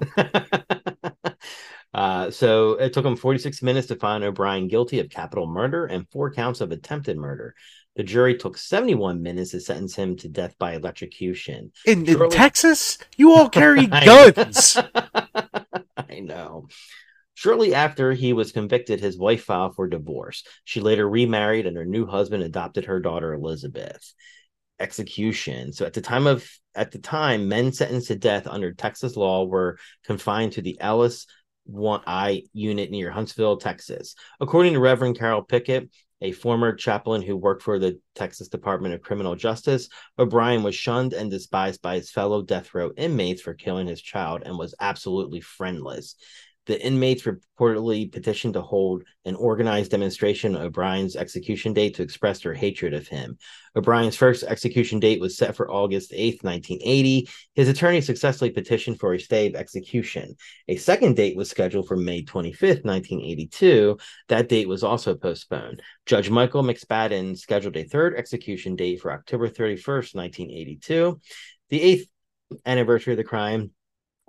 uh, 1.93 2.31
so 2.31 2.73
it 2.73 2.91
took 2.93 3.05
him 3.05 3.15
46 3.15 3.61
minutes 3.63 3.87
to 3.87 3.95
find 3.95 4.23
O'Bryan 4.23 4.67
guilty 4.67 4.99
of 4.99 5.09
capital 5.09 5.47
murder 5.47 5.85
and 5.85 6.07
four 6.09 6.31
counts 6.31 6.61
of 6.61 6.71
attempted 6.71 7.17
murder. 7.17 7.55
The 7.95 8.03
jury 8.03 8.35
took 8.37 8.57
71 8.57 9.21
minutes 9.23 9.51
to 9.51 9.59
sentence 9.59 9.95
him 9.95 10.15
to 10.17 10.29
death 10.29 10.55
by 10.59 10.73
electrocution. 10.75 11.71
In, 11.85 12.05
in 12.07 12.29
Texas, 12.29 12.97
you 13.17 13.33
all 13.33 13.49
carry 13.49 13.87
guns. 13.87 14.77
I 14.77 16.19
know. 16.21 16.67
Shortly 17.39 17.73
after 17.73 18.11
he 18.11 18.33
was 18.33 18.51
convicted, 18.51 18.99
his 18.99 19.17
wife 19.17 19.45
filed 19.45 19.73
for 19.73 19.87
divorce. 19.87 20.43
She 20.65 20.81
later 20.81 21.09
remarried, 21.09 21.65
and 21.65 21.77
her 21.77 21.85
new 21.85 22.05
husband 22.05 22.43
adopted 22.43 22.83
her 22.83 22.99
daughter 22.99 23.33
Elizabeth. 23.33 24.13
Execution. 24.77 25.71
So 25.71 25.85
at 25.85 25.93
the 25.93 26.01
time 26.01 26.27
of 26.27 26.45
at 26.75 26.91
the 26.91 26.99
time, 26.99 27.47
men 27.47 27.71
sentenced 27.71 28.09
to 28.09 28.17
death 28.17 28.45
under 28.45 28.73
Texas 28.73 29.15
law 29.15 29.45
were 29.45 29.77
confined 30.03 30.51
to 30.53 30.61
the 30.61 30.81
Ellis 30.81 31.27
one 31.63 32.01
I 32.05 32.43
unit 32.51 32.91
near 32.91 33.09
Huntsville, 33.09 33.55
Texas. 33.55 34.15
According 34.41 34.73
to 34.73 34.81
Reverend 34.81 35.17
Carroll 35.17 35.43
Pickett, 35.43 35.89
a 36.19 36.33
former 36.33 36.73
chaplain 36.73 37.21
who 37.21 37.37
worked 37.37 37.63
for 37.63 37.79
the 37.79 38.01
Texas 38.15 38.49
Department 38.49 38.95
of 38.95 39.01
Criminal 39.01 39.37
Justice, 39.37 39.87
O'Bryan 40.17 40.61
was 40.61 40.75
shunned 40.75 41.13
and 41.13 41.31
despised 41.31 41.81
by 41.81 41.95
his 41.95 42.11
fellow 42.11 42.41
death 42.41 42.73
row 42.73 42.91
inmates 42.97 43.41
for 43.41 43.53
killing 43.53 43.87
his 43.87 44.01
child 44.01 44.43
and 44.45 44.57
was 44.57 44.75
absolutely 44.81 45.39
friendless. 45.39 46.15
The 46.69 46.85
inmates 46.85 47.23
reportedly 47.23 48.11
petitioned 48.11 48.53
to 48.53 48.61
hold 48.61 49.01
an 49.25 49.33
organized 49.33 49.89
demonstration 49.89 50.55
of 50.55 50.61
O'Bryan's 50.61 51.15
execution 51.15 51.73
date 51.73 51.95
to 51.95 52.03
express 52.03 52.41
their 52.41 52.53
hatred 52.53 52.93
of 52.93 53.07
him. 53.07 53.39
O'Bryan's 53.75 54.15
first 54.15 54.43
execution 54.43 54.99
date 54.99 55.19
was 55.19 55.35
set 55.35 55.55
for 55.55 55.71
August 55.71 56.11
8th, 56.11 56.43
1980. 56.43 57.27
His 57.55 57.69
attorney 57.69 58.01
successfully 58.01 58.51
petitioned 58.51 58.99
for 58.99 59.15
a 59.15 59.19
stay 59.19 59.47
of 59.47 59.55
execution. 59.55 60.35
A 60.67 60.75
second 60.75 61.15
date 61.15 61.35
was 61.35 61.49
scheduled 61.49 61.87
for 61.87 61.97
May 61.97 62.23
25th, 62.23 62.85
1982. 62.85 63.97
That 64.27 64.47
date 64.47 64.67
was 64.67 64.83
also 64.83 65.15
postponed. 65.15 65.81
Judge 66.05 66.29
Michael 66.29 66.61
McSpadden 66.61 67.35
scheduled 67.35 67.77
a 67.77 67.83
third 67.83 68.15
execution 68.15 68.75
date 68.75 69.01
for 69.01 69.11
October 69.11 69.49
31st, 69.49 70.13
1982, 70.13 71.19
the 71.69 71.81
eighth 71.81 72.07
anniversary 72.67 73.13
of 73.13 73.17
the 73.17 73.23
crime 73.23 73.71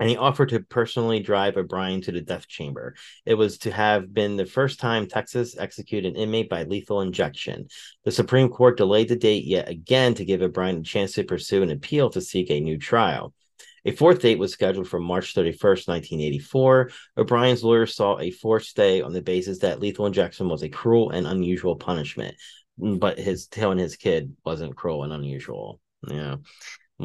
and 0.01 0.09
he 0.09 0.17
offered 0.17 0.49
to 0.49 0.61
personally 0.61 1.21
drive 1.21 1.59
O'Bryan 1.59 2.01
to 2.03 2.13
the 2.13 2.23
death 2.23 2.49
chamber. 2.49 2.95
It 3.27 3.35
was 3.35 3.59
to 3.59 3.71
have 3.71 4.13
been 4.13 4.37
the 4.37 4.47
first 4.47 4.81
time 4.81 5.07
Texas 5.07 5.57
executed 5.59 6.15
an 6.15 6.21
inmate 6.21 6.49
by 6.49 6.65
lethal 6.65 7.03
injection. 7.03 7.69
The 8.05 8.11
Supreme 8.11 8.49
Court 8.49 8.79
delayed 8.79 9.11
the 9.11 9.17
date 9.17 9.45
yet 9.45 9.69
again 9.69 10.15
to 10.15 10.25
give 10.25 10.41
O'Bryan 10.41 10.79
a 10.79 10.83
chance 10.83 11.13
to 11.13 11.25
pursue 11.25 11.63
an 11.63 11.71
appeal 11.71 12.09
to 12.11 12.23
seek 12.23 12.51
a 12.51 12.61
new 12.61 12.79
trial. 12.79 13.35
A 13.85 13.93
fourth 13.93 14.21
date 14.21 14.39
was 14.39 14.53
scheduled 14.53 14.89
for 14.89 15.01
March 15.01 15.35
31st, 15.35 15.89
1984. 15.89 16.91
O'Bryan's 17.19 17.65
lawyers 17.65 17.95
sought 17.95 18.23
a 18.23 18.31
forced 18.31 18.71
stay 18.71 19.03
on 19.03 19.13
the 19.13 19.23
basis 19.23 19.59
that 19.59 19.81
lethal 19.81 20.07
injection 20.07 20.49
was 20.49 20.63
a 20.63 20.69
cruel 20.69 21.11
and 21.11 21.27
unusual 21.27 21.77
punishment, 21.77 22.37
but 22.79 23.19
his 23.19 23.47
killing 23.47 23.79
his 23.79 23.97
kid 23.97 24.35
wasn't 24.45 24.77
cruel 24.77 25.05
and 25.05 25.13
unusual. 25.13 25.81
Yeah, 26.07 26.37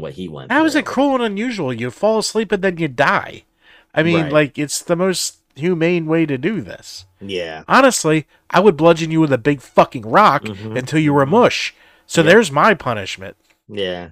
what 0.01 0.13
he 0.13 0.27
went. 0.27 0.51
How 0.51 0.65
is 0.65 0.73
through. 0.73 0.79
it 0.79 0.86
cruel 0.86 1.15
and 1.15 1.23
unusual? 1.23 1.73
You 1.73 1.91
fall 1.91 2.19
asleep 2.19 2.51
and 2.51 2.63
then 2.63 2.77
you 2.77 2.88
die. 2.88 3.43
I 3.93 4.03
mean, 4.03 4.23
Right. 4.23 4.31
like 4.34 4.58
it's 4.58 4.81
the 4.81 4.95
most 4.95 5.38
humane 5.55 6.05
way 6.05 6.25
to 6.25 6.38
do 6.38 6.62
this. 6.62 7.05
Yeah. 7.21 7.63
Honestly, 7.67 8.27
I 8.49 8.60
would 8.60 8.75
bludgeon 8.75 9.10
you 9.12 9.21
with 9.21 9.31
a 9.31 9.38
big 9.38 9.62
fucking 9.62 10.03
rock 10.08 10.43
Mhm. 10.43 10.77
until 10.77 10.99
you 10.99 11.13
were 11.13 11.25
mush. 11.25 11.73
So 12.05 12.21
Yeah. 12.21 12.29
there's 12.31 12.51
my 12.51 12.73
punishment. 12.73 13.38
Yeah. 13.69 14.10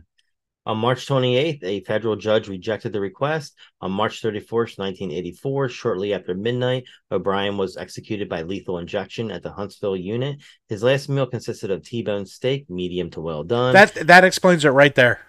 On 0.66 0.78
March 0.78 1.06
28th, 1.06 1.62
a 1.66 1.82
federal 1.82 2.16
judge 2.16 2.48
rejected 2.48 2.94
the 2.94 3.02
request. 3.02 3.54
On 3.82 3.92
March 3.92 4.22
31st, 4.22 4.80
1984, 4.80 5.68
shortly 5.68 6.14
after 6.14 6.34
midnight, 6.34 6.86
O'Bryan 7.12 7.58
was 7.58 7.76
executed 7.76 8.30
by 8.30 8.44
lethal 8.44 8.78
injection 8.78 9.30
at 9.30 9.44
the 9.44 9.52
Huntsville 9.52 9.98
unit. 9.98 10.38
His 10.70 10.82
last 10.82 11.10
meal 11.10 11.26
consisted 11.26 11.70
of 11.70 11.84
T-bone 11.84 12.26
steak, 12.26 12.70
medium 12.70 13.10
to 13.10 13.20
well 13.20 13.44
done. 13.44 13.74
That 13.74 13.94
that 14.08 14.24
explains 14.24 14.64
it 14.64 14.70
right 14.70 14.96
there. 14.96 15.20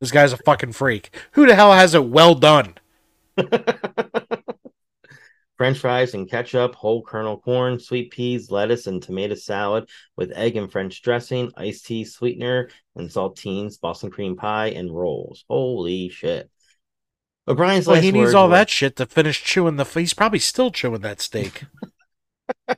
This 0.00 0.10
guy's 0.10 0.32
a 0.32 0.36
fucking 0.38 0.72
freak. 0.72 1.10
Who 1.32 1.46
the 1.46 1.54
hell 1.54 1.72
has 1.72 1.94
it 1.94 2.04
well 2.04 2.34
done? 2.34 2.74
French 5.56 5.78
fries 5.78 6.14
and 6.14 6.28
ketchup, 6.28 6.74
whole 6.74 7.02
kernel 7.02 7.38
corn, 7.38 7.78
sweet 7.78 8.10
peas, 8.10 8.50
lettuce, 8.50 8.88
and 8.88 9.00
tomato 9.00 9.36
salad 9.36 9.88
with 10.16 10.32
egg 10.32 10.56
and 10.56 10.70
French 10.70 11.00
dressing, 11.00 11.52
iced 11.56 11.86
tea, 11.86 12.04
sweetener, 12.04 12.70
and 12.96 13.08
saltines, 13.08 13.80
Boston 13.80 14.10
cream 14.10 14.34
pie, 14.36 14.68
and 14.70 14.90
rolls. 14.94 15.44
Holy 15.48 16.08
shit. 16.08 16.50
O'Bryan's 17.46 17.86
Well, 17.86 17.94
last 17.96 18.04
he 18.04 18.10
needs 18.10 18.34
all 18.34 18.48
were- 18.48 18.54
that 18.54 18.68
shit 18.68 18.96
to 18.96 19.06
finish 19.06 19.44
chewing 19.44 19.76
the. 19.76 19.84
He's 19.84 20.12
probably 20.14 20.40
still 20.40 20.72
chewing 20.72 21.02
that 21.02 21.20
steak. 21.20 21.64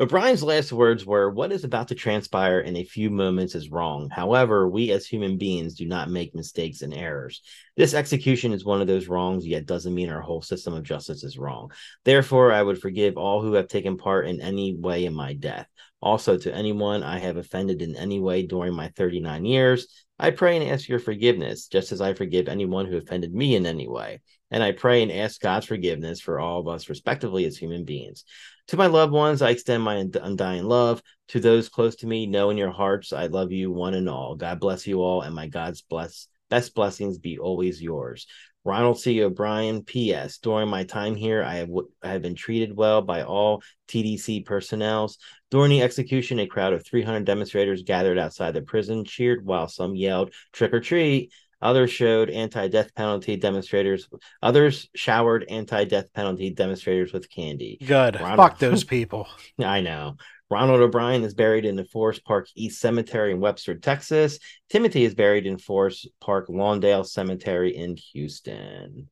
O'Bryan's 0.00 0.42
last 0.42 0.72
words 0.72 1.04
were, 1.04 1.28
What 1.28 1.52
is 1.52 1.64
about 1.64 1.88
to 1.88 1.94
transpire 1.94 2.60
in 2.60 2.76
a 2.76 2.84
few 2.84 3.10
moments 3.10 3.54
is 3.54 3.70
wrong. 3.70 4.08
However, 4.10 4.66
we 4.66 4.90
as 4.90 5.06
human 5.06 5.36
beings 5.36 5.74
do 5.74 5.86
not 5.86 6.08
make 6.08 6.34
mistakes 6.34 6.80
and 6.80 6.94
errors. 6.94 7.42
This 7.76 7.92
execution 7.92 8.54
is 8.54 8.64
one 8.64 8.80
of 8.80 8.86
those 8.86 9.06
wrongs, 9.06 9.46
yet 9.46 9.66
doesn't 9.66 9.94
mean 9.94 10.08
our 10.08 10.22
whole 10.22 10.40
system 10.40 10.72
of 10.72 10.82
justice 10.82 11.24
is 11.24 11.36
wrong. 11.36 11.72
Therefore, 12.06 12.52
I 12.52 12.62
would 12.62 12.80
forgive 12.80 13.18
all 13.18 13.42
who 13.42 13.52
have 13.52 13.68
taken 13.68 13.98
part 13.98 14.26
in 14.26 14.40
any 14.40 14.74
way 14.74 15.04
in 15.04 15.12
my 15.12 15.34
death. 15.34 15.68
Also, 16.00 16.38
to 16.38 16.54
anyone 16.54 17.02
I 17.02 17.18
have 17.18 17.36
offended 17.36 17.82
in 17.82 17.94
any 17.94 18.18
way 18.18 18.46
during 18.46 18.72
my 18.72 18.88
39 18.96 19.44
years, 19.44 19.86
I 20.18 20.30
pray 20.30 20.56
and 20.56 20.70
ask 20.70 20.88
your 20.88 21.00
forgiveness, 21.00 21.66
just 21.66 21.92
as 21.92 22.00
I 22.00 22.14
forgive 22.14 22.48
anyone 22.48 22.86
who 22.86 22.96
offended 22.96 23.34
me 23.34 23.56
in 23.56 23.66
any 23.66 23.88
way. 23.88 24.22
And 24.50 24.62
I 24.62 24.72
pray 24.72 25.02
and 25.02 25.10
ask 25.10 25.40
God's 25.40 25.66
forgiveness 25.66 26.20
for 26.20 26.38
all 26.38 26.60
of 26.60 26.68
us, 26.68 26.88
respectively, 26.88 27.44
as 27.44 27.56
human 27.56 27.84
beings. 27.84 28.24
To 28.68 28.76
my 28.76 28.86
loved 28.86 29.12
ones, 29.12 29.42
I 29.42 29.50
extend 29.50 29.82
my 29.82 30.06
undying 30.14 30.64
love. 30.64 31.02
To 31.28 31.40
those 31.40 31.68
close 31.68 31.96
to 31.96 32.06
me, 32.06 32.26
know 32.26 32.50
in 32.50 32.56
your 32.56 32.70
hearts 32.70 33.12
I 33.12 33.26
love 33.26 33.52
you 33.52 33.70
one 33.70 33.94
and 33.94 34.08
all. 34.08 34.34
God 34.34 34.60
bless 34.60 34.86
you 34.86 35.02
all, 35.02 35.22
and 35.22 35.34
my 35.34 35.46
God's 35.46 35.82
bless 35.82 36.28
best 36.50 36.74
blessings 36.74 37.18
be 37.18 37.38
always 37.38 37.80
yours. 37.80 38.26
Ronald 38.64 39.00
C. 39.00 39.22
O'Bryan, 39.22 39.82
P.S. 39.82 40.38
During 40.38 40.68
my 40.68 40.84
time 40.84 41.16
here, 41.16 41.42
I 41.42 41.56
have, 41.56 41.68
w- 41.68 41.88
I 42.02 42.08
have 42.10 42.22
been 42.22 42.34
treated 42.34 42.76
well 42.76 43.02
by 43.02 43.22
all 43.22 43.62
TDC 43.88 44.44
personnel. 44.44 45.10
During 45.50 45.70
the 45.70 45.82
execution, 45.82 46.38
a 46.38 46.46
crowd 46.46 46.72
of 46.72 46.86
300 46.86 47.24
demonstrators 47.24 47.82
gathered 47.82 48.18
outside 48.18 48.52
the 48.52 48.62
prison, 48.62 49.04
cheered 49.04 49.44
while 49.44 49.66
some 49.66 49.96
yelled, 49.96 50.32
trick 50.52 50.72
or 50.72 50.80
treat. 50.80 51.32
Others 51.62 51.90
showed 51.90 52.28
anti-death 52.28 52.94
penalty 52.94 53.36
demonstrators. 53.36 54.08
Others 54.42 54.88
showered 54.94 55.46
anti-death 55.48 56.12
penalty 56.12 56.50
demonstrators 56.50 57.12
with 57.12 57.30
candy. 57.30 57.78
Good. 57.86 58.20
Ronald- 58.20 58.36
Fuck 58.36 58.58
those 58.58 58.84
people. 58.84 59.28
I 59.62 59.80
know. 59.80 60.16
Ronald 60.50 60.80
O'Bryan 60.80 61.24
is 61.24 61.32
buried 61.32 61.64
in 61.64 61.76
the 61.76 61.84
Forest 61.86 62.24
Park 62.26 62.46
East 62.54 62.78
Cemetery 62.80 63.32
in 63.32 63.40
Webster, 63.40 63.74
Texas. 63.74 64.38
Timothy 64.68 65.04
is 65.04 65.14
buried 65.14 65.46
in 65.46 65.56
Forest 65.56 66.08
Park 66.20 66.48
Lawndale 66.48 67.06
Cemetery 67.06 67.74
in 67.74 67.96
Houston. 68.12 69.08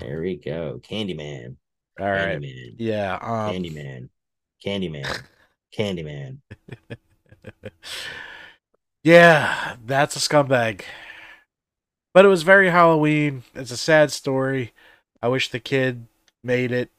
There 0.00 0.20
we 0.20 0.36
go. 0.36 0.80
Candyman. 0.82 1.56
All 2.00 2.06
right. 2.10 2.40
Candyman. 2.40 2.74
Yeah. 2.78 3.14
Um, 3.14 3.54
Candyman. 3.54 4.08
Candyman. 4.64 5.22
Candyman. 5.76 6.38
yeah, 9.04 9.76
that's 9.84 10.16
a 10.16 10.18
scumbag. 10.18 10.82
But 12.14 12.24
it 12.24 12.28
was 12.28 12.42
very 12.42 12.70
Halloween. 12.70 13.42
It's 13.54 13.70
a 13.70 13.76
sad 13.76 14.12
story. 14.12 14.72
I 15.22 15.28
wish 15.28 15.48
the 15.48 15.60
kid 15.60 16.06
made 16.42 16.72
it, 16.72 16.90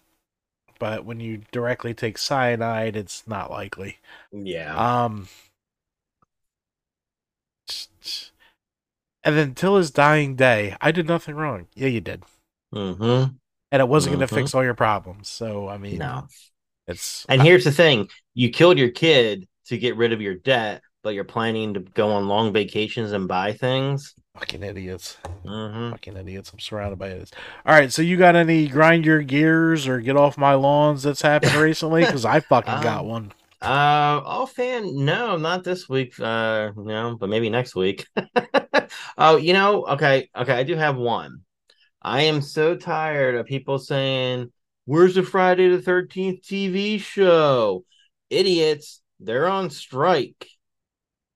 but 0.80 1.06
when 1.06 1.20
you 1.20 1.44
directly 1.52 1.94
take 1.94 2.18
cyanide, 2.18 2.96
it's 2.96 3.28
not 3.28 3.52
likely. 3.52 4.00
Yeah. 4.32 4.76
Um, 4.76 5.28
and 9.24 9.38
then 9.38 9.54
till 9.56 9.78
his 9.78 9.92
dying 9.92 10.36
day, 10.36 10.76
I 10.82 10.92
did 10.92 11.08
nothing 11.08 11.36
wrong. 11.36 11.68
Yeah, 11.76 11.88
you 11.88 12.02
did, 12.02 12.24
mm-hmm. 12.74 13.36
and 13.72 13.82
it 13.82 13.88
wasn't 13.88 14.14
going 14.16 14.26
Mhm. 14.26 14.30
to 14.30 14.36
fix 14.36 14.54
all 14.54 14.64
your 14.64 14.74
problems. 14.74 15.30
So 15.30 15.68
I 15.68 15.78
mean, 15.78 15.98
No. 16.00 16.28
it's 16.88 17.26
And 17.30 17.42
here's 17.42 17.64
the 17.64 17.72
thing 17.72 18.10
you 18.34 18.50
killed 18.50 18.78
your 18.78 18.92
kid 18.92 19.48
to 19.68 19.78
get 19.78 19.96
rid 19.96 20.14
of 20.14 20.22
your 20.22 20.36
debt, 20.36 20.82
but 21.04 21.12
you're 21.14 21.24
planning 21.24 21.76
to 21.76 21.80
go 21.82 22.12
on 22.12 22.28
long 22.28 22.54
vacations 22.54 23.12
and 23.12 23.28
buy 23.28 23.54
things. 23.54 24.16
Fucking 24.34 24.64
idiots. 24.64 25.18
Mm-hmm. 25.46 25.92
Fucking 25.92 26.18
idiots. 26.18 26.52
I'm 26.52 26.60
surrounded 26.60 26.98
by 27.00 27.10
idiots. 27.10 27.32
All 27.66 27.74
right, 27.76 27.92
so 27.92 28.02
you 28.02 28.18
got 28.18 28.36
any 28.36 28.68
grind 28.68 29.06
your 29.06 29.22
gears 29.22 29.88
or 29.88 30.00
get 30.02 30.18
off 30.18 30.38
my 30.38 30.54
lawns 30.56 31.04
that's 31.04 31.22
happened 31.22 31.56
recently? 31.60 32.06
Because 32.06 32.26
I 32.26 32.40
fucking 32.40 32.80
got 32.80 33.02
Um, 33.02 33.06
one. 33.06 33.34
Uh, 33.62 34.22
all 34.26 34.46
fan, 34.46 35.06
no, 35.06 35.38
not 35.38 35.64
this 35.64 35.88
week. 35.88 36.20
Uh, 36.20 36.72
no, 36.76 37.16
but 37.18 37.30
maybe 37.30 37.50
next 37.50 37.76
week. 37.76 38.06
oh, 39.18 39.38
you 39.38 39.54
know, 39.54 39.86
okay, 39.86 40.30
okay, 40.36 40.54
I 40.54 40.64
do 40.64 40.76
have 40.76 40.98
one. 40.98 41.42
I 42.02 42.24
am 42.24 42.42
so 42.42 42.76
tired 42.76 43.36
of 43.36 43.46
people 43.48 43.80
saying, 43.80 44.52
"Where's 44.86 45.16
the 45.16 45.24
Friday 45.24 45.70
the 45.70 45.82
Thirteenth 45.82 46.42
TV 46.44 47.00
show?" 47.00 47.86
Idiots, 48.30 49.02
they're 49.20 49.48
on 49.48 49.70
strike. 49.70 50.48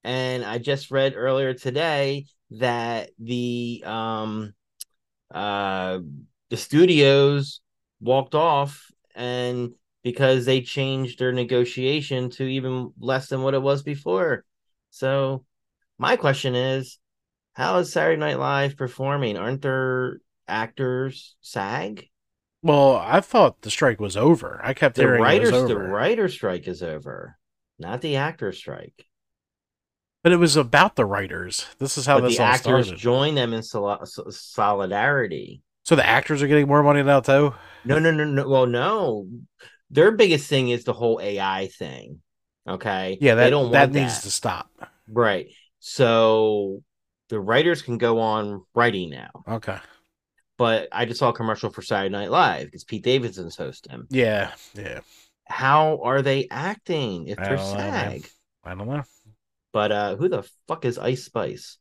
And 0.03 0.45
I 0.45 0.57
just 0.57 0.91
read 0.91 1.13
earlier 1.15 1.53
today 1.53 2.25
that 2.51 3.11
the 3.19 3.83
um 3.85 4.53
uh 5.33 5.99
the 6.49 6.57
studios 6.57 7.61
walked 7.99 8.35
off 8.35 8.91
and 9.15 9.73
because 10.03 10.45
they 10.45 10.61
changed 10.61 11.19
their 11.19 11.33
negotiation 11.33 12.29
to 12.29 12.43
even 12.43 12.93
less 12.99 13.27
than 13.29 13.41
what 13.41 13.53
it 13.53 13.61
was 13.61 13.83
before. 13.83 14.45
So 14.91 15.45
my 15.99 16.17
question 16.17 16.55
is, 16.55 16.99
how 17.53 17.79
is 17.79 17.91
Saturday 17.91 18.19
Night 18.19 18.39
Live 18.39 18.77
performing? 18.77 19.37
Aren't 19.37 19.61
there 19.63 20.19
actors 20.47 21.35
SAG? 21.41 22.09
Well, 22.61 22.97
I 22.97 23.21
thought 23.21 23.61
the 23.61 23.71
strike 23.71 23.99
was 23.99 24.15
over. 24.17 24.59
I 24.63 24.73
kept 24.75 24.97
The 24.97 25.03
hearing 25.03 25.21
writers, 25.21 25.63
the 25.63 25.77
writer 25.77 26.27
strike 26.27 26.67
is 26.67 26.83
over, 26.83 27.37
not 27.79 28.01
the 28.01 28.17
actor 28.17 28.51
strike. 28.51 29.06
But 30.27 30.33
it 30.33 30.39
was 30.39 30.57
about 30.57 30.97
the 30.97 31.05
writers. 31.05 31.67
This 31.79 31.97
is 31.97 32.05
how 32.05 32.19
but 32.19 32.27
this 32.27 32.35
the 32.35 32.43
all 32.43 32.49
actors 32.49 32.87
started. 32.87 32.97
join 32.97 33.35
them 33.35 33.53
in 33.53 33.63
sol- 33.63 34.05
solidarity. 34.05 35.61
so 35.85 35.95
the 35.95 36.05
actors 36.05 36.43
are 36.43 36.47
getting 36.47 36.67
more 36.67 36.83
money 36.83 37.01
now 37.01 37.21
too. 37.21 37.53
No, 37.85 37.97
no, 37.97 38.11
no, 38.11 38.25
no. 38.25 38.45
Well, 38.45 38.65
no. 38.65 39.25
Their 39.89 40.11
biggest 40.11 40.49
thing 40.49 40.67
is 40.67 40.83
the 40.83 40.91
whole 40.91 41.21
AI 41.23 41.67
thing. 41.67 42.19
Okay. 42.67 43.17
Yeah, 43.21 43.35
that 43.35 43.45
they 43.45 43.49
don't 43.49 43.71
that 43.71 43.83
want 43.83 43.93
needs 43.93 44.23
to 44.23 44.29
stop. 44.29 44.69
Right. 45.07 45.47
So 45.79 46.83
the 47.29 47.39
writers 47.39 47.81
can 47.81 47.97
go 47.97 48.19
on 48.19 48.65
writing 48.75 49.09
now. 49.09 49.29
Okay. 49.47 49.77
But 50.57 50.89
I 50.91 51.05
just 51.05 51.21
saw 51.21 51.29
a 51.29 51.33
commercial 51.33 51.69
for 51.69 51.81
Saturday 51.81 52.11
Night 52.11 52.31
Live 52.31 52.65
because 52.65 52.83
Pete 52.83 53.05
Davidson's 53.05 53.55
hosting. 53.55 54.07
Yeah, 54.09 54.51
yeah. 54.73 54.99
How 55.45 56.01
are 56.03 56.21
they 56.21 56.49
acting 56.51 57.29
if 57.29 57.39
I 57.39 57.43
they're 57.43 57.55
don't 57.55 57.77
know. 57.77 57.79
SAG? 57.79 58.29
I 58.65 58.75
don't 58.75 58.89
know. 58.89 59.03
But 59.77 59.91
uh 59.91 60.15
who 60.15 60.27
the 60.27 60.41
fuck 60.67 60.85
is 60.85 60.97
Ice 60.97 61.23
Spice? 61.25 61.77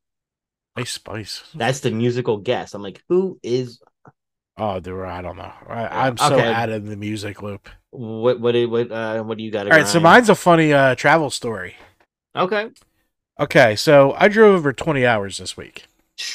Ice 0.77 0.93
Spice. 0.93 1.43
That's 1.55 1.81
the 1.81 1.91
musical 1.91 2.37
guest. 2.37 2.75
I'm 2.75 2.83
like, 2.83 3.03
who 3.09 3.39
is 3.43 3.81
Oh, 4.59 4.81
dude, 4.81 5.07
I 5.07 5.23
don't 5.23 5.39
know. 5.39 5.53
I, 5.67 6.07
I'm 6.07 6.19
so 6.19 6.35
Okay. 6.35 6.53
out 6.53 6.69
of 6.69 6.85
the 6.87 6.97
music 6.97 7.41
loop. 7.43 7.71
what 7.91 8.39
what 8.39 8.53
do- 8.53 8.69
what 8.69 8.93
uh 8.93 9.23
what 9.23 9.39
do 9.39 9.45
you 9.45 9.51
got? 9.51 9.65
All 9.67 9.73
right, 9.79 9.89
so 9.89 9.99
mine's 9.99 10.29
a 10.29 10.35
funny 10.35 10.75
uh, 10.75 10.95
travel 10.95 11.31
story. 11.31 11.77
okay. 12.37 12.69
Okay, 13.41 13.77
so 13.77 14.15
I 14.19 14.29
drove 14.29 14.55
over 14.57 14.75
20 14.75 15.07
hours 15.07 15.39
this 15.39 15.57
week. 15.57 15.87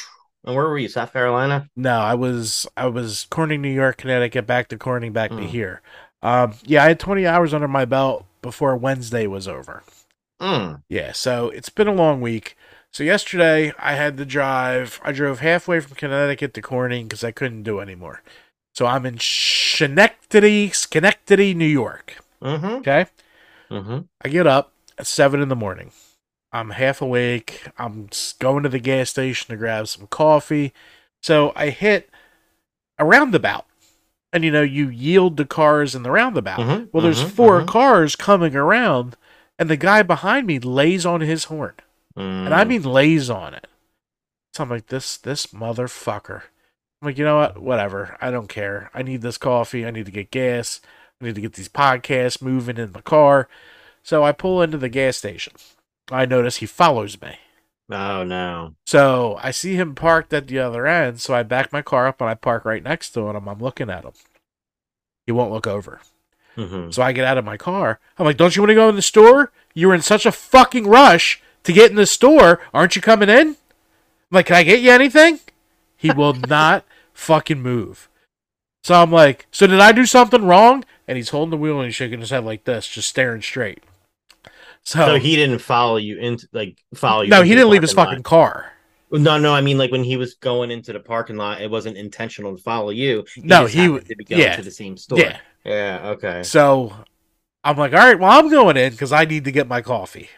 And 0.43 0.55
where 0.55 0.67
were 0.67 0.79
you? 0.79 0.87
South 0.89 1.13
Carolina? 1.13 1.69
No, 1.75 1.99
I 1.99 2.15
was 2.15 2.65
I 2.75 2.87
was 2.87 3.27
Corning, 3.29 3.61
New 3.61 3.69
York, 3.71 3.97
Connecticut, 3.97 4.47
back 4.47 4.69
to 4.69 4.77
Corning, 4.77 5.13
back 5.13 5.29
to 5.29 5.35
Mm. 5.35 5.45
here. 5.49 5.81
Um, 6.23 6.55
yeah, 6.65 6.83
I 6.83 6.87
had 6.87 6.99
20 6.99 7.27
hours 7.27 7.53
under 7.53 7.67
my 7.67 7.85
belt 7.85 8.25
before 8.41 8.75
Wednesday 8.75 9.27
was 9.27 9.47
over. 9.47 9.83
Mm. 10.41 10.81
Yeah, 10.89 11.11
so 11.11 11.49
it's 11.49 11.69
been 11.69 11.87
a 11.87 11.93
long 11.93 12.21
week. 12.21 12.57
So 12.91 13.03
yesterday 13.03 13.73
I 13.79 13.93
had 13.93 14.17
to 14.17 14.25
drive. 14.25 14.99
I 15.03 15.11
drove 15.11 15.39
halfway 15.39 15.79
from 15.79 15.95
Connecticut 15.95 16.53
to 16.55 16.61
Corning 16.61 17.07
because 17.07 17.23
I 17.23 17.31
couldn't 17.31 17.63
do 17.63 17.79
anymore. 17.79 18.21
So 18.73 18.85
I'm 18.85 19.05
in 19.05 19.17
Schenectady, 19.19 20.71
Schenectady, 20.71 21.53
New 21.53 21.65
York. 21.65 22.17
Mm-hmm. 22.41 22.65
Okay. 22.65 23.05
Mm-hmm. 23.71 23.99
I 24.23 24.29
get 24.29 24.47
up 24.47 24.73
at 24.97 25.07
seven 25.07 25.41
in 25.41 25.49
the 25.49 25.55
morning. 25.55 25.91
I'm 26.51 26.71
half 26.71 27.01
awake. 27.01 27.67
I'm 27.77 28.09
going 28.39 28.63
to 28.63 28.69
the 28.69 28.79
gas 28.79 29.09
station 29.11 29.49
to 29.49 29.57
grab 29.57 29.87
some 29.87 30.07
coffee. 30.07 30.73
So 31.21 31.53
I 31.55 31.69
hit 31.69 32.09
a 32.97 33.05
roundabout. 33.05 33.65
And 34.33 34.45
you 34.45 34.51
know, 34.51 34.61
you 34.61 34.89
yield 34.89 35.37
the 35.37 35.45
cars 35.45 35.93
in 35.93 36.03
the 36.03 36.11
roundabout. 36.11 36.59
Mhm, 36.59 36.89
Well, 36.93 37.03
there's 37.03 37.23
mhm, 37.23 37.29
four 37.31 37.61
mhm. 37.61 37.67
cars 37.67 38.15
coming 38.15 38.55
around, 38.55 39.17
and 39.59 39.69
the 39.69 39.77
guy 39.77 40.03
behind 40.03 40.47
me 40.47 40.59
lays 40.59 41.05
on 41.05 41.21
his 41.21 41.45
horn. 41.45 41.73
Mm. 42.17 42.45
And 42.45 42.53
I 42.53 42.63
mean 42.63 42.83
lays 42.83 43.29
on 43.29 43.53
it. 43.53 43.67
So 44.53 44.63
I'm 44.63 44.69
like, 44.69 44.87
this 44.87 45.17
this 45.17 45.47
motherfucker. 45.47 46.43
I'm 47.01 47.07
like, 47.07 47.17
you 47.17 47.25
know 47.25 47.37
what? 47.37 47.61
Whatever. 47.61 48.17
I 48.21 48.31
don't 48.31 48.49
care. 48.49 48.89
I 48.93 49.01
need 49.01 49.21
this 49.21 49.37
coffee. 49.37 49.85
I 49.85 49.91
need 49.91 50.05
to 50.05 50.11
get 50.11 50.31
gas. 50.31 50.81
I 51.19 51.25
need 51.25 51.35
to 51.35 51.41
get 51.41 51.53
these 51.53 51.69
podcasts 51.69 52.41
moving 52.41 52.77
in 52.77 52.91
the 52.91 53.01
car. 53.01 53.47
So 54.03 54.23
I 54.23 54.31
pull 54.31 54.61
into 54.61 54.77
the 54.77 54.89
gas 54.89 55.17
station. 55.17 55.53
I 56.11 56.25
notice 56.25 56.57
he 56.57 56.65
follows 56.65 57.21
me. 57.21 57.37
Oh 57.89 58.23
no. 58.23 58.75
So 58.85 59.37
I 59.41 59.51
see 59.51 59.75
him 59.75 59.95
parked 59.95 60.33
at 60.33 60.47
the 60.47 60.59
other 60.59 60.87
end. 60.87 61.19
So 61.19 61.33
I 61.33 61.43
back 61.43 61.73
my 61.73 61.81
car 61.81 62.07
up 62.07 62.21
and 62.21 62.29
I 62.29 62.35
park 62.35 62.65
right 62.65 62.83
next 62.83 63.11
to 63.11 63.29
him. 63.29 63.47
I'm 63.47 63.59
looking 63.59 63.89
at 63.89 64.05
him. 64.05 64.13
He 65.25 65.31
won't 65.31 65.51
look 65.51 65.67
over. 65.67 66.01
Mm-hmm. 66.57 66.91
So 66.91 67.01
I 67.01 67.11
get 67.11 67.25
out 67.25 67.37
of 67.37 67.45
my 67.45 67.57
car. 67.57 67.99
I'm 68.17 68.25
like, 68.25 68.37
don't 68.37 68.55
you 68.55 68.61
want 68.61 68.69
to 68.71 68.75
go 68.75 68.89
in 68.89 68.95
the 68.95 69.01
store? 69.01 69.51
You 69.73 69.87
were 69.87 69.95
in 69.95 70.01
such 70.01 70.25
a 70.25 70.31
fucking 70.31 70.87
rush 70.87 71.41
to 71.63 71.73
get 71.73 71.89
in 71.89 71.95
the 71.95 72.05
store. 72.05 72.59
Aren't 72.73 72.95
you 72.95 73.01
coming 73.01 73.29
in? 73.29 73.49
I'm 73.49 73.55
like, 74.31 74.47
can 74.47 74.55
I 74.57 74.63
get 74.63 74.81
you 74.81 74.91
anything? 74.91 75.39
He 75.95 76.11
will 76.11 76.33
not 76.47 76.85
fucking 77.13 77.61
move. 77.61 78.09
So 78.83 78.95
I'm 79.01 79.11
like, 79.11 79.47
so 79.51 79.67
did 79.67 79.79
I 79.79 79.91
do 79.91 80.05
something 80.05 80.43
wrong? 80.45 80.83
And 81.07 81.17
he's 81.17 81.29
holding 81.29 81.51
the 81.51 81.57
wheel 81.57 81.77
and 81.77 81.85
he's 81.85 81.95
shaking 81.95 82.19
his 82.19 82.31
head 82.31 82.43
like 82.43 82.63
this, 82.63 82.87
just 82.87 83.09
staring 83.09 83.41
straight. 83.41 83.83
So, 84.83 85.05
So 85.05 85.15
he 85.19 85.35
didn't 85.35 85.59
follow 85.59 85.97
you 85.97 86.17
into 86.17 86.47
like 86.53 86.83
follow 86.95 87.21
you. 87.21 87.29
no, 87.29 87.43
he 87.43 87.53
didn't 87.53 87.69
leave 87.69 87.83
his 87.83 87.93
fucking 87.93 88.23
car. 88.23 88.71
No, 89.11 89.37
no, 89.37 89.53
I 89.53 89.61
mean 89.61 89.77
like 89.77 89.91
when 89.91 90.03
he 90.03 90.17
was 90.17 90.35
going 90.35 90.71
into 90.71 90.93
the 90.93 90.99
parking 90.99 91.35
lot, 91.35 91.61
it 91.61 91.69
wasn't 91.69 91.97
intentional 91.97 92.55
to 92.55 92.63
follow 92.63 92.89
you. 92.89 93.25
No, 93.37 93.65
he 93.65 93.79
happened 93.79 93.95
w- 93.97 94.07
to 94.09 94.15
be 94.15 94.23
going 94.23 94.41
yeah. 94.41 94.55
to 94.55 94.61
the 94.63 94.71
same 94.71 94.97
store. 94.97 95.19
Yeah. 95.19 95.37
Yeah. 95.63 96.01
Okay. 96.03 96.43
So 96.43 96.93
I'm 97.63 97.77
like, 97.77 97.93
all 97.93 97.99
right, 97.99 98.19
well, 98.19 98.31
I'm 98.39 98.49
going 98.49 98.77
in 98.77 98.91
because 98.91 99.11
I 99.11 99.25
need 99.25 99.45
to 99.45 99.51
get 99.51 99.67
my 99.67 99.81
coffee. 99.81 100.29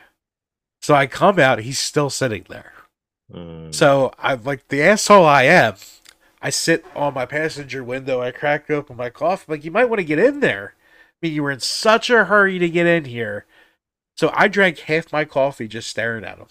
So 0.81 0.93
I 0.93 1.07
come 1.07 1.39
out, 1.39 1.59
he's 1.59 1.79
still 1.79 2.09
sitting 2.09 2.45
there. 2.49 2.73
Mm. 3.31 3.73
So 3.73 4.11
I'm 4.19 4.43
like 4.43 4.67
the 4.67 4.83
asshole 4.83 5.25
I 5.25 5.43
am. 5.43 5.75
I 6.41 6.49
sit 6.49 6.85
on 6.93 7.13
my 7.13 7.25
passenger 7.25 7.83
window. 7.83 8.21
I 8.21 8.31
crack 8.31 8.69
open 8.69 8.97
my 8.97 9.09
coffee. 9.09 9.45
Like 9.47 9.63
you 9.63 9.71
might 9.71 9.85
want 9.85 9.99
to 9.99 10.05
get 10.05 10.19
in 10.19 10.41
there. 10.41 10.75
I 10.77 11.27
mean, 11.27 11.33
you 11.33 11.43
were 11.43 11.51
in 11.51 11.61
such 11.61 12.09
a 12.09 12.25
hurry 12.25 12.59
to 12.59 12.69
get 12.69 12.85
in 12.85 13.05
here. 13.05 13.45
So 14.17 14.29
I 14.33 14.49
drank 14.49 14.79
half 14.79 15.11
my 15.13 15.23
coffee 15.23 15.69
just 15.69 15.89
staring 15.89 16.25
at 16.25 16.37
him. 16.37 16.47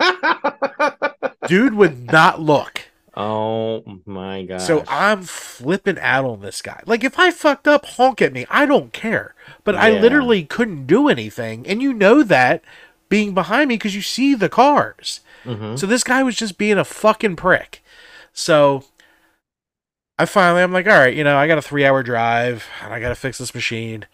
Dude 1.48 1.74
would 1.74 2.10
not 2.10 2.40
look. 2.40 2.88
Oh 3.16 3.84
my 4.06 4.42
god. 4.42 4.58
So 4.60 4.84
I'm 4.88 5.22
flipping 5.22 5.98
out 6.00 6.24
on 6.24 6.40
this 6.40 6.60
guy. 6.62 6.82
Like 6.86 7.04
if 7.04 7.18
I 7.18 7.30
fucked 7.30 7.68
up, 7.68 7.86
honk 7.86 8.20
at 8.20 8.32
me. 8.32 8.46
I 8.50 8.66
don't 8.66 8.92
care. 8.92 9.34
But 9.62 9.76
I 9.76 9.90
literally 10.00 10.44
couldn't 10.44 10.86
do 10.86 11.08
anything, 11.08 11.66
and 11.66 11.80
you 11.80 11.92
know 11.92 12.22
that 12.22 12.62
being 13.08 13.34
behind 13.34 13.68
me 13.68 13.76
because 13.76 13.94
you 13.94 14.02
see 14.02 14.34
the 14.34 14.48
cars. 14.48 15.20
Mhm. 15.44 15.78
So 15.78 15.86
this 15.86 16.02
guy 16.02 16.22
was 16.22 16.36
just 16.36 16.58
being 16.58 16.78
a 16.78 16.84
fucking 16.84 17.36
prick. 17.36 17.82
So 18.32 18.84
I 20.18 20.26
finally, 20.26 20.62
I'm 20.62 20.72
like, 20.72 20.86
all 20.86 20.98
right, 20.98 21.14
you 21.14 21.24
know, 21.24 21.36
I 21.36 21.46
got 21.46 21.58
a 21.58 21.62
three 21.62 21.84
hour 21.84 22.02
drive 22.02 22.66
and 22.82 22.92
I 22.92 23.00
got 23.00 23.10
to 23.10 23.14
fix 23.14 23.38
this 23.38 23.54
machine. 23.54 24.06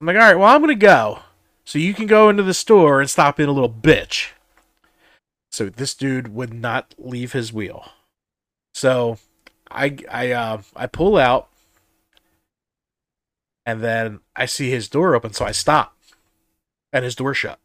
I'm 0.00 0.06
like, 0.06 0.16
all 0.16 0.22
right, 0.22 0.38
well, 0.38 0.54
I'm 0.54 0.60
going 0.62 0.68
to 0.68 0.74
go. 0.86 1.20
So 1.64 1.78
you 1.78 1.94
can 1.94 2.06
go 2.06 2.28
into 2.28 2.42
the 2.42 2.54
store 2.54 3.00
and 3.00 3.10
stop 3.10 3.36
being 3.38 3.48
a 3.48 3.52
little 3.52 3.70
bitch. 3.70 4.30
So 5.50 5.68
this 5.68 5.94
dude 5.94 6.34
would 6.34 6.52
not 6.52 6.94
leave 6.98 7.32
his 7.32 7.52
wheel. 7.52 7.90
So 8.76 9.16
I, 9.70 9.96
I, 10.10 10.32
uh, 10.32 10.60
I 10.76 10.86
pull 10.86 11.16
out 11.16 11.48
and 13.64 13.82
then 13.82 14.20
I 14.36 14.44
see 14.44 14.70
his 14.70 14.86
door 14.86 15.14
open. 15.14 15.32
So 15.32 15.46
I 15.46 15.52
stop 15.52 15.96
and 16.92 17.02
his 17.02 17.14
door 17.14 17.32
shut. 17.32 17.58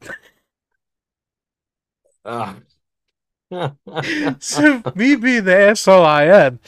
Ugh. 2.24 2.62
so 4.40 4.82
me 4.96 5.18
being 5.18 5.44
the 5.44 5.54
asshole 5.54 6.06
I 6.06 6.24
am, 6.24 6.60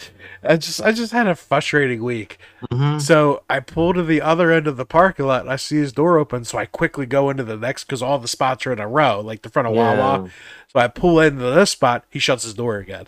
I 0.44 0.58
just 0.58 0.82
I 0.82 0.92
just 0.92 1.14
had 1.14 1.28
a 1.28 1.36
frustrating 1.36 2.04
week. 2.04 2.38
Mhm. 2.70 3.00
So 3.02 3.44
I 3.50 3.62
pull 3.62 3.94
to 3.94 4.04
the 4.04 4.22
other 4.22 4.52
end 4.52 4.68
of 4.68 4.76
the 4.76 4.86
parking 4.86 5.26
lot 5.26 5.44
and 5.44 5.50
I 5.50 5.56
see 5.56 5.78
his 5.78 5.94
door 5.94 6.18
open. 6.18 6.44
So 6.44 6.58
I 6.58 6.66
quickly 6.66 7.06
go 7.06 7.30
into 7.30 7.46
the 7.46 7.56
next 7.56 7.86
because 7.86 8.02
all 8.02 8.20
the 8.20 8.28
spots 8.28 8.66
are 8.68 8.74
in 8.74 8.80
a 8.80 8.88
row, 8.90 9.22
like 9.22 9.44
the 9.44 9.50
front 9.50 9.70
of 9.70 9.74
Wawa. 9.74 10.24
Yeah. 10.26 10.30
So 10.74 10.80
I 10.82 10.90
pull 10.90 11.22
into 11.22 11.50
this 11.52 11.72
spot. 11.72 12.04
He 12.10 12.20
shuts 12.20 12.44
his 12.44 12.54
door 12.54 12.76
again. 12.76 13.06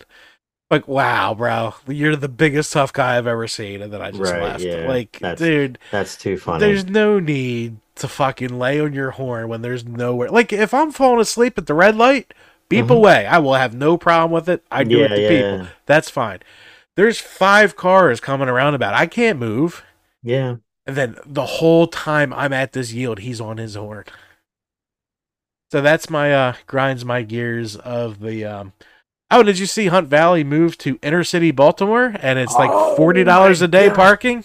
Like 0.70 0.88
wow, 0.88 1.32
bro, 1.34 1.74
you're 1.86 2.16
the 2.16 2.28
biggest 2.28 2.72
tough 2.72 2.92
guy 2.92 3.16
I've 3.16 3.26
ever 3.26 3.46
seen. 3.46 3.82
And 3.82 3.92
then 3.92 4.02
I 4.02 4.10
just 4.10 4.20
Right, 4.22 4.42
left. 4.42 4.64
yeah. 4.64 4.86
Like, 4.88 5.18
That's 5.20 5.40
dude, 5.40 5.78
That's 5.90 6.16
too 6.16 6.36
funny. 6.36 6.66
there's 6.66 6.86
no 6.86 7.20
need 7.20 7.76
to 7.96 8.08
fucking 8.08 8.58
lay 8.58 8.80
on 8.80 8.92
your 8.92 9.12
horn 9.12 9.48
when 9.48 9.62
there's 9.62 9.84
nowhere. 9.84 10.28
Like 10.28 10.52
if 10.52 10.74
I'm 10.74 10.90
falling 10.90 11.20
asleep 11.20 11.56
at 11.56 11.66
the 11.66 11.74
red 11.74 11.96
light, 11.96 12.34
beep 12.68 12.86
Mhm. 12.86 12.96
away. 12.96 13.26
I 13.26 13.38
will 13.38 13.54
have 13.54 13.74
no 13.74 13.96
problem 13.96 14.32
with 14.32 14.48
it. 14.48 14.64
I 14.70 14.82
do 14.84 15.02
it 15.04 15.08
to 15.14 15.20
yeah, 15.20 15.28
people. 15.28 15.58
yeah. 15.58 15.66
That's 15.86 16.10
fine. 16.10 16.40
There's 16.96 17.20
five 17.20 17.76
cars 17.76 18.20
coming 18.20 18.48
around 18.48 18.74
about. 18.74 18.94
I 18.94 19.06
can't 19.06 19.38
move. 19.38 19.84
Yeah. 20.22 20.56
And 20.86 20.96
then 20.96 21.16
the 21.24 21.46
whole 21.46 21.86
time 21.86 22.32
I'm 22.32 22.52
at 22.52 22.72
this 22.72 22.92
yield, 22.92 23.20
he's 23.20 23.40
on 23.40 23.58
his 23.58 23.76
horn. 23.76 24.04
So 25.70 25.80
that's 25.80 26.10
my 26.10 26.32
uh 26.34 26.54
grinds 26.66 27.04
my 27.04 27.22
gears 27.22 27.76
of 27.76 28.20
the 28.20 28.44
um 28.44 28.72
Oh, 29.30 29.42
did 29.42 29.58
you 29.58 29.66
see 29.66 29.86
Hunt 29.86 30.08
Valley 30.08 30.44
move 30.44 30.78
to 30.78 30.98
inner 31.02 31.24
city 31.24 31.50
Baltimore 31.50 32.14
and 32.20 32.38
it's 32.38 32.54
like 32.54 32.70
Oh 32.72 32.94
forty 32.96 33.24
dollars 33.24 33.60
my 33.60 33.64
a 33.64 33.68
day 33.68 33.88
God. 33.88 33.96
parking? 33.96 34.44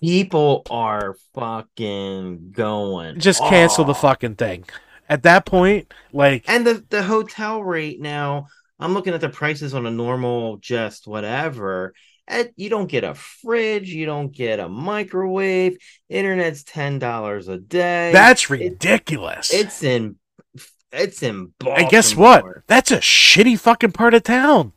People 0.00 0.62
are 0.70 1.16
fucking 1.34 2.52
going. 2.52 3.18
Just 3.18 3.40
cancel 3.42 3.84
the 3.84 3.94
fucking 3.94 4.36
thing. 4.36 4.64
At 5.08 5.24
that 5.24 5.46
point, 5.46 5.92
like 6.12 6.44
And 6.48 6.64
the 6.66 6.84
the 6.90 7.02
hotel 7.02 7.62
rate 7.62 8.00
now, 8.00 8.46
I'm 8.78 8.94
looking 8.94 9.14
at 9.14 9.20
the 9.20 9.28
prices 9.28 9.74
on 9.74 9.84
a 9.86 9.90
normal 9.90 10.58
just 10.58 11.08
whatever. 11.08 11.92
And 12.28 12.50
you 12.54 12.70
don't 12.70 12.86
get 12.86 13.02
a 13.02 13.14
fridge, 13.14 13.88
you 13.90 14.06
don't 14.06 14.30
get 14.32 14.60
a 14.60 14.68
microwave, 14.68 15.76
internet's 16.08 16.62
ten 16.62 17.00
dollars 17.00 17.48
a 17.48 17.58
day. 17.58 18.12
that's 18.12 18.44
It- 18.44 18.50
ridiculous. 18.50 19.52
it's 19.52 19.82
in 19.82 20.14
it's 20.92 21.22
in 21.22 21.52
Baltimore. 21.58 21.80
and 21.80 21.90
guess 21.90 22.16
what? 22.16 22.44
That's 22.66 22.90
a 22.90 22.98
shitty 22.98 23.58
fucking 23.58 23.92
part 23.92 24.14
of 24.14 24.22
town. 24.22 24.72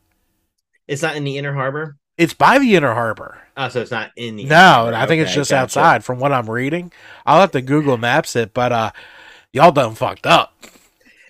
It's 0.86 1.02
not 1.02 1.16
in 1.16 1.24
the 1.24 1.38
inner 1.38 1.54
harbor. 1.54 1.96
It's 2.16 2.34
by 2.34 2.58
the 2.58 2.76
inner 2.76 2.94
harbor. 2.94 3.38
Oh, 3.56 3.68
so 3.68 3.80
it's 3.80 3.90
not 3.90 4.10
in 4.16 4.36
the 4.36 4.44
No. 4.44 4.92
I 4.94 5.06
think 5.06 5.22
it's 5.22 5.34
just 5.34 5.50
gotcha. 5.50 5.62
outside 5.62 6.04
from 6.04 6.18
what 6.18 6.32
I'm 6.32 6.48
reading. 6.48 6.92
I'll 7.26 7.40
have 7.40 7.52
to 7.52 7.62
Google 7.62 7.96
Maps 7.96 8.36
it, 8.36 8.52
but 8.54 8.72
uh 8.72 8.90
y'all 9.52 9.72
done 9.72 9.94
fucked 9.94 10.26
up. 10.26 10.54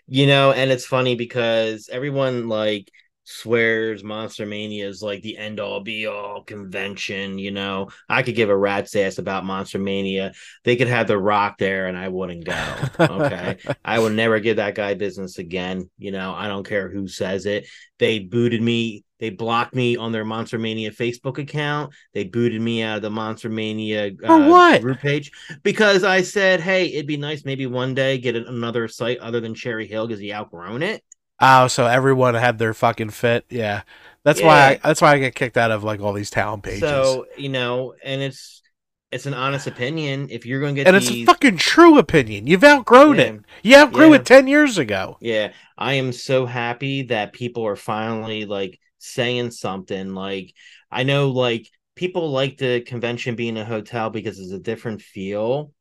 You 0.07 0.27
know, 0.27 0.53
and 0.53 0.71
it's 0.71 0.85
funny 0.85 1.15
because 1.15 1.89
everyone 1.91 2.49
like 2.49 2.91
swears 3.25 4.05
Monster 4.05 4.47
Mania 4.47 4.87
is 4.87 5.03
like 5.03 5.23
the 5.23 5.37
end 5.37 5.59
all 5.59 5.81
be 5.81 6.07
all 6.07 6.43
convention. 6.43 7.39
You 7.39 7.51
know, 7.51 7.89
I 8.09 8.23
could 8.23 8.37
give 8.37 8.51
a 8.51 8.57
rat's 8.57 8.95
ass 8.95 9.19
about 9.19 9.45
Monster 9.45 9.79
Mania. 9.79 10.33
They 10.63 10.77
could 10.77 10.89
have 10.89 11.07
The 11.07 11.19
Rock 11.19 11.59
there 11.59 11.87
and 11.87 11.97
I 11.97 12.09
wouldn't 12.09 12.45
go. 12.45 12.75
Okay. 13.01 13.59
I 13.85 13.99
would 13.99 14.13
never 14.13 14.41
give 14.41 14.57
that 14.57 14.75
guy 14.75 14.95
business 14.95 15.39
again. 15.39 15.91
You 15.99 16.13
know, 16.13 16.35
I 16.35 16.49
don't 16.49 16.67
care 16.67 16.89
who 16.89 17.09
says 17.09 17.47
it. 17.47 17.67
They 17.99 18.19
booted 18.19 18.63
me. 18.63 19.05
They 19.21 19.31
blocked 19.31 19.75
me 19.75 19.97
on 19.97 20.13
their 20.13 20.25
Monster 20.25 20.59
Mania 20.59 20.91
Facebook 20.91 21.39
account. 21.39 21.95
They 22.13 22.25
booted 22.25 22.61
me 22.61 22.83
out 22.83 22.97
of 22.97 23.03
the 23.03 23.11
Monster 23.11 23.49
Mania 23.49 24.11
uh, 24.23 24.49
what? 24.49 24.83
group 24.83 24.99
page 24.99 25.31
because 25.63 26.05
I 26.05 26.23
said, 26.23 26.61
"Hey, 26.61 26.93
it'd 26.93 27.07
be 27.07 27.17
nice 27.17 27.45
maybe 27.45 27.67
one 27.67 27.95
day 27.95 28.19
get 28.19 28.37
another 28.37 28.89
site 28.89 29.19
other 29.19 29.41
than 29.41 29.55
Cherry 29.55 29.87
Hill 29.87 30.07
because 30.07 30.21
he 30.21 30.33
outgrown 30.33 30.83
it." 30.83 31.03
Oh, 31.41 31.67
so 31.69 31.87
everyone 31.87 32.35
had 32.35 32.59
their 32.59 32.75
fucking 32.75 33.11
fit. 33.11 33.45
Yeah. 33.51 33.83
That's 34.25 34.41
why 34.41 34.69
I, 34.69 34.71
Yeah. 34.73 34.79
that's 34.83 35.03
why 35.03 35.13
I 35.15 35.19
get 35.19 35.35
kicked 35.35 35.57
out 35.57 35.71
of 35.71 35.85
like 35.85 36.01
all 36.01 36.13
these 36.13 36.31
town 36.31 36.63
pages. 36.63 36.81
So 36.81 37.27
you 37.37 37.49
know, 37.51 37.95
and 38.03 38.23
it's 38.23 38.63
it's 39.11 39.27
an 39.27 39.35
honest 39.35 39.67
opinion. 39.67 40.29
If 40.31 40.47
you're 40.47 40.61
going 40.61 40.75
to 40.75 40.81
get 40.81 40.87
and 40.89 40.97
it's 40.97 41.11
a 41.11 41.25
fucking 41.25 41.59
true 41.59 41.99
opinion. 41.99 42.47
You've 42.47 42.65
outgrown 42.65 43.17
Yeah. 43.17 43.23
it. 43.23 43.41
You 43.63 43.77
outgrew 43.77 44.11
Yeah. 44.11 44.17
it 44.17 44.27
10 44.27 44.47
years 44.49 44.79
ago. 44.79 45.19
yeah, 45.21 45.53
I 45.77 45.95
am 45.95 46.13
so 46.13 46.47
happy 46.47 47.03
that 47.05 47.33
people 47.33 47.65
are 47.67 47.77
finally 47.77 48.45
like 48.47 48.79
saying 48.99 49.51
something. 49.51 50.15
Like 50.15 50.53
I 50.91 51.03
know, 51.03 51.31
like 51.31 51.69
people 51.95 52.31
like 52.31 52.57
the 52.57 52.81
convention 52.81 53.35
being 53.37 53.57
a 53.59 53.65
hotel 53.65 54.11
because 54.11 54.39
it's 54.41 54.53
a 54.53 54.59
different 54.59 55.03
feel. 55.03 55.73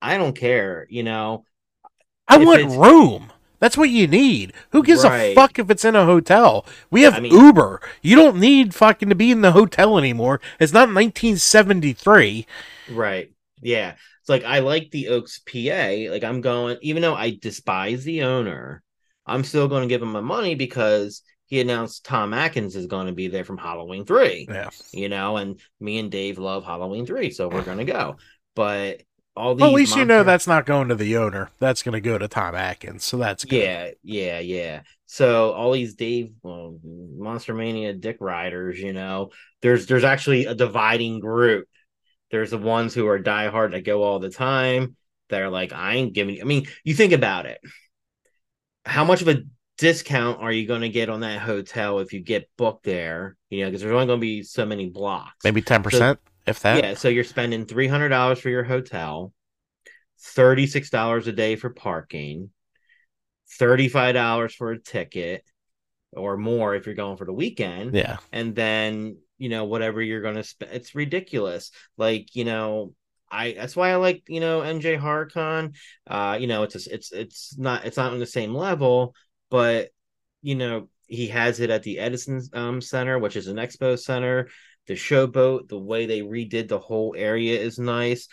I 0.00 0.16
don't 0.18 0.36
care, 0.36 0.86
you 0.90 1.02
know. 1.02 1.44
I 2.28 2.40
If 2.40 2.46
want 2.46 2.62
room. 2.78 3.32
That's 3.62 3.76
what 3.76 3.90
you 3.90 4.08
need. 4.08 4.54
Who 4.70 4.82
gives 4.82 5.04
a 5.04 5.34
fuck 5.36 5.56
if 5.56 5.70
it's 5.70 5.84
in 5.84 5.94
a 5.94 6.04
hotel? 6.04 6.66
We 6.90 7.02
have 7.02 7.14
I 7.14 7.20
mean- 7.20 7.32
Uber. 7.32 7.80
You 8.02 8.16
don't 8.16 8.40
need 8.40 8.74
fucking 8.74 9.08
to 9.08 9.14
be 9.14 9.30
in 9.30 9.42
the 9.42 9.52
hotel 9.52 9.98
anymore. 9.98 10.40
It's 10.58 10.72
not 10.72 10.92
1973. 10.92 12.44
Right. 12.90 13.30
Yeah. 13.60 13.92
It's 14.20 14.28
like 14.28 14.42
I 14.42 14.58
like 14.58 14.90
the 14.90 15.10
Oaks 15.10 15.38
PA. 15.38 16.10
Like 16.10 16.24
I'm 16.24 16.40
going, 16.40 16.78
even 16.82 17.02
though 17.02 17.14
I 17.14 17.38
despise 17.40 18.02
the 18.02 18.24
owner, 18.24 18.82
I'm 19.26 19.44
still 19.44 19.68
going 19.68 19.82
to 19.82 19.88
give 19.88 20.02
him 20.02 20.10
my 20.10 20.20
money 20.20 20.56
because 20.56 21.22
he 21.46 21.60
announced 21.60 22.04
Tom 22.04 22.34
Atkins 22.34 22.74
is 22.74 22.86
going 22.86 23.06
to 23.06 23.12
be 23.12 23.28
there 23.28 23.44
from 23.44 23.58
Halloween 23.58 24.04
3. 24.04 24.48
Yeah. 24.50 24.70
You 24.92 25.08
know, 25.08 25.36
and 25.36 25.60
me 25.78 26.00
and 26.00 26.10
Dave 26.10 26.36
love 26.36 26.64
Halloween 26.64 27.06
3, 27.06 27.30
so 27.30 27.46
we're 27.46 27.62
going 27.62 27.78
to 27.78 27.84
go. 27.84 28.16
But 28.56 29.04
all 29.36 29.54
these 29.54 29.62
Well, 29.62 29.70
at 29.70 29.76
least 29.76 29.96
you 29.96 30.04
know 30.04 30.24
that's 30.24 30.46
not 30.46 30.66
going 30.66 30.88
to 30.88 30.94
the 30.94 31.16
owner. 31.16 31.50
That's 31.58 31.82
going 31.82 31.94
to 31.94 32.00
go 32.00 32.18
to 32.18 32.28
Tom 32.28 32.54
Atkins. 32.54 33.04
So 33.04 33.16
that's 33.16 33.44
good. 33.44 33.62
Yeah, 33.62 33.90
yeah, 34.02 34.38
yeah. 34.40 34.82
So 35.06 35.52
all 35.52 35.72
these 35.72 35.94
Dave 35.94 36.32
well, 36.42 36.78
Monster 36.82 37.54
Mania 37.54 37.92
dick 37.92 38.18
riders, 38.20 38.78
you 38.78 38.92
know, 38.92 39.30
there's 39.60 39.86
there's 39.86 40.04
actually 40.04 40.46
a 40.46 40.54
dividing 40.54 41.20
group. 41.20 41.68
There's 42.30 42.50
the 42.50 42.58
ones 42.58 42.94
who 42.94 43.06
are 43.08 43.20
diehard 43.20 43.72
that 43.72 43.84
go 43.84 44.02
all 44.02 44.18
the 44.18 44.30
time. 44.30 44.96
They're 45.28 45.50
like, 45.50 45.72
I 45.72 45.94
ain't 45.94 46.14
giving. 46.14 46.40
I 46.40 46.44
mean, 46.44 46.66
you 46.84 46.94
think 46.94 47.12
about 47.12 47.46
it. 47.46 47.60
How 48.84 49.04
much 49.04 49.22
of 49.22 49.28
a 49.28 49.42
discount 49.78 50.40
are 50.40 50.52
you 50.52 50.66
going 50.66 50.80
to 50.82 50.88
get 50.88 51.08
on 51.08 51.20
that 51.20 51.40
hotel 51.40 51.98
if 51.98 52.12
you 52.12 52.20
get 52.20 52.48
booked 52.56 52.84
there? 52.84 53.36
You 53.50 53.60
know, 53.60 53.66
because 53.66 53.82
there's 53.82 53.92
only 53.92 54.06
going 54.06 54.18
to 54.18 54.22
be 54.22 54.42
so 54.42 54.64
many 54.66 54.88
blocks. 54.88 55.44
Maybe 55.44 55.62
10%, 55.62 56.18
if 56.46 56.60
that. 56.60 56.82
Yeah, 56.82 56.94
so 56.94 57.08
you're 57.08 57.24
spending 57.24 57.66
three 57.66 57.88
hundred 57.88 58.10
dollars 58.10 58.38
for 58.40 58.48
your 58.50 58.64
hotel, 58.64 59.32
thirty 60.20 60.66
six 60.66 60.90
dollars 60.90 61.26
a 61.26 61.32
day 61.32 61.56
for 61.56 61.70
parking, 61.70 62.50
thirty 63.58 63.88
five 63.88 64.14
dollars 64.14 64.54
for 64.54 64.72
a 64.72 64.78
ticket, 64.80 65.44
or 66.12 66.36
more 66.36 66.74
if 66.74 66.86
you're 66.86 66.94
going 66.94 67.16
for 67.16 67.24
the 67.26 67.32
weekend, 67.32 67.94
Yeah. 67.94 68.18
and 68.32 68.54
then 68.54 69.18
you 69.38 69.48
know 69.48 69.64
whatever 69.64 70.00
you're 70.02 70.22
going 70.22 70.36
to 70.36 70.44
spend. 70.44 70.72
It's 70.72 70.94
ridiculous. 70.94 71.70
Like 71.96 72.34
you 72.34 72.44
know. 72.44 72.94
I 73.34 73.52
that's 73.52 73.74
why 73.74 73.90
I 73.90 73.96
like 73.96 74.24
you 74.28 74.40
know 74.40 74.60
MJ 74.60 74.98
Harcon. 74.98 75.72
Uh, 76.06 76.36
you 76.38 76.46
know 76.46 76.64
it's 76.64 76.86
a, 76.86 76.94
it's 76.94 77.12
it's 77.12 77.56
not 77.56 77.86
it's 77.86 77.96
not 77.96 78.12
on 78.12 78.18
the 78.18 78.26
same 78.26 78.54
level, 78.54 79.14
but 79.48 79.88
you 80.42 80.54
know 80.54 80.90
he 81.06 81.28
has 81.28 81.58
it 81.58 81.70
at 81.70 81.82
the 81.82 81.98
Edison 81.98 82.42
um, 82.52 82.82
Center, 82.82 83.18
which 83.18 83.36
is 83.36 83.46
an 83.46 83.56
expo 83.56 83.98
center 83.98 84.50
the 84.86 84.94
showboat 84.94 85.68
the 85.68 85.78
way 85.78 86.06
they 86.06 86.20
redid 86.20 86.68
the 86.68 86.78
whole 86.78 87.14
area 87.16 87.58
is 87.60 87.78
nice 87.78 88.28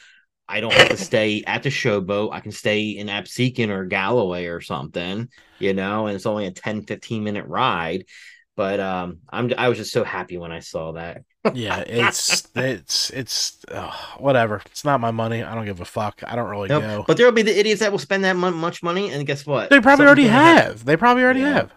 i 0.48 0.60
don't 0.60 0.74
have 0.74 0.90
to 0.90 0.98
stay 1.12 1.44
at 1.46 1.64
the 1.64 1.70
showboat 1.70 2.30
i 2.34 2.40
can 2.40 2.52
stay 2.52 2.90
in 2.92 3.08
absecon 3.08 3.70
or 3.70 3.86
galloway 3.86 4.46
or 4.46 4.62
something 4.62 5.28
you 5.60 5.74
know 5.74 6.08
and 6.08 6.16
it's 6.16 6.26
only 6.26 6.46
a 6.46 6.52
10 6.52 6.84
15 6.84 7.24
minute 7.24 7.46
ride 7.48 8.06
but 8.56 8.80
um 8.80 9.20
i'm 9.30 9.52
i 9.58 9.70
was 9.70 9.78
just 9.78 9.92
so 9.92 10.04
happy 10.04 10.38
when 10.38 10.52
i 10.52 10.60
saw 10.60 10.94
that 10.94 11.22
Yeah. 11.54 11.80
It's, 11.88 12.48
it's, 12.54 13.10
it's, 13.12 13.58
ugh, 13.72 13.94
whatever. 14.20 14.62
It's 14.66 14.84
not 14.84 15.00
my 15.00 15.10
money. 15.10 15.42
I 15.42 15.56
don't 15.56 15.64
give 15.64 15.80
a 15.80 15.86
fuck. 15.86 16.22
I 16.28 16.36
don't 16.36 16.50
really 16.50 16.68
Nope. 16.68 16.84
go. 16.84 17.06
but 17.08 17.16
there'll 17.16 17.32
be 17.32 17.44
the 17.44 17.58
idiots 17.58 17.80
that 17.80 17.94
will 17.94 17.98
spend 17.98 18.26
that 18.26 18.36
much 18.36 18.84
money 18.84 19.10
and 19.14 19.26
guess 19.26 19.46
what 19.46 19.70
They 19.70 19.80
probably 19.80 20.06
Something's 20.06 20.28
already 20.28 20.28
happen. 20.28 20.72
have. 20.74 20.86
They 20.86 20.98
probably 20.98 21.24
already 21.24 21.40
Yeah. 21.40 21.54
have. 21.54 21.72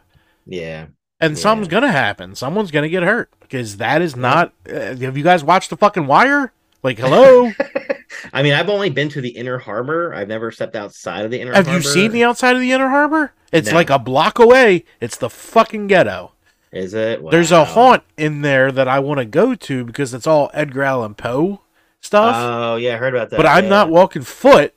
yeah 0.46 0.86
and 1.22 1.36
Yeah. 1.36 1.40
something's 1.42 1.68
gonna 1.68 1.90
happen. 1.90 2.34
Someone's 2.34 2.70
gonna 2.70 2.88
get 2.90 3.02
hurt 3.02 3.30
because 3.40 3.78
that 3.78 4.02
is 4.02 4.14
not. 4.16 4.52
Uh, 4.68 4.94
have 4.96 5.16
you 5.16 5.24
guys 5.24 5.42
watched 5.42 5.70
the 5.70 5.76
fucking 5.78 6.06
Wire? 6.06 6.52
Like, 6.82 6.98
hello. 6.98 7.50
I 8.32 8.42
mean, 8.42 8.52
I've 8.52 8.68
only 8.68 8.90
been 8.90 9.08
to 9.10 9.20
the 9.22 9.30
Inner 9.30 9.58
Harbor. 9.58 10.12
I've 10.14 10.28
never 10.28 10.50
stepped 10.50 10.76
outside 10.76 11.24
of 11.24 11.30
the 11.30 11.40
Inner 11.40 11.52
harbor. 11.52 11.56
have 11.70 11.82
Harbor. 11.82 11.88
you 11.88 11.88
seen 11.94 12.12
the 12.12 12.24
outside 12.24 12.54
of 12.54 12.60
the 12.60 12.72
Inner 12.72 12.88
Harbor? 12.90 13.32
It's 13.52 13.70
No. 13.70 13.74
like 13.76 13.88
a 13.90 13.98
block 13.98 14.38
away. 14.38 14.84
It's 15.00 15.16
the 15.16 15.30
fucking 15.30 15.86
ghetto. 15.86 16.32
Is 16.72 16.94
it? 16.94 17.20
There's 17.30 17.52
a 17.52 17.64
haunt 17.64 18.02
in 18.16 18.42
there 18.42 18.72
that 18.72 18.88
I 18.88 18.98
want 18.98 19.18
to 19.18 19.24
go 19.26 19.54
to 19.54 19.84
because 19.84 20.12
it's 20.14 20.26
all 20.26 20.50
Edgar 20.54 20.82
Allan 20.82 21.14
Poe 21.14 21.60
stuff. 22.00 22.34
Oh 22.36 22.76
yeah, 22.76 22.94
I 22.94 22.96
heard 22.96 23.14
about 23.14 23.30
that. 23.30 23.36
but 23.36 23.46
I'm 23.46 23.68
not 23.68 23.90
walking 23.90 24.22
foot 24.22 24.74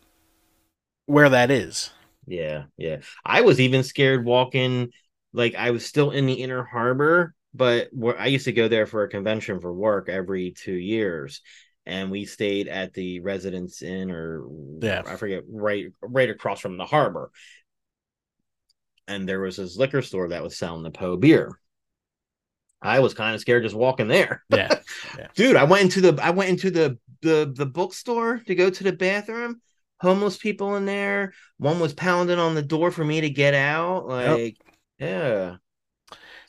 where 1.06 1.30
that 1.30 1.50
is. 1.52 1.92
Yeah, 2.28 2.64
yeah. 2.78 2.98
I 3.26 3.42
was 3.42 3.60
even 3.60 3.84
scared 3.84 4.26
walking. 4.26 4.92
Like 5.36 5.56
I 5.56 5.72
was 5.72 5.86
still 5.86 6.12
in 6.12 6.26
the 6.26 6.34
Inner 6.34 6.64
Harbor, 6.64 7.36
but 7.54 7.90
where 7.92 8.20
I 8.20 8.28
used 8.28 8.46
to 8.46 8.54
go 8.54 8.68
there 8.68 8.86
for 8.86 9.04
a 9.04 9.10
convention 9.10 9.60
for 9.60 9.74
work 9.74 10.10
every 10.10 10.52
two 10.52 10.74
years, 10.76 11.42
and 11.86 12.10
we 12.10 12.26
stayed 12.26 12.68
at 12.68 12.94
the 12.94 13.20
Residence 13.20 13.82
Inn 13.82 14.12
or 14.12 14.46
Yeah. 14.82 15.04
I 15.06 15.16
forget 15.18 15.44
right 15.50 15.88
right 16.02 16.30
across 16.30 16.60
from 16.60 16.78
the 16.78 16.86
harbor. 16.86 17.32
And 19.08 19.30
there 19.30 19.40
was 19.40 19.58
this 19.58 19.78
liquor 19.78 20.02
store 20.02 20.30
that 20.30 20.42
was 20.42 20.58
selling 20.58 20.82
the 20.84 20.90
Poe 20.90 21.18
beer. 21.18 21.60
I 22.82 23.00
was 23.00 23.14
kind 23.14 23.36
of 23.36 23.42
scared 23.42 23.64
just 23.64 23.76
walking 23.76 24.08
there. 24.08 24.44
Yeah. 25.18 25.28
dude 25.36 25.56
i 25.56 25.64
went 25.64 25.84
into 25.84 26.02
the 26.02 26.22
i 26.24 26.30
went 26.30 26.50
into 26.50 26.70
the 26.72 26.98
the 27.22 27.52
the 27.56 27.66
bookstore 27.66 28.40
to 28.48 28.56
go 28.56 28.70
to 28.70 28.84
the 28.84 28.92
bathroom 28.92 29.62
homeless 30.02 30.38
people 30.38 30.76
in 30.76 30.86
there 30.86 31.34
one 31.58 31.80
was 31.80 31.94
pounding 31.94 32.38
on 32.40 32.54
the 32.54 32.62
door 32.62 32.92
for 32.92 33.06
me 33.06 33.22
to 33.22 33.30
get 33.30 33.54
out 33.54 34.08
like 34.08 34.58
yeah 35.00 35.58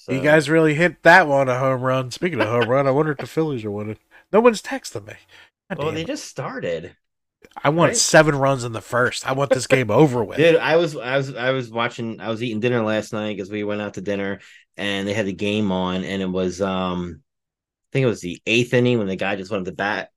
You 0.08 0.20
guys 0.20 0.48
really 0.48 0.74
hit 0.74 1.02
that 1.02 1.26
one 1.26 1.48
a 1.48 1.58
home 1.58 1.80
run. 1.82 2.10
Speaking 2.10 2.40
of 2.40 2.48
home 2.48 2.68
run, 2.68 2.86
I 2.86 2.90
wonder 2.92 3.12
if 3.12 3.18
the 3.18 3.26
Phillies 3.26 3.64
are 3.64 3.70
winning. 3.70 3.98
No 4.32 4.40
one's 4.40 4.62
texting 4.62 5.06
me. 5.06 5.14
God 5.68 5.78
well 5.78 5.92
they 5.92 6.02
it. 6.02 6.06
just 6.06 6.24
started 6.24 6.96
I 7.62 7.70
want 7.70 7.90
right? 7.90 7.96
seven 7.96 8.36
runs 8.36 8.64
in 8.64 8.72
the 8.72 8.80
first. 8.80 9.26
I 9.28 9.32
want 9.32 9.50
this 9.50 9.66
game 9.66 9.90
over 9.90 10.22
with. 10.24 10.36
dude 10.38 10.56
i 10.56 10.76
was 10.76 10.96
i 10.96 11.16
was 11.16 11.34
i 11.34 11.50
was 11.50 11.70
watching 11.70 12.20
i 12.20 12.28
was 12.28 12.42
eating 12.42 12.60
dinner 12.60 12.82
last 12.82 13.12
night 13.12 13.36
because 13.36 13.50
we 13.50 13.64
went 13.64 13.80
out 13.80 13.94
to 13.94 14.00
dinner 14.00 14.40
and 14.76 15.06
they 15.08 15.14
had 15.14 15.26
the 15.26 15.32
game 15.32 15.72
on 15.72 16.04
and 16.04 16.22
it 16.22 16.30
was 16.30 16.60
um 16.60 17.22
i 17.22 17.88
think 17.92 18.04
it 18.04 18.08
was 18.08 18.20
the 18.20 18.40
eighth 18.46 18.74
inning 18.74 18.98
when 18.98 19.06
the 19.08 19.16
guy 19.16 19.36
just 19.36 19.50
went 19.50 19.64
to 19.66 19.72
bat 19.72 20.10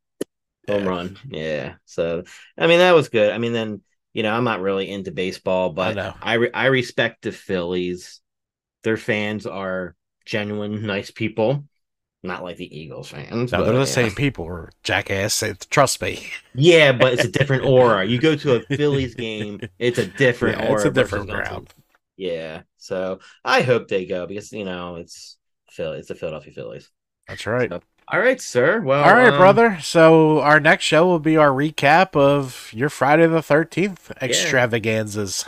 home 0.67 0.83
Yeah. 0.83 0.89
run 0.89 1.17
yeah 1.29 1.75
so 1.85 2.23
i 2.57 2.67
mean 2.67 2.79
that 2.79 2.93
was 2.95 3.09
good 3.09 3.31
i 3.33 3.37
mean 3.37 3.53
then 3.53 3.81
you 4.13 4.23
know 4.23 4.33
i'm 4.33 4.43
not 4.43 4.61
really 4.61 4.89
into 4.89 5.11
baseball 5.11 5.71
but 5.71 5.95
know. 5.95 6.13
i 6.21 6.33
re- 6.35 6.51
i 6.53 6.65
respect 6.67 7.23
the 7.23 7.31
phillies 7.31 8.21
their 8.83 8.97
fans 8.97 9.45
are 9.45 9.95
genuine 10.25 10.85
nice 10.85 11.11
people 11.11 11.65
not 12.23 12.43
like 12.43 12.57
the 12.57 12.79
eagles 12.79 13.09
fans 13.09 13.51
No, 13.51 13.61
but, 13.61 13.63
they're 13.63 13.77
the 13.77 13.85
yeah. 13.85 13.85
same 13.87 14.15
people, 14.15 14.45
or 14.45 14.71
jackass. 14.83 15.41
Eh, 15.43 15.53
trust 15.69 16.01
me. 16.01 16.31
yeah 16.53 16.91
but 16.91 17.13
it's 17.13 17.23
a 17.23 17.27
different 17.31 17.63
aura 17.65 18.03
you 18.05 18.19
go 18.19 18.35
to 18.35 18.55
a 18.55 18.61
phillies 18.75 19.15
game 19.15 19.63
it's 19.77 19.97
a 19.99 20.05
different 20.05 20.57
Yeah, 20.57 20.61
aura 20.61 20.75
it's 20.75 20.85
a 20.85 20.89
different 20.91 21.29
to- 21.29 21.65
yeah 22.17 22.61
so 22.77 23.19
i 23.45 23.61
hope 23.61 23.87
they 23.87 24.05
go 24.05 24.25
because 24.27 24.51
you 24.51 24.65
know 24.65 24.95
it's 24.97 25.37
Philly. 25.69 25.99
it's 25.99 26.07
the 26.07 26.15
philadelphia 26.15 26.53
phillies 26.53 26.89
That's 27.27 27.45
right. 27.45 27.71
So, 27.71 27.81
all 28.11 28.19
right 28.19 28.41
sir 28.41 28.81
well 28.81 29.03
All 29.03 29.13
right, 29.13 29.29
um, 29.33 29.37
brother. 29.37 29.79
So 29.81 30.39
our 30.41 30.59
next 30.59 30.85
show 30.85 31.05
will 31.05 31.19
be 31.19 31.37
our 31.37 31.49
recap 31.49 32.15
of 32.15 32.71
your 32.73 32.89
Friday 32.89 33.27
the 33.27 33.41
Thirteenth 33.41 34.11
extravaganzas. 34.21 35.45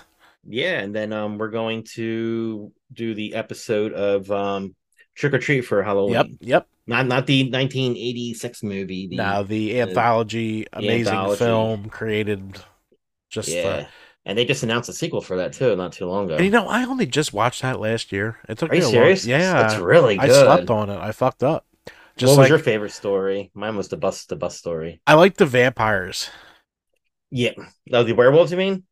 Yeah, 0.47 0.79
and 0.79 0.95
then 0.95 1.13
um 1.13 1.37
we're 1.37 1.49
going 1.49 1.83
to 1.95 2.71
do 2.93 3.13
the 3.13 3.33
episode 3.35 3.93
of 3.93 4.29
um 4.31 4.75
Trick 5.15 5.33
or 5.33 5.39
Treat 5.39 5.61
for 5.61 5.83
Halloween. 5.83 6.13
Yep, 6.13 6.27
yep. 6.39 6.67
Not 6.87 7.05
not 7.07 7.27
the 7.27 7.43
1986 7.43 8.63
movie. 8.63 9.07
The, 9.07 9.17
Now 9.17 9.43
the 9.43 9.79
anthology, 9.81 10.65
amazing 10.73 11.13
anthology. 11.13 11.37
film 11.39 11.89
created. 11.89 12.59
Just 13.29 13.49
yeah. 13.49 13.61
uh, 13.63 13.85
and 14.25 14.37
they 14.37 14.45
just 14.45 14.63
announced 14.63 14.89
a 14.89 14.93
sequel 14.93 15.21
for 15.21 15.37
that 15.37 15.53
too, 15.53 15.75
not 15.75 15.93
too 15.93 16.05
long 16.05 16.25
ago. 16.25 16.35
and 16.35 16.45
you 16.45 16.51
know, 16.51 16.67
I 16.67 16.83
only 16.85 17.05
just 17.05 17.33
watched 17.33 17.61
that 17.61 17.79
last 17.79 18.11
year. 18.11 18.37
It 18.49 18.57
took 18.57 18.71
Are 18.71 18.73
me 18.73 18.79
you 18.79 18.85
a 18.85 18.91
long- 18.99 19.17
Yeah, 19.23 19.65
it's 19.65 19.75
really 19.79 20.17
good. 20.17 20.29
I 20.29 20.33
slept 20.33 20.69
on 20.69 20.89
it. 20.89 20.97
I 20.97 21.11
fucked 21.11 21.43
up. 21.43 21.65
Just 22.21 22.29
what 22.29 22.37
was 22.37 22.45
like 22.45 22.49
your 22.49 22.59
favorite 22.59 22.91
story? 22.91 23.49
Mine 23.55 23.75
was 23.75 23.87
the 23.87 23.97
bus 23.97 24.25
the 24.25 24.35
bus 24.35 24.55
story. 24.57 25.01
I 25.07 25.15
like 25.15 25.37
the 25.37 25.45
vampires. 25.47 26.29
Yeah. 27.31 27.53
Oh, 27.91 28.03
the 28.03 28.13
werewolves, 28.13 28.51
you 28.51 28.57
mean? 28.57 28.83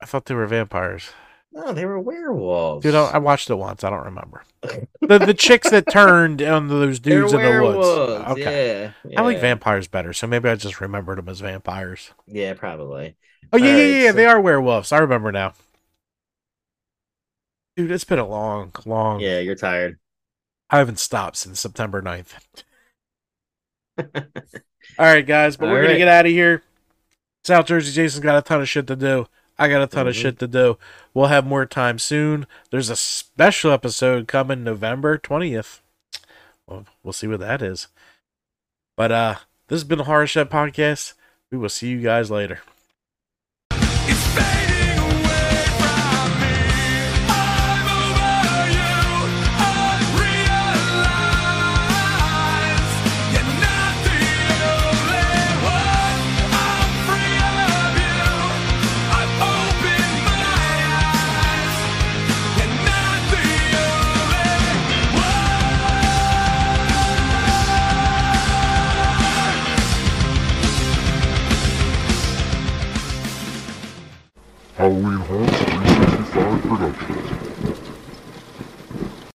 I 0.00 0.06
thought 0.06 0.24
they 0.24 0.34
were 0.34 0.46
vampires. 0.46 1.10
No, 1.52 1.72
they 1.74 1.84
were 1.84 2.00
werewolves. 2.00 2.82
Dude, 2.82 2.94
I, 2.94 3.10
I 3.10 3.18
watched 3.18 3.50
it 3.50 3.56
once. 3.56 3.84
I 3.84 3.90
don't 3.90 4.06
remember. 4.06 4.42
the 5.02 5.18
the 5.18 5.34
chicks 5.34 5.68
that 5.68 5.86
turned 5.90 6.40
on 6.40 6.68
those 6.68 6.98
They're 7.00 7.20
dudes 7.20 7.34
in 7.34 7.42
the 7.42 7.62
woods. 7.62 7.86
Okay. 8.30 8.92
Yeah, 9.04 9.20
I 9.20 9.22
like 9.22 9.38
vampires 9.38 9.86
better, 9.86 10.14
so 10.14 10.26
maybe 10.26 10.48
I 10.48 10.54
just 10.54 10.80
remembered 10.80 11.18
them 11.18 11.28
as 11.28 11.40
vampires. 11.40 12.12
Yeah, 12.26 12.54
probably. 12.54 13.16
Oh 13.52 13.58
yeah, 13.58 13.64
All 13.64 13.68
yeah, 13.68 13.72
right, 13.74 13.90
yeah, 13.90 14.02
yeah. 14.04 14.10
so- 14.12 14.16
They 14.16 14.26
are 14.26 14.40
werewolves. 14.40 14.92
I 14.92 14.98
remember 14.98 15.30
now. 15.30 15.52
Dude, 17.76 17.90
it's 17.90 18.04
been 18.04 18.18
a 18.18 18.26
long, 18.26 18.72
long. 18.86 19.20
Yeah, 19.20 19.40
you're 19.40 19.54
tired. 19.54 19.98
I 20.72 20.78
haven't 20.78 20.98
stopped 20.98 21.36
since 21.36 21.60
September 21.60 22.00
9th. 22.02 22.32
All 23.98 25.06
right, 25.06 25.26
guys, 25.26 25.56
but 25.56 25.66
All 25.68 25.72
we're 25.74 25.82
gonna 25.82 25.98
get 25.98 26.08
out 26.08 26.26
of 26.26 26.32
here. 26.32 26.62
South 27.44 27.66
Jersey 27.66 27.92
Jason's 27.92 28.22
got 28.22 28.38
a 28.38 28.42
ton 28.42 28.60
of 28.60 28.68
shit 28.68 28.86
to 28.86 28.96
do. 28.96 29.26
I 29.58 29.68
got 29.68 29.82
a 29.82 29.86
ton 29.86 30.08
of 30.08 30.14
Mhm. 30.14 30.20
shit 30.22 30.38
to 30.38 30.48
do. 30.48 30.78
We'll 31.12 31.26
have 31.26 31.44
more 31.46 31.66
time 31.66 31.98
soon. 31.98 32.46
There's 32.70 32.88
a 32.88 32.96
special 32.96 33.70
episode 33.70 34.26
coming 34.26 34.64
November 34.64 35.18
20th. 35.18 35.80
Well, 36.66 36.86
we'll 37.02 37.12
see 37.12 37.26
what 37.26 37.40
that 37.40 37.60
is. 37.62 37.88
But 38.96 39.12
uh 39.12 39.34
this 39.68 39.76
has 39.80 39.84
been 39.84 39.98
the 39.98 40.04
Horror 40.04 40.26
Shed 40.26 40.50
Podcast. 40.50 41.14
We 41.50 41.58
will 41.58 41.68
see 41.68 41.88
you 41.88 42.00
guys 42.00 42.30
later. 42.30 42.60